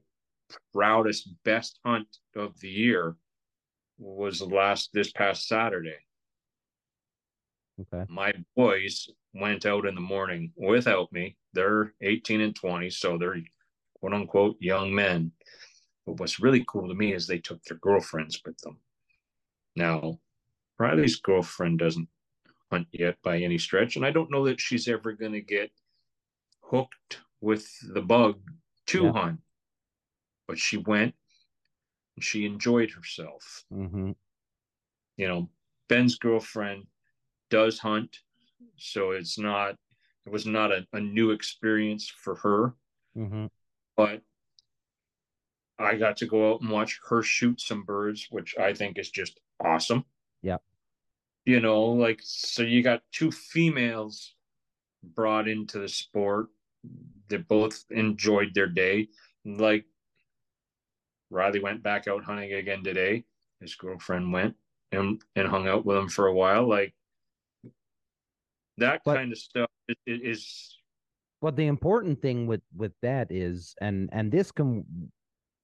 proudest 0.73 1.31
best 1.45 1.79
hunt 1.85 2.09
of 2.35 2.59
the 2.61 2.69
year 2.69 3.17
was 3.99 4.43
last 4.43 4.91
this 4.93 5.11
past 5.13 5.49
saturday. 5.49 5.97
Okay. 7.81 8.05
My 8.09 8.33
boys 8.55 9.09
went 9.35 9.65
out 9.65 9.87
in 9.87 9.95
the 9.95 10.01
morning 10.01 10.53
without 10.57 11.11
me. 11.13 11.37
They're 11.55 11.95
18 12.03 12.43
and 12.43 12.55
20 12.55 12.91
so 12.91 13.17
they're 13.17 13.37
quote 14.07 14.21
unquote 14.21 14.57
young 14.61 14.95
men. 14.95 15.33
But 16.07 16.21
what's 16.21 16.39
really 16.39 16.65
cool 16.69 16.87
to 16.89 16.95
me 16.95 17.13
is 17.13 17.27
they 17.27 17.39
took 17.39 17.63
their 17.65 17.79
girlfriends 17.79 18.41
with 18.47 18.57
them. 18.59 18.79
Now, 19.75 20.21
Riley's 20.79 21.17
girlfriend 21.17 21.81
doesn't 21.81 22.09
hunt 22.71 22.87
yet 22.93 23.17
by 23.25 23.39
any 23.39 23.59
stretch, 23.59 23.97
and 23.97 24.07
I 24.07 24.13
don't 24.13 24.31
know 24.31 24.45
that 24.47 24.61
she's 24.61 24.87
ever 24.87 25.13
going 25.13 25.33
to 25.33 25.41
get 25.41 25.73
hooked 26.61 27.21
with 27.41 27.69
the 27.83 28.01
bug 28.01 28.39
to 28.89 29.05
yeah. 29.07 29.13
hunt. 29.13 29.41
But 30.47 30.59
she 30.59 30.77
went 30.77 31.17
and 32.15 32.25
she 32.25 32.47
enjoyed 32.47 32.93
herself. 32.93 33.65
Mm-hmm. 33.75 34.13
You 35.17 35.29
know, 35.29 35.49
Ben's 35.89 36.17
girlfriend 36.17 36.87
does 37.51 37.81
hunt, 37.81 38.19
so 38.77 39.11
it's 39.11 39.37
not 39.37 39.75
it 40.25 40.31
was 40.31 40.47
not 40.47 40.71
a, 40.71 40.87
a 40.93 41.01
new 41.01 41.33
experience 41.33 42.09
for 42.09 42.37
her. 42.37 42.75
Mm-hmm 43.17 43.47
but 43.97 44.23
I 45.79 45.97
got 45.97 46.17
to 46.19 46.27
go 46.27 46.53
out 46.53 46.61
and 46.61 46.71
watch 46.71 47.01
her 47.09 47.23
shoot 47.23 47.61
some 47.61 47.85
birds, 47.85 48.29
which 48.31 48.57
I 48.59 48.73
think 48.73 48.99
is 48.99 49.11
just 49.11 49.41
awesome. 49.65 50.05
Yeah. 50.43 50.59
You 51.45 51.61
know, 51.61 51.85
like, 51.85 52.21
so 52.23 52.63
you 52.63 52.83
got 52.83 53.03
two 53.13 53.31
females 53.31 54.35
brought 55.03 55.49
into 55.49 55.79
the 55.79 55.89
sport 55.89 56.49
They 57.29 57.39
both 57.39 57.85
enjoyed 57.91 58.55
their 58.55 58.69
day. 58.69 59.09
Like, 59.45 59.85
Riley 61.31 61.61
went 61.61 61.83
back 61.83 62.07
out 62.09 62.25
hunting 62.25 62.53
again 62.53 62.85
today. 62.85 63.25
His 63.61 63.75
girlfriend 63.75 64.33
went 64.33 64.55
and, 64.93 65.21
and 65.35 65.49
hung 65.49 65.67
out 65.69 65.85
with 65.85 65.97
him 65.97 66.09
for 66.09 66.27
a 66.27 66.35
while. 66.35 66.69
Like, 66.69 66.95
that 68.79 69.03
but, 69.05 69.17
kind 69.17 69.33
of 69.33 69.39
stuff 69.39 69.71
is, 69.89 69.97
is 70.07 70.79
but 71.41 71.57
the 71.57 71.67
important 71.67 72.21
thing 72.21 72.47
with 72.47 72.63
with 72.75 72.93
that 73.03 73.29
is, 73.31 73.75
and 73.81 74.09
and 74.13 74.31
this 74.33 74.51
can, 74.53 74.85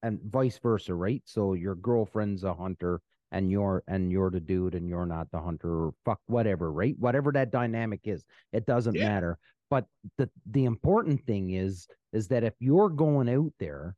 and 0.02 0.20
vice 0.24 0.58
versa, 0.58 0.94
right? 0.94 1.22
So 1.24 1.54
your 1.54 1.74
girlfriend's 1.74 2.44
a 2.44 2.54
hunter, 2.54 3.00
and 3.30 3.50
you're 3.50 3.82
and 3.88 4.12
you're 4.12 4.30
the 4.30 4.40
dude, 4.40 4.74
and 4.74 4.88
you're 4.88 5.06
not 5.06 5.30
the 5.30 5.40
hunter, 5.40 5.86
or 5.86 5.94
fuck 6.04 6.20
whatever, 6.26 6.72
right? 6.72 6.94
Whatever 6.98 7.32
that 7.32 7.50
dynamic 7.50 8.00
is, 8.04 8.24
it 8.52 8.66
doesn't 8.66 8.94
yeah. 8.94 9.08
matter. 9.08 9.38
But 9.70 9.86
the 10.18 10.28
the 10.50 10.64
important 10.64 11.24
thing 11.26 11.50
is 11.50 11.88
is 12.12 12.28
that 12.28 12.44
if 12.44 12.54
you're 12.58 12.90
going 12.90 13.28
out 13.28 13.52
there, 13.58 13.96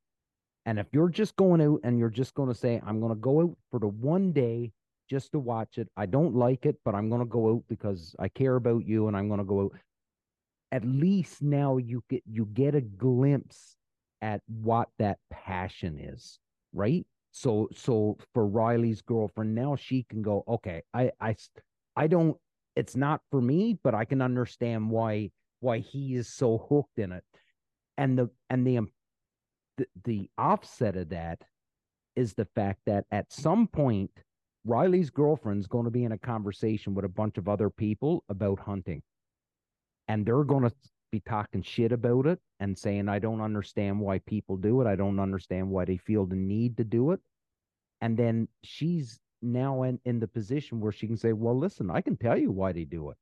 and 0.66 0.78
if 0.78 0.86
you're 0.92 1.08
just 1.08 1.36
going 1.36 1.60
out 1.60 1.80
and 1.82 1.98
you're 1.98 2.08
just 2.08 2.34
going 2.34 2.48
to 2.48 2.54
say, 2.54 2.80
I'm 2.86 3.00
going 3.00 3.12
to 3.12 3.20
go 3.20 3.42
out 3.42 3.56
for 3.70 3.80
the 3.80 3.88
one 3.88 4.32
day 4.32 4.72
just 5.10 5.32
to 5.32 5.38
watch 5.38 5.78
it. 5.78 5.88
I 5.96 6.06
don't 6.06 6.34
like 6.34 6.64
it, 6.64 6.76
but 6.84 6.94
I'm 6.94 7.08
going 7.08 7.20
to 7.20 7.26
go 7.26 7.50
out 7.52 7.64
because 7.68 8.14
I 8.18 8.28
care 8.28 8.56
about 8.56 8.86
you 8.86 9.08
and 9.08 9.16
I'm 9.16 9.28
going 9.28 9.38
to 9.38 9.44
go 9.44 9.64
out 9.64 9.72
at 10.74 10.84
least 10.84 11.40
now 11.40 11.76
you 11.76 12.02
get 12.10 12.24
you 12.26 12.46
get 12.52 12.74
a 12.74 12.80
glimpse 12.80 13.76
at 14.20 14.40
what 14.48 14.88
that 14.98 15.18
passion 15.30 16.00
is, 16.00 16.40
right? 16.72 17.06
So 17.30 17.68
so 17.72 18.18
for 18.34 18.44
Riley's 18.44 19.00
girlfriend 19.00 19.54
now 19.54 19.76
she 19.76 20.04
can 20.10 20.20
go, 20.20 20.42
okay, 20.48 20.82
I 20.92 21.12
I 21.20 21.36
I 21.94 22.08
don't 22.08 22.36
it's 22.74 22.96
not 22.96 23.20
for 23.30 23.40
me, 23.40 23.78
but 23.84 23.94
I 23.94 24.04
can 24.04 24.20
understand 24.20 24.90
why 24.90 25.30
why 25.60 25.78
he 25.78 26.16
is 26.16 26.26
so 26.26 26.66
hooked 26.68 26.98
in 26.98 27.12
it. 27.12 27.22
And 27.96 28.18
the 28.18 28.30
and 28.50 28.66
the 28.66 28.80
the, 29.76 29.86
the 30.02 30.30
offset 30.36 30.96
of 30.96 31.10
that 31.10 31.40
is 32.16 32.34
the 32.34 32.48
fact 32.56 32.80
that 32.86 33.04
at 33.12 33.32
some 33.32 33.68
point 33.68 34.10
Riley's 34.64 35.10
girlfriend's 35.10 35.68
going 35.68 35.84
to 35.84 35.90
be 35.92 36.02
in 36.02 36.10
a 36.10 36.18
conversation 36.18 36.96
with 36.96 37.04
a 37.04 37.08
bunch 37.20 37.38
of 37.38 37.48
other 37.48 37.70
people 37.70 38.24
about 38.28 38.58
hunting 38.58 39.02
and 40.08 40.24
they're 40.24 40.44
going 40.44 40.64
to 40.64 40.72
be 41.10 41.20
talking 41.20 41.62
shit 41.62 41.92
about 41.92 42.26
it 42.26 42.40
and 42.60 42.76
saying, 42.76 43.08
I 43.08 43.18
don't 43.18 43.40
understand 43.40 44.00
why 44.00 44.18
people 44.20 44.56
do 44.56 44.80
it. 44.80 44.86
I 44.86 44.96
don't 44.96 45.20
understand 45.20 45.70
why 45.70 45.84
they 45.84 45.96
feel 45.96 46.26
the 46.26 46.36
need 46.36 46.76
to 46.78 46.84
do 46.84 47.12
it. 47.12 47.20
And 48.00 48.16
then 48.16 48.48
she's 48.62 49.20
now 49.40 49.82
in, 49.84 50.00
in 50.04 50.18
the 50.18 50.26
position 50.26 50.80
where 50.80 50.92
she 50.92 51.06
can 51.06 51.16
say, 51.16 51.32
Well, 51.32 51.58
listen, 51.58 51.90
I 51.90 52.00
can 52.00 52.16
tell 52.16 52.36
you 52.36 52.50
why 52.50 52.72
they 52.72 52.84
do 52.84 53.10
it. 53.10 53.16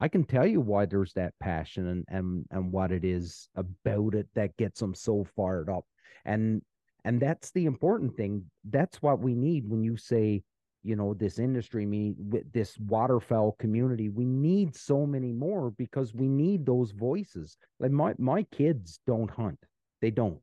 I 0.00 0.08
can 0.08 0.24
tell 0.24 0.46
you 0.46 0.60
why 0.60 0.86
there's 0.86 1.12
that 1.14 1.34
passion 1.40 1.88
and 1.88 2.04
and 2.08 2.46
and 2.50 2.72
what 2.72 2.92
it 2.92 3.04
is 3.04 3.48
about 3.54 4.14
it 4.14 4.28
that 4.34 4.56
gets 4.56 4.80
them 4.80 4.94
so 4.94 5.26
fired 5.36 5.68
up. 5.68 5.84
And 6.24 6.62
and 7.04 7.20
that's 7.20 7.50
the 7.50 7.66
important 7.66 8.16
thing. 8.16 8.44
That's 8.70 9.02
what 9.02 9.20
we 9.20 9.34
need 9.34 9.68
when 9.68 9.82
you 9.82 9.96
say 9.96 10.42
you 10.84 10.96
know 10.96 11.14
this 11.14 11.38
industry 11.38 11.86
me 11.86 12.14
with 12.18 12.52
this 12.52 12.78
waterfowl 12.78 13.56
community 13.58 14.08
we 14.10 14.24
need 14.24 14.76
so 14.76 15.06
many 15.06 15.32
more 15.32 15.70
because 15.72 16.14
we 16.14 16.28
need 16.28 16.66
those 16.66 16.92
voices. 16.92 17.56
Like 17.80 17.90
my 17.90 18.14
my 18.18 18.44
kids 18.44 19.00
don't 19.06 19.30
hunt. 19.30 19.58
They 20.00 20.10
don't. 20.10 20.40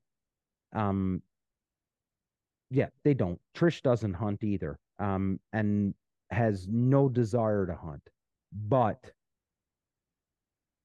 Um 0.73 1.21
yeah 2.71 2.87
they 3.03 3.13
don't. 3.13 3.39
Trish 3.55 3.81
doesn't 3.81 4.13
hunt 4.13 4.43
either 4.43 4.77
um 4.99 5.39
and 5.53 5.93
has 6.29 6.67
no 6.69 7.09
desire 7.09 7.65
to 7.65 7.75
hunt 7.75 8.01
but 8.67 9.11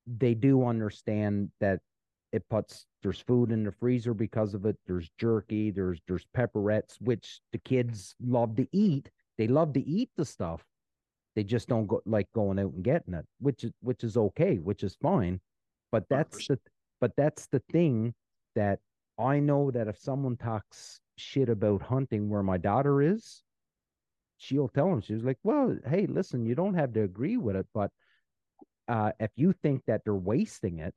they 0.06 0.34
do 0.34 0.64
understand 0.64 1.50
that 1.60 1.80
it 2.32 2.48
puts 2.48 2.86
there's 3.02 3.20
food 3.20 3.52
in 3.52 3.64
the 3.64 3.72
freezer 3.72 4.14
because 4.14 4.54
of 4.54 4.66
it 4.66 4.76
there's 4.86 5.10
jerky 5.18 5.70
there's 5.70 6.00
there's 6.08 6.26
pepperettes 6.36 6.96
which 7.00 7.40
the 7.52 7.58
kids 7.58 8.14
love 8.24 8.56
to 8.56 8.66
eat 8.72 9.10
they 9.38 9.48
love 9.48 9.72
to 9.74 9.86
eat 9.86 10.10
the 10.16 10.24
stuff. 10.24 10.62
They 11.34 11.44
just 11.44 11.68
don't 11.68 11.86
go 11.86 12.00
like 12.06 12.28
going 12.34 12.58
out 12.58 12.72
and 12.72 12.82
getting 12.82 13.14
it, 13.14 13.26
which 13.40 13.64
is 13.64 13.72
which 13.80 14.04
is 14.04 14.16
okay, 14.16 14.56
which 14.56 14.82
is 14.82 14.96
fine. 15.02 15.40
But 15.92 16.04
that's 16.08 16.46
the 16.48 16.58
but 17.00 17.12
that's 17.16 17.46
the 17.48 17.62
thing 17.70 18.14
that 18.54 18.78
I 19.18 19.38
know 19.38 19.70
that 19.70 19.88
if 19.88 19.98
someone 19.98 20.36
talks 20.36 21.00
shit 21.16 21.48
about 21.48 21.82
hunting 21.82 22.28
where 22.28 22.42
my 22.42 22.56
daughter 22.56 23.02
is, 23.02 23.42
she'll 24.38 24.68
tell 24.68 24.88
him, 24.88 25.00
she's 25.00 25.24
like, 25.24 25.38
well, 25.42 25.76
hey, 25.86 26.06
listen, 26.06 26.46
you 26.46 26.54
don't 26.54 26.74
have 26.74 26.92
to 26.94 27.02
agree 27.02 27.36
with 27.36 27.56
it, 27.56 27.66
but 27.74 27.90
uh, 28.88 29.12
if 29.18 29.30
you 29.36 29.52
think 29.62 29.82
that 29.86 30.02
they're 30.04 30.14
wasting 30.14 30.78
it, 30.78 30.94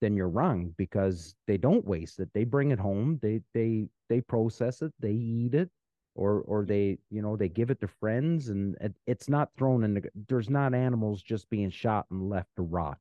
then 0.00 0.16
you're 0.16 0.28
wrong 0.28 0.74
because 0.76 1.34
they 1.46 1.56
don't 1.56 1.84
waste 1.84 2.18
it. 2.18 2.28
They 2.34 2.44
bring 2.44 2.72
it 2.72 2.78
home, 2.78 3.18
they 3.22 3.40
they 3.54 3.86
they 4.08 4.20
process 4.20 4.82
it, 4.82 4.92
they 4.98 5.12
eat 5.12 5.54
it, 5.54 5.70
or 6.14 6.40
or 6.42 6.62
mm-hmm. 6.62 6.68
they 6.68 6.98
you 7.10 7.22
know 7.22 7.36
they 7.36 7.48
give 7.48 7.70
it 7.70 7.80
to 7.80 7.88
friends, 7.88 8.48
and 8.48 8.76
it, 8.80 8.94
it's 9.06 9.28
not 9.28 9.50
thrown 9.56 9.84
in 9.84 9.94
the. 9.94 10.02
There's 10.28 10.50
not 10.50 10.74
animals 10.74 11.22
just 11.22 11.48
being 11.50 11.70
shot 11.70 12.06
and 12.10 12.28
left 12.28 12.50
to 12.56 12.62
rot, 12.62 12.98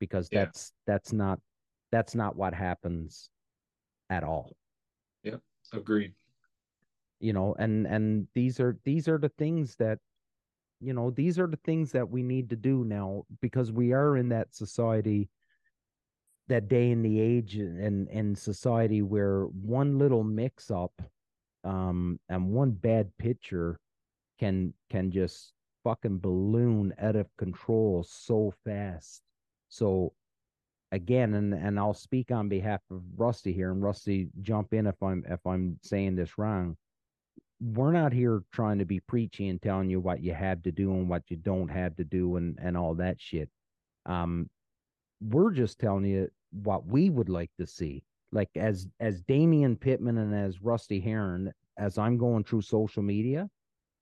because 0.00 0.28
Yeah. 0.30 0.44
that's 0.46 0.72
that's 0.86 1.12
not 1.12 1.40
that's 1.90 2.14
not 2.14 2.36
what 2.36 2.52
happens 2.54 3.30
at 4.10 4.24
all 4.24 4.56
Yeah, 5.22 5.36
Agreed. 5.72 6.14
you 7.20 7.32
know 7.32 7.54
and 7.58 7.86
and 7.86 8.26
these 8.34 8.60
are 8.60 8.78
these 8.84 9.08
are 9.08 9.18
the 9.18 9.28
things 9.30 9.76
that 9.76 9.98
you 10.80 10.92
know 10.92 11.10
these 11.10 11.38
are 11.38 11.46
the 11.46 11.58
things 11.64 11.92
that 11.92 12.08
we 12.08 12.22
need 12.22 12.50
to 12.50 12.56
do 12.56 12.84
now 12.84 13.24
because 13.40 13.72
we 13.72 13.92
are 13.92 14.16
in 14.16 14.28
that 14.30 14.54
society 14.54 15.28
that 16.48 16.68
day 16.68 16.90
in 16.90 17.02
the 17.02 17.20
age 17.20 17.56
and 17.56 18.08
in 18.08 18.34
society 18.34 19.02
where 19.02 19.44
one 19.44 19.98
little 19.98 20.24
mix 20.24 20.70
up 20.70 21.02
um 21.64 22.18
and 22.28 22.48
one 22.50 22.70
bad 22.70 23.10
pitcher 23.18 23.78
can 24.38 24.72
can 24.90 25.10
just 25.10 25.52
fucking 25.84 26.18
balloon 26.18 26.92
out 27.00 27.16
of 27.16 27.26
control 27.36 28.04
so 28.08 28.52
fast 28.64 29.22
so 29.68 30.12
again 30.92 31.34
and 31.34 31.52
and 31.52 31.78
I'll 31.78 31.94
speak 31.94 32.30
on 32.30 32.48
behalf 32.48 32.80
of 32.90 33.02
Rusty 33.16 33.52
here 33.52 33.70
and 33.72 33.82
Rusty 33.82 34.28
jump 34.40 34.72
in 34.72 34.86
if 34.86 35.02
I'm 35.02 35.24
if 35.28 35.40
I'm 35.46 35.78
saying 35.82 36.16
this 36.16 36.38
wrong 36.38 36.76
we're 37.60 37.92
not 37.92 38.12
here 38.12 38.42
trying 38.52 38.78
to 38.78 38.84
be 38.84 39.00
preachy 39.00 39.48
and 39.48 39.60
telling 39.60 39.90
you 39.90 40.00
what 40.00 40.22
you 40.22 40.32
have 40.32 40.62
to 40.62 40.72
do 40.72 40.92
and 40.92 41.08
what 41.08 41.24
you 41.28 41.36
don't 41.36 41.68
have 41.68 41.96
to 41.96 42.04
do 42.04 42.36
and 42.36 42.58
and 42.62 42.76
all 42.76 42.94
that 42.94 43.20
shit. 43.20 43.48
Um, 44.06 44.48
we're 45.20 45.50
just 45.50 45.78
telling 45.78 46.04
you 46.04 46.28
what 46.52 46.86
we 46.86 47.10
would 47.10 47.28
like 47.28 47.50
to 47.58 47.66
see. 47.66 48.04
Like 48.32 48.50
as 48.56 48.88
as 49.00 49.22
Damian 49.22 49.76
Pittman 49.76 50.18
and 50.18 50.34
as 50.34 50.62
Rusty 50.62 51.00
Heron, 51.00 51.52
as 51.78 51.98
I'm 51.98 52.18
going 52.18 52.44
through 52.44 52.62
social 52.62 53.02
media, 53.02 53.48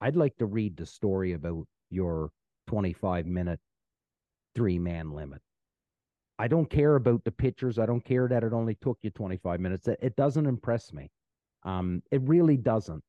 I'd 0.01 0.15
like 0.15 0.35
to 0.37 0.45
read 0.45 0.77
the 0.77 0.85
story 0.85 1.33
about 1.33 1.65
your 1.89 2.31
25 2.67 3.25
minute 3.25 3.59
three 4.55 4.79
man 4.79 5.11
limit. 5.11 5.41
I 6.39 6.47
don't 6.47 6.69
care 6.69 6.95
about 6.95 7.23
the 7.23 7.31
pictures. 7.31 7.79
I 7.79 7.85
don't 7.85 8.03
care 8.03 8.27
that 8.27 8.43
it 8.43 8.53
only 8.53 8.75
took 8.75 8.99
you 9.01 9.09
25 9.09 9.59
minutes. 9.59 9.87
It, 9.87 9.99
it 10.01 10.15
doesn't 10.15 10.45
impress 10.45 10.93
me. 10.93 11.09
Um, 11.63 12.03
it 12.11 12.21
really 12.23 12.57
doesn't 12.57 13.03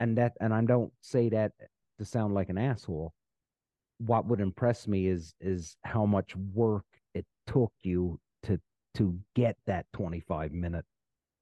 and 0.00 0.16
that 0.18 0.32
and 0.40 0.52
I 0.52 0.62
don't 0.64 0.92
say 1.00 1.28
that 1.30 1.52
to 1.98 2.04
sound 2.04 2.34
like 2.34 2.48
an 2.48 2.58
asshole. 2.58 3.12
What 3.98 4.26
would 4.26 4.40
impress 4.40 4.86
me 4.86 5.06
is 5.08 5.34
is 5.40 5.76
how 5.84 6.04
much 6.06 6.36
work 6.54 6.84
it 7.14 7.24
took 7.46 7.72
you 7.82 8.18
to 8.96 9.18
get 9.34 9.56
that 9.66 9.86
25 9.92 10.52
minute 10.52 10.84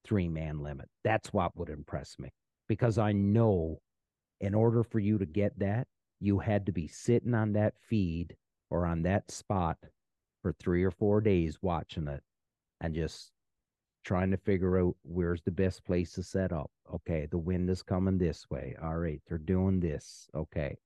three 0.05 0.29
man 0.29 0.61
limit. 0.61 0.89
That's 1.03 1.33
what 1.33 1.57
would 1.57 1.71
impress 1.71 2.17
me 2.19 2.31
because 2.69 2.99
I 2.99 3.13
know 3.13 3.81
in 4.41 4.55
order 4.55 4.83
for 4.83 4.99
you 4.99 5.19
to 5.19 5.27
get 5.27 5.59
that, 5.61 5.87
you 6.21 6.39
had 6.39 6.67
to 6.67 6.73
be 6.73 6.89
sitting 6.89 7.35
on 7.35 7.53
that 7.53 7.75
feed 7.89 8.37
or 8.71 8.87
on 8.87 9.03
that 9.03 9.31
spot 9.31 9.79
for 10.43 10.53
three 10.53 10.83
or 10.83 10.91
four 10.91 11.21
days 11.21 11.59
watching 11.63 12.09
it 12.09 12.23
and 12.81 12.95
just 12.95 13.31
trying 14.05 14.31
to 14.31 14.37
figure 14.37 14.79
out 14.79 14.97
where's 15.03 15.43
the 15.43 15.51
best 15.51 15.85
place 15.85 16.13
to 16.13 16.23
set 16.23 16.53
up. 16.53 16.71
Okay, 16.93 17.27
the 17.31 17.39
wind 17.39 17.71
is 17.71 17.83
coming 17.83 18.19
this 18.19 18.51
way. 18.51 18.77
All 18.83 18.97
right, 18.97 19.21
they're 19.27 19.39
doing 19.39 19.81
this. 19.81 20.29
Okay, 20.35 20.77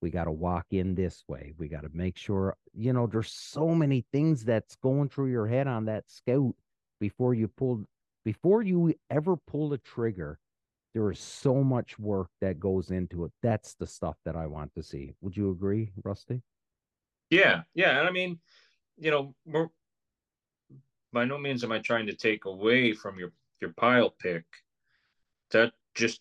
we 0.00 0.10
got 0.10 0.24
to 0.24 0.32
walk 0.32 0.66
in 0.70 0.94
this 0.94 1.24
way. 1.28 1.52
We 1.58 1.68
got 1.68 1.82
to 1.82 1.90
make 1.92 2.16
sure, 2.16 2.56
you 2.74 2.92
know, 2.92 3.06
there's 3.06 3.32
so 3.32 3.74
many 3.74 4.04
things 4.12 4.44
that's 4.44 4.76
going 4.76 5.08
through 5.08 5.30
your 5.30 5.46
head 5.46 5.66
on 5.66 5.86
that 5.86 6.08
scout 6.08 6.54
before 7.00 7.34
you 7.34 7.48
pull, 7.48 7.84
before 8.24 8.62
you 8.62 8.94
ever 9.10 9.36
pull 9.36 9.68
the 9.70 9.78
trigger. 9.78 10.38
There 10.94 11.10
is 11.10 11.20
so 11.20 11.62
much 11.62 11.98
work 11.98 12.28
that 12.40 12.58
goes 12.58 12.90
into 12.90 13.24
it. 13.24 13.32
That's 13.42 13.74
the 13.74 13.86
stuff 13.86 14.16
that 14.24 14.36
I 14.36 14.46
want 14.46 14.74
to 14.74 14.82
see. 14.82 15.14
Would 15.20 15.36
you 15.36 15.50
agree, 15.50 15.92
Rusty? 16.02 16.42
Yeah, 17.30 17.62
yeah, 17.74 17.98
and 17.98 18.08
I 18.08 18.10
mean, 18.10 18.40
you 18.96 19.10
know, 19.10 19.34
we're 19.44 19.68
by 21.12 21.24
no 21.24 21.38
means 21.38 21.64
am 21.64 21.72
I 21.72 21.78
trying 21.78 22.06
to 22.06 22.14
take 22.14 22.44
away 22.44 22.92
from 22.92 23.18
your 23.18 23.32
your 23.60 23.72
pile 23.74 24.10
pic. 24.10 24.44
That 25.50 25.72
just 25.94 26.20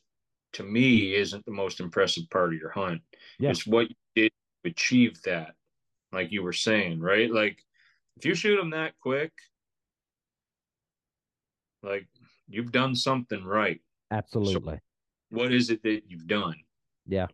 to 0.54 0.64
me 0.64 1.16
isn't 1.16 1.46
the 1.46 1.52
most 1.52 1.80
impressive 1.80 2.30
part 2.30 2.54
of 2.54 2.60
your 2.60 2.72
hunt. 2.72 3.02
Yeah. 3.40 3.52
It's 3.52 3.68
what 3.68 3.90
you 3.90 3.96
did 4.16 4.32
to 4.64 4.72
achieve 4.72 5.22
that, 5.24 5.56
like 6.12 6.32
you 6.32 6.44
were 6.44 6.54
saying, 6.54 7.00
right? 7.00 7.32
Like 7.32 7.64
if 8.18 8.26
you 8.26 8.34
shoot 8.36 8.58
them 8.58 8.72
that 8.72 8.94
quick, 9.00 9.32
like 11.84 12.08
you've 12.48 12.72
done 12.72 12.96
something 12.96 13.44
right. 13.44 13.82
Absolutely. 14.12 14.80
What 15.30 15.54
is 15.54 15.70
it 15.70 15.84
that 15.84 16.04
you've 16.08 16.28
done? 16.28 16.56
Yeah. 17.06 17.28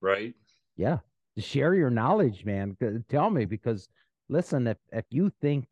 Right? 0.00 0.34
Yeah. 0.76 0.98
Share 1.38 1.74
your 1.74 1.90
knowledge, 1.90 2.44
man. 2.44 2.76
Tell 3.08 3.30
me 3.30 3.44
because 3.44 3.88
listen, 4.28 4.66
if 4.66 4.78
if 4.92 5.04
you 5.10 5.30
think 5.40 5.66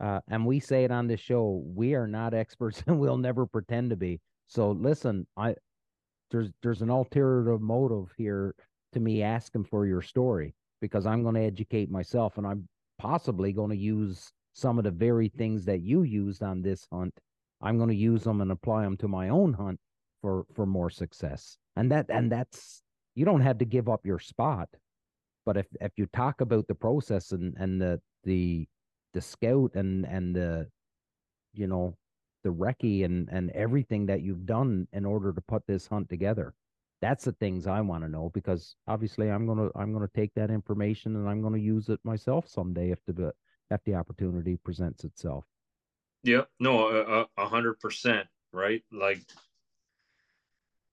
uh 0.00 0.20
and 0.28 0.44
we 0.44 0.60
say 0.60 0.84
it 0.84 0.90
on 0.90 1.06
this 1.06 1.20
show, 1.20 1.62
we 1.74 1.94
are 1.94 2.06
not 2.06 2.34
experts 2.34 2.82
and 2.86 2.98
we'll 2.98 3.18
never 3.18 3.46
pretend 3.46 3.90
to 3.90 3.96
be. 3.96 4.20
So 4.46 4.72
listen, 4.72 5.26
I 5.36 5.54
there's 6.34 6.50
there's 6.62 6.82
an 6.82 6.90
alternative 6.90 7.60
motive 7.60 8.12
here 8.18 8.56
to 8.92 8.98
me 8.98 9.22
asking 9.22 9.64
for 9.64 9.86
your 9.86 10.02
story 10.02 10.52
because 10.80 11.06
I'm 11.06 11.22
going 11.22 11.36
to 11.36 11.40
educate 11.40 11.90
myself 11.90 12.38
and 12.38 12.46
I'm 12.46 12.68
possibly 12.98 13.52
going 13.52 13.70
to 13.70 13.76
use 13.76 14.32
some 14.52 14.76
of 14.76 14.84
the 14.84 14.90
very 14.90 15.28
things 15.28 15.64
that 15.66 15.82
you 15.82 16.02
used 16.02 16.42
on 16.42 16.60
this 16.60 16.86
hunt. 16.92 17.14
I'm 17.62 17.76
going 17.76 17.88
to 17.88 17.94
use 17.94 18.24
them 18.24 18.40
and 18.40 18.50
apply 18.50 18.82
them 18.82 18.96
to 18.98 19.08
my 19.08 19.28
own 19.28 19.52
hunt 19.52 19.78
for 20.22 20.44
for 20.54 20.66
more 20.66 20.90
success. 20.90 21.56
And 21.76 21.90
that 21.92 22.06
and 22.08 22.32
that's 22.32 22.82
you 23.14 23.24
don't 23.24 23.42
have 23.42 23.58
to 23.58 23.64
give 23.64 23.88
up 23.88 24.04
your 24.04 24.18
spot. 24.18 24.68
But 25.46 25.56
if 25.56 25.66
if 25.80 25.92
you 25.96 26.06
talk 26.12 26.40
about 26.40 26.66
the 26.66 26.74
process 26.74 27.30
and 27.30 27.54
and 27.58 27.80
the 27.80 28.00
the 28.24 28.66
the 29.12 29.20
scout 29.20 29.76
and 29.76 30.04
and 30.04 30.34
the 30.34 30.66
you 31.52 31.68
know 31.68 31.96
the 32.44 32.50
recce 32.50 33.04
and 33.04 33.28
and 33.30 33.50
everything 33.50 34.06
that 34.06 34.22
you've 34.22 34.46
done 34.46 34.86
in 34.92 35.04
order 35.04 35.32
to 35.32 35.40
put 35.40 35.66
this 35.66 35.88
hunt 35.88 36.08
together, 36.08 36.54
that's 37.00 37.24
the 37.24 37.32
things 37.32 37.66
I 37.66 37.80
want 37.80 38.04
to 38.04 38.08
know 38.08 38.30
because 38.32 38.76
obviously 38.86 39.30
I'm 39.30 39.46
gonna 39.46 39.70
I'm 39.74 39.92
gonna 39.92 40.08
take 40.14 40.32
that 40.34 40.50
information 40.50 41.16
and 41.16 41.28
I'm 41.28 41.42
gonna 41.42 41.58
use 41.58 41.88
it 41.88 42.00
myself 42.04 42.48
someday 42.48 42.90
if 42.92 43.00
the 43.06 43.32
if 43.70 43.82
the 43.84 43.94
opportunity 43.94 44.56
presents 44.56 45.04
itself. 45.04 45.44
yeah 46.22 46.42
No, 46.60 47.26
a 47.36 47.46
hundred 47.46 47.80
percent. 47.80 48.28
Right. 48.52 48.84
Like, 48.92 49.20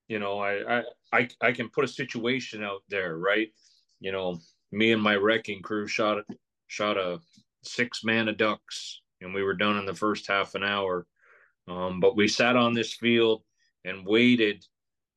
you 0.08 0.18
know, 0.18 0.40
I, 0.40 0.78
I, 0.78 0.82
I, 1.12 1.28
I 1.40 1.52
can 1.52 1.68
put 1.68 1.84
a 1.84 1.88
situation 1.88 2.64
out 2.64 2.82
there, 2.88 3.16
right? 3.16 3.52
You 4.00 4.10
know, 4.10 4.40
me 4.72 4.90
and 4.90 5.00
my 5.00 5.14
wrecking 5.14 5.62
crew 5.62 5.86
shot, 5.86 6.24
shot 6.66 6.98
a 6.98 7.20
six 7.62 8.02
man 8.02 8.28
of 8.28 8.36
ducks 8.36 9.00
and 9.20 9.32
we 9.32 9.44
were 9.44 9.54
done 9.54 9.78
in 9.78 9.86
the 9.86 9.94
first 9.94 10.26
half 10.26 10.54
an 10.56 10.64
hour. 10.64 11.06
Um, 11.72 12.00
but 12.00 12.16
we 12.16 12.28
sat 12.28 12.56
on 12.56 12.74
this 12.74 12.92
field 12.92 13.42
and 13.84 14.06
waited 14.06 14.64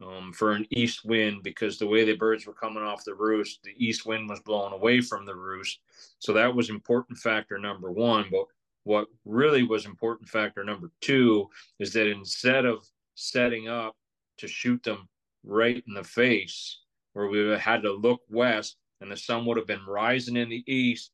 um, 0.02 0.34
for 0.34 0.52
an 0.52 0.66
east 0.70 1.06
wind 1.06 1.44
because 1.44 1.78
the 1.78 1.88
way 1.88 2.04
the 2.04 2.16
birds 2.16 2.46
were 2.46 2.54
coming 2.54 2.84
off 2.84 3.04
the 3.04 3.14
roost, 3.14 3.64
the 3.64 3.74
east 3.78 4.06
wind 4.06 4.30
was 4.30 4.40
blowing 4.42 4.74
away 4.74 5.02
from 5.02 5.26
the 5.26 5.36
roost. 5.36 5.80
So 6.20 6.34
that 6.34 6.54
was 6.54 6.70
important 6.70 7.18
factor 7.18 7.58
number 7.58 7.92
one. 7.92 8.26
But 8.32 8.46
what 8.84 9.08
really 9.26 9.64
was 9.64 9.86
important 9.86 10.30
factor 10.30 10.64
number 10.64 10.92
two 11.02 11.50
is 11.80 11.94
that 11.94 12.10
instead 12.10 12.66
of 12.66 12.86
setting 13.16 13.68
up 13.68 13.96
to 14.38 14.48
shoot 14.48 14.82
them 14.84 15.08
right 15.44 15.84
in 15.88 15.94
the 15.94 16.04
face, 16.04 16.80
where 17.14 17.28
we 17.28 17.40
had 17.58 17.82
to 17.84 17.92
look 17.94 18.22
west 18.30 18.78
and 19.02 19.12
the 19.12 19.18
sun 19.18 19.46
would 19.46 19.58
have 19.58 19.68
been 19.68 19.86
rising 19.86 20.36
in 20.36 20.50
the 20.50 20.64
east, 20.68 21.12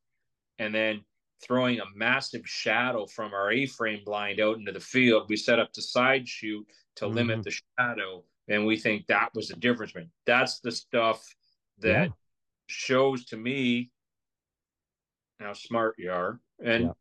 and 0.60 0.74
then 0.74 1.02
throwing 1.44 1.80
a 1.80 1.86
massive 1.96 2.48
shadow 2.48 3.06
from 3.06 3.34
our 3.34 3.52
A-frame 3.52 4.04
blind 4.06 4.40
out 4.40 4.58
into 4.58 4.72
the 4.72 4.80
field, 4.80 5.30
we 5.30 5.36
set 5.38 5.60
up 5.60 5.74
the 5.74 5.82
side 5.82 6.28
shoot 6.28 6.68
to 6.96 7.06
Mhm. 7.06 7.14
limit 7.16 7.44
the 7.44 7.58
shadow, 7.80 8.24
and 8.48 8.66
we 8.66 8.78
think 8.78 9.08
that 9.08 9.34
was 9.34 9.48
the 9.50 9.56
difference. 9.56 9.96
Man, 9.96 10.12
that's 10.26 10.60
the 10.60 10.72
stuff 10.72 11.26
that 11.80 12.08
Yeah. 12.10 12.14
shows 12.68 13.26
to 13.26 13.38
me 13.38 13.92
how 15.40 15.54
smart 15.54 15.96
you 15.98 16.12
are, 16.12 16.40
and 16.64 16.86
Yeah. 16.86 16.94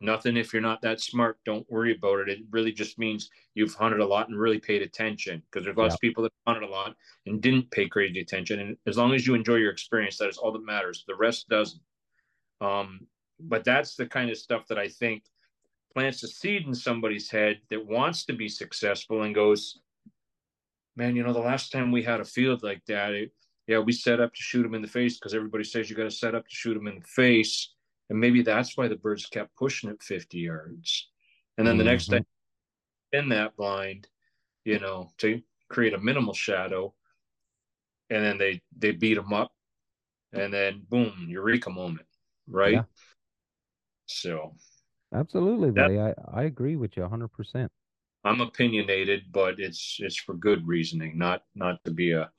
nothing 0.00 0.36
if 0.36 0.52
you're 0.52 0.62
not 0.62 0.80
that 0.80 1.00
smart 1.00 1.38
don't 1.44 1.68
worry 1.70 1.92
about 1.94 2.20
it 2.20 2.28
it 2.28 2.38
really 2.50 2.72
just 2.72 2.98
means 2.98 3.28
you've 3.54 3.74
hunted 3.74 4.00
a 4.00 4.06
lot 4.06 4.28
and 4.28 4.38
really 4.38 4.58
paid 4.58 4.80
attention 4.80 5.40
because 5.40 5.64
there's 5.64 5.76
lots 5.76 5.92
Yeah. 5.92 5.94
of 5.96 6.00
people 6.00 6.22
that 6.22 6.32
hunted 6.46 6.62
a 6.62 6.70
lot 6.70 6.96
and 7.26 7.42
didn't 7.42 7.70
pay 7.70 7.86
crazy 7.86 8.20
attention 8.20 8.60
and 8.60 8.78
as 8.86 8.96
long 8.96 9.12
as 9.12 9.26
you 9.26 9.34
enjoy 9.34 9.56
your 9.56 9.72
experience 9.72 10.16
that 10.16 10.28
is 10.28 10.38
all 10.38 10.52
that 10.52 10.64
matters 10.64 11.04
the 11.06 11.14
rest 11.14 11.48
doesn't 11.48 11.82
um 12.62 13.06
but 13.48 13.64
that's 13.64 13.94
the 13.94 14.06
kind 14.06 14.30
of 14.30 14.36
stuff 14.36 14.66
that 14.68 14.78
i 14.78 14.88
think 14.88 15.22
plants 15.92 16.22
a 16.22 16.28
seed 16.28 16.66
in 16.66 16.74
somebody's 16.74 17.30
head 17.30 17.60
that 17.70 17.86
wants 17.86 18.24
to 18.24 18.32
be 18.32 18.48
successful 18.48 19.22
and 19.22 19.34
goes 19.34 19.78
man, 20.96 21.16
you 21.16 21.22
know, 21.22 21.32
the 21.32 21.38
last 21.38 21.72
time 21.72 21.90
we 21.90 22.02
had 22.02 22.20
a 22.20 22.24
field 22.24 22.62
like 22.62 22.84
that, 22.86 23.12
it, 23.12 23.32
yeah, 23.66 23.78
we 23.78 23.92
set 23.92 24.20
up 24.20 24.34
to 24.34 24.42
shoot 24.42 24.62
them 24.62 24.74
in 24.74 24.82
the 24.82 24.88
face 24.88 25.18
because 25.18 25.34
everybody 25.34 25.64
says 25.64 25.88
you 25.88 25.96
got 25.96 26.04
to 26.04 26.10
set 26.10 26.34
up 26.34 26.46
to 26.46 26.54
shoot 26.54 26.74
them 26.74 26.86
in 26.86 26.96
the 26.96 27.06
face. 27.06 27.72
And 28.10 28.20
maybe 28.20 28.42
that's 28.42 28.76
why 28.76 28.88
the 28.88 28.96
birds 28.96 29.26
kept 29.26 29.56
pushing 29.56 29.90
it 29.90 30.02
50 30.02 30.38
yards. 30.38 31.08
And 31.56 31.66
then 31.66 31.78
the 31.78 31.84
mm-hmm. 31.84 31.90
next 31.90 32.06
time 32.08 32.26
in 33.12 33.30
that 33.30 33.56
blind, 33.56 34.08
you 34.64 34.78
know, 34.78 35.10
to 35.18 35.40
create 35.70 35.94
a 35.94 35.98
minimal 35.98 36.34
shadow. 36.34 36.94
And 38.10 38.22
then 38.22 38.38
they 38.38 38.60
they 38.76 38.92
beat 38.92 39.14
them 39.14 39.32
up. 39.32 39.52
And 40.32 40.52
then 40.52 40.82
boom, 40.88 41.26
eureka 41.28 41.70
moment. 41.70 42.06
Right. 42.46 42.74
Yeah. 42.74 42.82
So 44.06 44.54
absolutely, 45.14 45.70
buddy. 45.70 45.96
That, 45.96 46.16
I, 46.32 46.40
I 46.40 46.44
agree 46.44 46.76
with 46.76 46.96
you 46.96 47.06
hundred 47.06 47.32
percent. 47.32 47.70
I'm 48.24 48.40
opinionated, 48.40 49.24
but 49.32 49.58
it's 49.58 49.98
it's 50.00 50.16
for 50.16 50.34
good 50.34 50.66
reasoning, 50.66 51.18
not 51.18 51.42
not 51.54 51.84
to 51.84 51.90
be 51.90 52.12
a. 52.12 52.30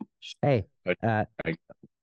Hey, 0.42 0.66
uh, 1.04 1.26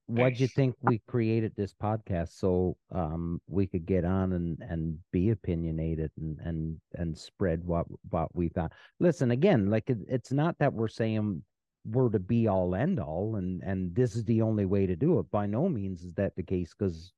what'd 0.07 0.41
you 0.41 0.49
think 0.49 0.75
we 0.83 1.01
created 1.09 1.53
this 1.57 1.73
podcast 1.73 2.39
so 2.39 2.77
um 2.93 3.41
we 3.49 3.67
could 3.67 3.87
get 3.87 4.05
on 4.05 4.33
and 4.33 4.59
and 4.69 4.99
be 5.13 5.31
opinionated 5.31 6.11
and 6.19 6.39
and 6.41 6.77
and 6.95 7.17
spread 7.17 7.65
what 7.65 7.87
what 8.11 8.35
we 8.35 8.49
thought. 8.49 8.73
Listen, 9.01 9.31
again, 9.31 9.71
like 9.71 9.89
it, 9.89 9.99
it's 10.09 10.33
not 10.33 10.57
that 10.59 10.73
we're 10.73 10.89
saying 10.89 11.43
we're 11.85 12.09
the 12.09 12.19
be 12.19 12.47
all 12.47 12.75
end 12.75 13.01
all 13.01 13.37
and 13.37 13.63
and 13.63 13.95
this 13.95 14.15
is 14.15 14.25
the 14.25 14.43
only 14.43 14.67
way 14.67 14.87
to 14.87 14.97
do 14.97 15.19
it. 15.19 15.31
By 15.31 15.47
no 15.47 15.69
means 15.69 16.03
is 16.03 16.15
that 16.15 16.37
the 16.37 16.43
case 16.43 16.75
because 16.79 17.13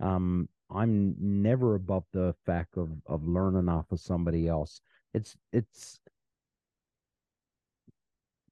um 0.00 0.48
I'm 0.70 1.14
never 1.18 1.74
above 1.74 2.04
the 2.12 2.34
fact 2.46 2.76
of 2.76 2.90
of 3.06 3.26
learning 3.26 3.68
off 3.68 3.90
of 3.92 4.00
somebody 4.00 4.48
else. 4.48 4.80
It's 5.14 5.36
it's 5.52 6.00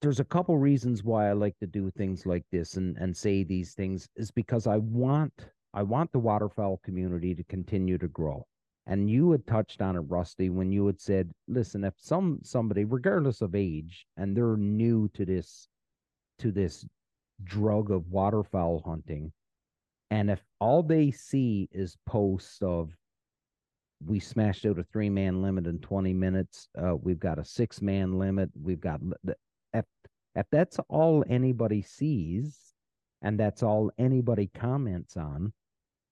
there's 0.00 0.20
a 0.20 0.24
couple 0.24 0.56
reasons 0.58 1.02
why 1.04 1.28
I 1.28 1.32
like 1.32 1.58
to 1.58 1.66
do 1.66 1.90
things 1.90 2.26
like 2.26 2.44
this 2.52 2.76
and 2.76 2.96
and 2.98 3.16
say 3.16 3.44
these 3.44 3.74
things 3.74 4.08
is 4.16 4.30
because 4.30 4.66
I 4.66 4.78
want 4.78 5.32
I 5.74 5.82
want 5.82 6.12
the 6.12 6.18
waterfowl 6.18 6.80
community 6.84 7.34
to 7.34 7.44
continue 7.44 7.98
to 7.98 8.08
grow. 8.08 8.46
And 8.86 9.10
you 9.10 9.32
had 9.32 9.46
touched 9.46 9.82
on 9.82 9.96
it, 9.96 10.00
Rusty, 10.00 10.48
when 10.48 10.70
you 10.72 10.86
had 10.86 11.00
said, 11.00 11.32
listen, 11.48 11.84
if 11.84 11.94
some 11.98 12.38
somebody, 12.42 12.84
regardless 12.84 13.40
of 13.42 13.54
age, 13.54 14.06
and 14.16 14.36
they're 14.36 14.56
new 14.56 15.08
to 15.14 15.24
this 15.26 15.68
to 16.38 16.52
this 16.52 16.86
drug 17.44 17.90
of 17.90 18.08
waterfowl 18.10 18.82
hunting, 18.86 19.32
and 20.10 20.30
if 20.30 20.42
all 20.60 20.82
they 20.82 21.10
see 21.10 21.68
is 21.72 21.96
posts 22.06 22.58
of 22.62 22.96
we 24.04 24.20
smashed 24.20 24.66
out 24.66 24.78
a 24.78 24.84
three 24.84 25.08
man 25.08 25.42
limit 25.42 25.66
in 25.66 25.78
20 25.78 26.12
minutes, 26.12 26.68
uh, 26.78 26.94
we've 26.94 27.18
got 27.18 27.38
a 27.38 27.44
six 27.44 27.80
man 27.80 28.18
limit, 28.18 28.50
we've 28.60 28.80
got 28.80 29.00
if 29.72 29.84
if 30.34 30.46
that's 30.50 30.78
all 30.88 31.24
anybody 31.28 31.82
sees 31.82 32.74
and 33.22 33.40
that's 33.40 33.62
all 33.62 33.90
anybody 33.98 34.50
comments 34.54 35.16
on, 35.16 35.52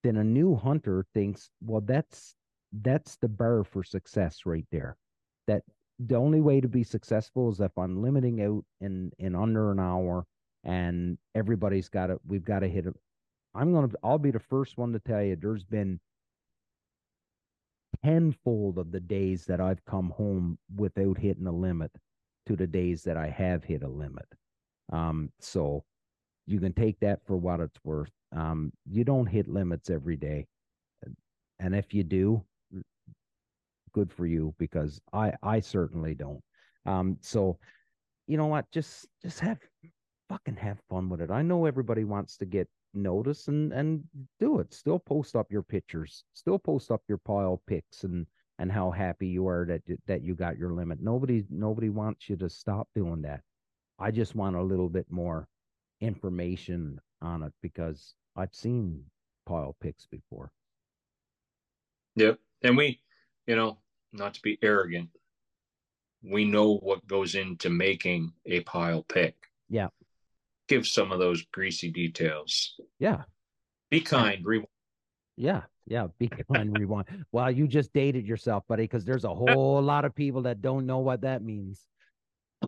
then 0.03 0.17
a 0.17 0.23
new 0.23 0.55
hunter 0.55 1.05
thinks, 1.13 1.49
well, 1.61 1.81
that's 1.81 2.35
that's 2.81 3.17
the 3.17 3.29
bar 3.29 3.63
for 3.63 3.83
success 3.83 4.39
right 4.45 4.65
there. 4.71 4.97
That 5.47 5.63
the 5.99 6.15
only 6.15 6.41
way 6.41 6.59
to 6.59 6.67
be 6.67 6.83
successful 6.83 7.49
is 7.49 7.61
if 7.61 7.71
I'm 7.77 8.01
limiting 8.01 8.41
out 8.41 8.65
in 8.81 9.11
in 9.19 9.35
under 9.35 9.71
an 9.71 9.79
hour 9.79 10.25
and 10.63 11.17
everybody's 11.35 11.89
got 11.89 12.09
it. 12.09 12.17
We've 12.27 12.43
got 12.43 12.59
to 12.59 12.67
hit 12.67 12.87
I'm 13.55 13.73
gonna. 13.73 13.89
I'll 14.03 14.19
be 14.19 14.31
the 14.31 14.39
first 14.39 14.77
one 14.77 14.91
to 14.93 14.99
tell 14.99 15.23
you. 15.23 15.35
There's 15.35 15.63
been 15.63 15.99
tenfold 18.03 18.77
of 18.77 18.91
the 18.91 18.99
days 18.99 19.45
that 19.45 19.61
I've 19.61 19.83
come 19.85 20.09
home 20.11 20.57
without 20.75 21.17
hitting 21.17 21.47
a 21.47 21.51
limit 21.51 21.91
to 22.47 22.55
the 22.55 22.67
days 22.67 23.03
that 23.03 23.17
I 23.17 23.27
have 23.29 23.63
hit 23.63 23.83
a 23.83 23.87
limit. 23.87 24.27
Um, 24.91 25.31
so 25.39 25.83
you 26.45 26.59
can 26.59 26.73
take 26.73 26.99
that 26.99 27.25
for 27.25 27.37
what 27.37 27.59
it's 27.59 27.79
worth. 27.83 28.11
Um, 28.35 28.71
you 28.89 29.03
don't 29.03 29.25
hit 29.25 29.47
limits 29.47 29.89
every 29.89 30.17
day. 30.17 30.45
And 31.59 31.73
if 31.73 31.93
you 31.93 32.03
do, 32.03 32.43
good 33.93 34.11
for 34.11 34.25
you 34.25 34.53
because 34.59 34.99
I 35.13 35.33
I 35.41 35.61
certainly 35.61 36.13
don't. 36.13 36.41
Um, 36.85 37.17
so 37.21 37.57
you 38.27 38.37
know 38.37 38.47
what? 38.47 38.69
Just 38.71 39.07
just 39.21 39.39
have 39.39 39.59
fucking 40.29 40.57
have 40.57 40.79
fun 40.89 41.09
with 41.09 41.21
it. 41.21 41.31
I 41.31 41.41
know 41.41 41.65
everybody 41.65 42.03
wants 42.03 42.37
to 42.37 42.45
get 42.45 42.67
notice 42.95 43.47
and 43.47 43.73
and 43.73 44.03
do 44.39 44.59
it. 44.59 44.73
Still 44.73 44.99
post 44.99 45.35
up 45.35 45.51
your 45.51 45.63
pictures. 45.63 46.23
Still 46.33 46.59
post 46.59 46.91
up 46.91 47.01
your 47.07 47.17
pile 47.17 47.61
pics 47.67 48.03
and 48.03 48.25
and 48.57 48.71
how 48.71 48.91
happy 48.91 49.27
you 49.27 49.47
are 49.47 49.65
that 49.65 49.81
that 50.07 50.21
you 50.23 50.35
got 50.35 50.57
your 50.57 50.71
limit. 50.71 50.99
Nobody 51.01 51.43
nobody 51.49 51.89
wants 51.89 52.29
you 52.29 52.35
to 52.37 52.49
stop 52.49 52.87
doing 52.95 53.21
that. 53.23 53.41
I 53.99 54.11
just 54.11 54.35
want 54.35 54.55
a 54.55 54.63
little 54.63 54.89
bit 54.89 55.05
more 55.09 55.47
information 56.01 56.99
on 57.21 57.43
it 57.43 57.53
because 57.61 58.15
I've 58.35 58.53
seen 58.53 59.03
pile 59.45 59.75
pics 59.81 60.05
before. 60.05 60.51
Yep. 62.15 62.39
And 62.63 62.77
we, 62.77 63.01
you 63.47 63.55
know, 63.55 63.77
not 64.13 64.33
to 64.33 64.41
be 64.41 64.57
arrogant, 64.61 65.09
we 66.23 66.45
know 66.45 66.77
what 66.77 67.05
goes 67.07 67.35
into 67.35 67.69
making 67.69 68.33
a 68.45 68.61
pile 68.61 69.03
pic. 69.03 69.35
Yeah. 69.69 69.87
Give 70.67 70.85
some 70.87 71.11
of 71.11 71.19
those 71.19 71.43
greasy 71.53 71.91
details. 71.91 72.79
Yeah. 72.99 73.23
Be 73.91 74.01
kind. 74.01 74.43
Yeah. 74.43 74.61
Yeah, 75.37 75.61
yeah. 75.85 76.07
Be 76.17 76.27
kind, 76.27 76.77
rewind. 76.77 77.07
Well, 77.31 77.51
you 77.51 77.67
just 77.67 77.93
dated 77.93 78.25
yourself, 78.25 78.63
buddy, 78.67 78.83
because 78.83 79.05
there's 79.05 79.25
a 79.25 79.33
whole 79.33 79.81
lot 79.81 80.05
of 80.05 80.15
people 80.15 80.43
that 80.43 80.61
don't 80.61 80.85
know 80.85 80.99
what 80.99 81.21
that 81.21 81.43
means. 81.43 81.81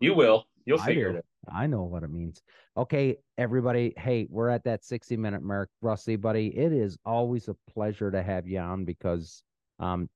You 0.00 0.14
will. 0.14 0.46
You'll 0.66 0.78
figure 0.78 1.16
it. 1.16 1.24
I 1.50 1.66
know 1.66 1.84
what 1.84 2.02
it 2.02 2.10
means. 2.10 2.42
Okay, 2.76 3.16
everybody. 3.38 3.94
Hey, 3.96 4.26
we're 4.28 4.50
at 4.50 4.64
that 4.64 4.84
60 4.84 5.16
minute 5.16 5.42
mark. 5.42 5.70
Rusty, 5.80 6.16
buddy, 6.16 6.48
it 6.48 6.72
is 6.72 6.98
always 7.06 7.48
a 7.48 7.56
pleasure 7.72 8.10
to 8.10 8.22
have 8.22 8.46
you 8.46 8.58
on 8.58 8.84
because 8.84 9.42
um 9.78 10.10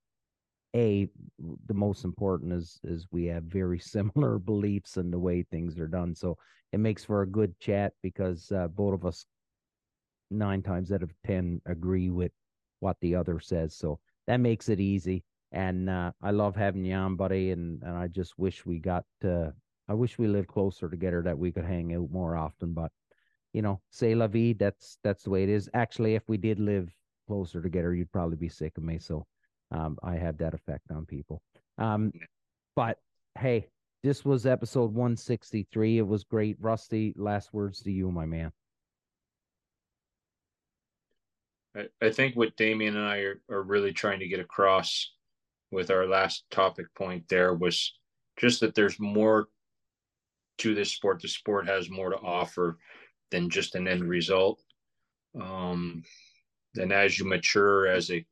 a 0.74 1.08
the 1.66 1.74
most 1.74 2.04
important 2.04 2.52
is 2.52 2.80
is 2.84 3.06
we 3.10 3.26
have 3.26 3.44
very 3.44 3.78
similar 3.96 4.38
beliefs 4.38 4.96
in 4.96 5.10
the 5.10 5.18
way 5.18 5.42
things 5.42 5.78
are 5.78 5.88
done. 5.88 6.14
So 6.14 6.38
it 6.72 6.80
makes 6.80 7.04
for 7.04 7.22
a 7.22 7.26
good 7.26 7.58
chat 7.60 7.92
because 8.02 8.50
uh, 8.52 8.68
both 8.68 8.94
of 8.94 9.04
us 9.04 9.26
nine 10.30 10.62
times 10.62 10.90
out 10.90 11.02
of 11.02 11.12
ten 11.26 11.60
agree 11.66 12.10
with 12.10 12.32
what 12.80 12.96
the 13.00 13.14
other 13.14 13.38
says. 13.38 13.76
So 13.76 14.00
that 14.26 14.38
makes 14.38 14.68
it 14.68 14.80
easy. 14.80 15.24
And 15.52 15.90
uh, 15.90 16.12
I 16.22 16.30
love 16.30 16.56
having 16.56 16.84
you 16.84 16.94
on, 16.94 17.16
buddy. 17.16 17.50
And, 17.50 17.82
and 17.82 17.96
I 17.96 18.08
just 18.08 18.38
wish 18.38 18.64
we 18.64 18.78
got, 18.78 19.04
uh, 19.24 19.50
I 19.88 19.94
wish 19.94 20.18
we 20.18 20.26
lived 20.26 20.48
closer 20.48 20.88
together 20.88 21.22
that 21.22 21.38
we 21.38 21.52
could 21.52 21.64
hang 21.64 21.94
out 21.94 22.10
more 22.10 22.36
often. 22.36 22.72
But, 22.72 22.90
you 23.52 23.60
know, 23.60 23.80
say 23.90 24.14
la 24.14 24.26
vie, 24.26 24.54
that's, 24.54 24.98
that's 25.04 25.24
the 25.24 25.30
way 25.30 25.42
it 25.42 25.50
is. 25.50 25.68
Actually, 25.74 26.14
if 26.14 26.22
we 26.26 26.38
did 26.38 26.58
live 26.58 26.90
closer 27.28 27.60
together, 27.60 27.94
you'd 27.94 28.12
probably 28.12 28.36
be 28.36 28.48
sick 28.48 28.72
of 28.78 28.82
me. 28.82 28.98
So 28.98 29.26
um, 29.72 29.98
I 30.02 30.16
have 30.16 30.38
that 30.38 30.54
effect 30.54 30.90
on 30.90 31.06
people. 31.06 31.42
Um, 31.78 32.12
but 32.76 32.98
hey, 33.38 33.68
this 34.02 34.24
was 34.24 34.46
episode 34.46 34.92
163. 34.92 35.98
It 35.98 36.06
was 36.06 36.24
great. 36.24 36.56
Rusty, 36.60 37.14
last 37.16 37.52
words 37.52 37.80
to 37.82 37.92
you, 37.92 38.10
my 38.10 38.26
man. 38.26 38.52
I, 41.76 41.86
I 42.02 42.10
think 42.10 42.36
what 42.36 42.56
Damien 42.56 42.96
and 42.96 43.06
I 43.06 43.18
are, 43.18 43.40
are 43.50 43.62
really 43.62 43.92
trying 43.92 44.20
to 44.20 44.28
get 44.28 44.40
across 44.40 45.12
with 45.70 45.90
our 45.90 46.06
last 46.06 46.44
topic 46.50 46.86
point 46.94 47.24
there 47.28 47.54
was 47.54 47.94
just 48.36 48.60
that 48.60 48.74
there's 48.74 49.00
more 49.00 49.48
to 50.58 50.74
this 50.74 50.92
sport. 50.92 51.22
The 51.22 51.28
sport 51.28 51.66
has 51.66 51.88
more 51.88 52.10
to 52.10 52.18
offer 52.18 52.78
than 53.30 53.48
just 53.48 53.74
an 53.74 53.88
end 53.88 54.04
result. 54.04 54.60
Um, 55.40 56.02
and 56.76 56.92
as 56.92 57.18
you 57.18 57.26
mature 57.26 57.86
as 57.86 58.10
a 58.10 58.24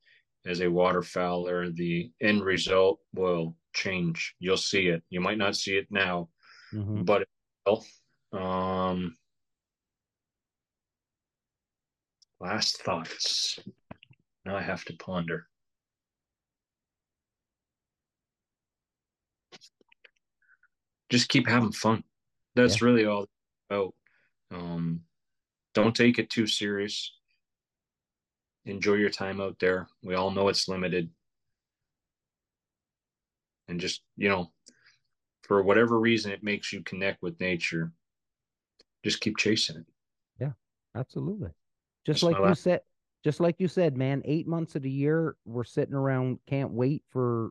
as 0.47 0.61
a 0.61 0.67
waterfowler, 0.67 1.75
the 1.75 2.11
end 2.21 2.43
result 2.43 3.01
will 3.15 3.57
change. 3.75 4.35
You'll 4.39 4.57
see 4.57 4.89
it. 4.89 5.03
You 5.11 5.21
might 5.21 5.39
not 5.39 5.57
see 5.57 5.77
it 5.77 5.87
now, 5.91 6.29
mm-hmm. 6.73 7.03
but 7.03 7.23
it 7.23 7.29
will. 7.67 7.85
Um, 8.33 9.17
Last 12.41 12.79
thoughts. 12.83 13.59
Now 14.47 14.57
I 14.57 14.63
have 14.63 14.85
to 14.87 14.95
ponder. 14.95 15.47
Just 21.11 21.29
keep 21.29 21.47
having 21.47 21.73
fun. 21.73 22.03
That's 22.55 22.81
yeah. 22.81 22.87
really 22.87 23.05
all 23.05 23.27
about. 23.69 23.95
Um, 24.51 25.03
don't 25.75 25.95
take 25.95 26.19
it 26.19 26.31
too 26.31 26.47
serious. 26.47 27.13
Enjoy 28.67 28.95
your 28.95 29.11
time 29.11 29.41
out 29.41 29.57
there. 29.59 29.89
We 30.03 30.15
all 30.15 30.31
know 30.31 30.49
it's 30.49 30.69
limited. 30.69 31.11
And 33.69 33.81
just, 33.81 34.03
you 34.17 34.29
know, 34.29 34.51
for 35.43 35.63
whatever 35.63 35.99
reason 35.99 36.33
it 36.33 36.43
makes 36.43 36.73
you 36.73 36.83
connect 36.83 37.23
with 37.23 37.41
nature, 37.41 37.93
just 39.05 39.21
keep 39.21 39.37
chasing 39.37 39.77
it. 39.77 39.87
Yeah, 40.41 40.53
absolutely. 40.95 41.51
Just 42.05 42.23
like 42.23 42.37
you 42.39 42.55
said, 42.55 42.81
just 43.25 43.41
like 43.41 43.57
you 43.59 43.69
said, 43.69 43.97
man, 43.97 44.23
eight 44.25 44.47
months 44.47 44.75
of 44.75 44.83
the 44.83 44.91
year, 44.91 45.37
we're 45.45 45.65
sitting 45.65 45.95
around, 45.95 46.39
can't 46.47 46.73
wait 46.73 47.03
for 47.11 47.51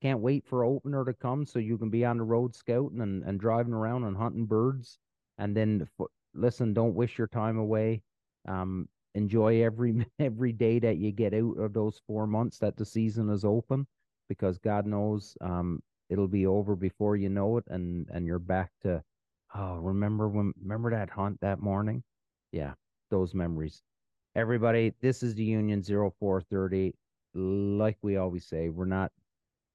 can't 0.00 0.20
wait 0.20 0.46
for 0.46 0.64
opener 0.64 1.04
to 1.04 1.12
come 1.12 1.44
so 1.44 1.58
you 1.58 1.76
can 1.76 1.90
be 1.90 2.04
on 2.04 2.18
the 2.18 2.22
road 2.22 2.54
scouting 2.54 3.00
and, 3.00 3.24
and 3.24 3.40
driving 3.40 3.72
around 3.72 4.04
and 4.04 4.16
hunting 4.16 4.46
birds. 4.46 4.98
And 5.38 5.56
then 5.56 5.88
listen, 6.34 6.72
don't 6.72 6.94
wish 6.94 7.18
your 7.18 7.26
time 7.26 7.58
away. 7.58 8.02
Um, 8.46 8.88
enjoy 9.14 9.62
every 9.62 10.06
every 10.18 10.52
day 10.52 10.78
that 10.80 10.98
you 10.98 11.12
get 11.12 11.34
out 11.34 11.58
of 11.58 11.72
those 11.72 12.00
four 12.06 12.26
months 12.26 12.58
that 12.58 12.76
the 12.76 12.84
season 12.84 13.30
is 13.30 13.44
open, 13.44 13.86
because 14.28 14.58
God 14.58 14.86
knows 14.86 15.36
um, 15.40 15.82
it'll 16.10 16.28
be 16.28 16.46
over 16.46 16.76
before 16.76 17.16
you 17.16 17.28
know 17.28 17.56
it, 17.58 17.64
and 17.68 18.08
and 18.12 18.26
you're 18.26 18.38
back 18.38 18.70
to 18.82 19.02
oh, 19.54 19.76
remember 19.76 20.28
when 20.28 20.52
remember 20.60 20.90
that 20.90 21.10
hunt 21.10 21.40
that 21.40 21.60
morning? 21.60 22.02
Yeah, 22.52 22.74
those 23.10 23.34
memories. 23.34 23.82
Everybody, 24.34 24.94
this 25.00 25.22
is 25.22 25.34
the 25.34 25.44
Union 25.44 25.82
0430. 25.82 26.94
Like 27.34 27.98
we 28.02 28.16
always 28.16 28.46
say, 28.46 28.68
we're 28.68 28.84
not 28.84 29.12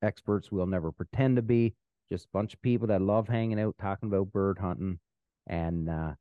experts. 0.02 0.52
We'll 0.52 0.68
never 0.68 0.92
pretend 0.92 1.36
to 1.38 1.42
be. 1.42 1.76
Just 2.12 2.26
a 2.26 2.30
bunch 2.34 2.54
of 2.54 2.62
people 2.62 2.88
that 2.88 3.02
love 3.02 3.28
hanging 3.28 3.60
out, 3.60 3.76
talking 3.80 4.10
about 4.10 4.32
bird 4.32 4.60
hunting. 4.60 5.00
And 5.48 5.90
uh, 5.90 6.14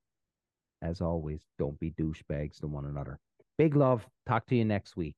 as 0.82 1.00
always, 1.00 1.40
don't 1.58 1.78
be 1.80 1.92
douchebags 1.92 2.60
to 2.60 2.66
one 2.66 2.86
another. 2.86 3.18
Big 3.56 3.76
love. 3.76 4.06
Talk 4.26 4.46
to 4.46 4.56
you 4.56 4.64
next 4.64 4.96
week. 4.96 5.14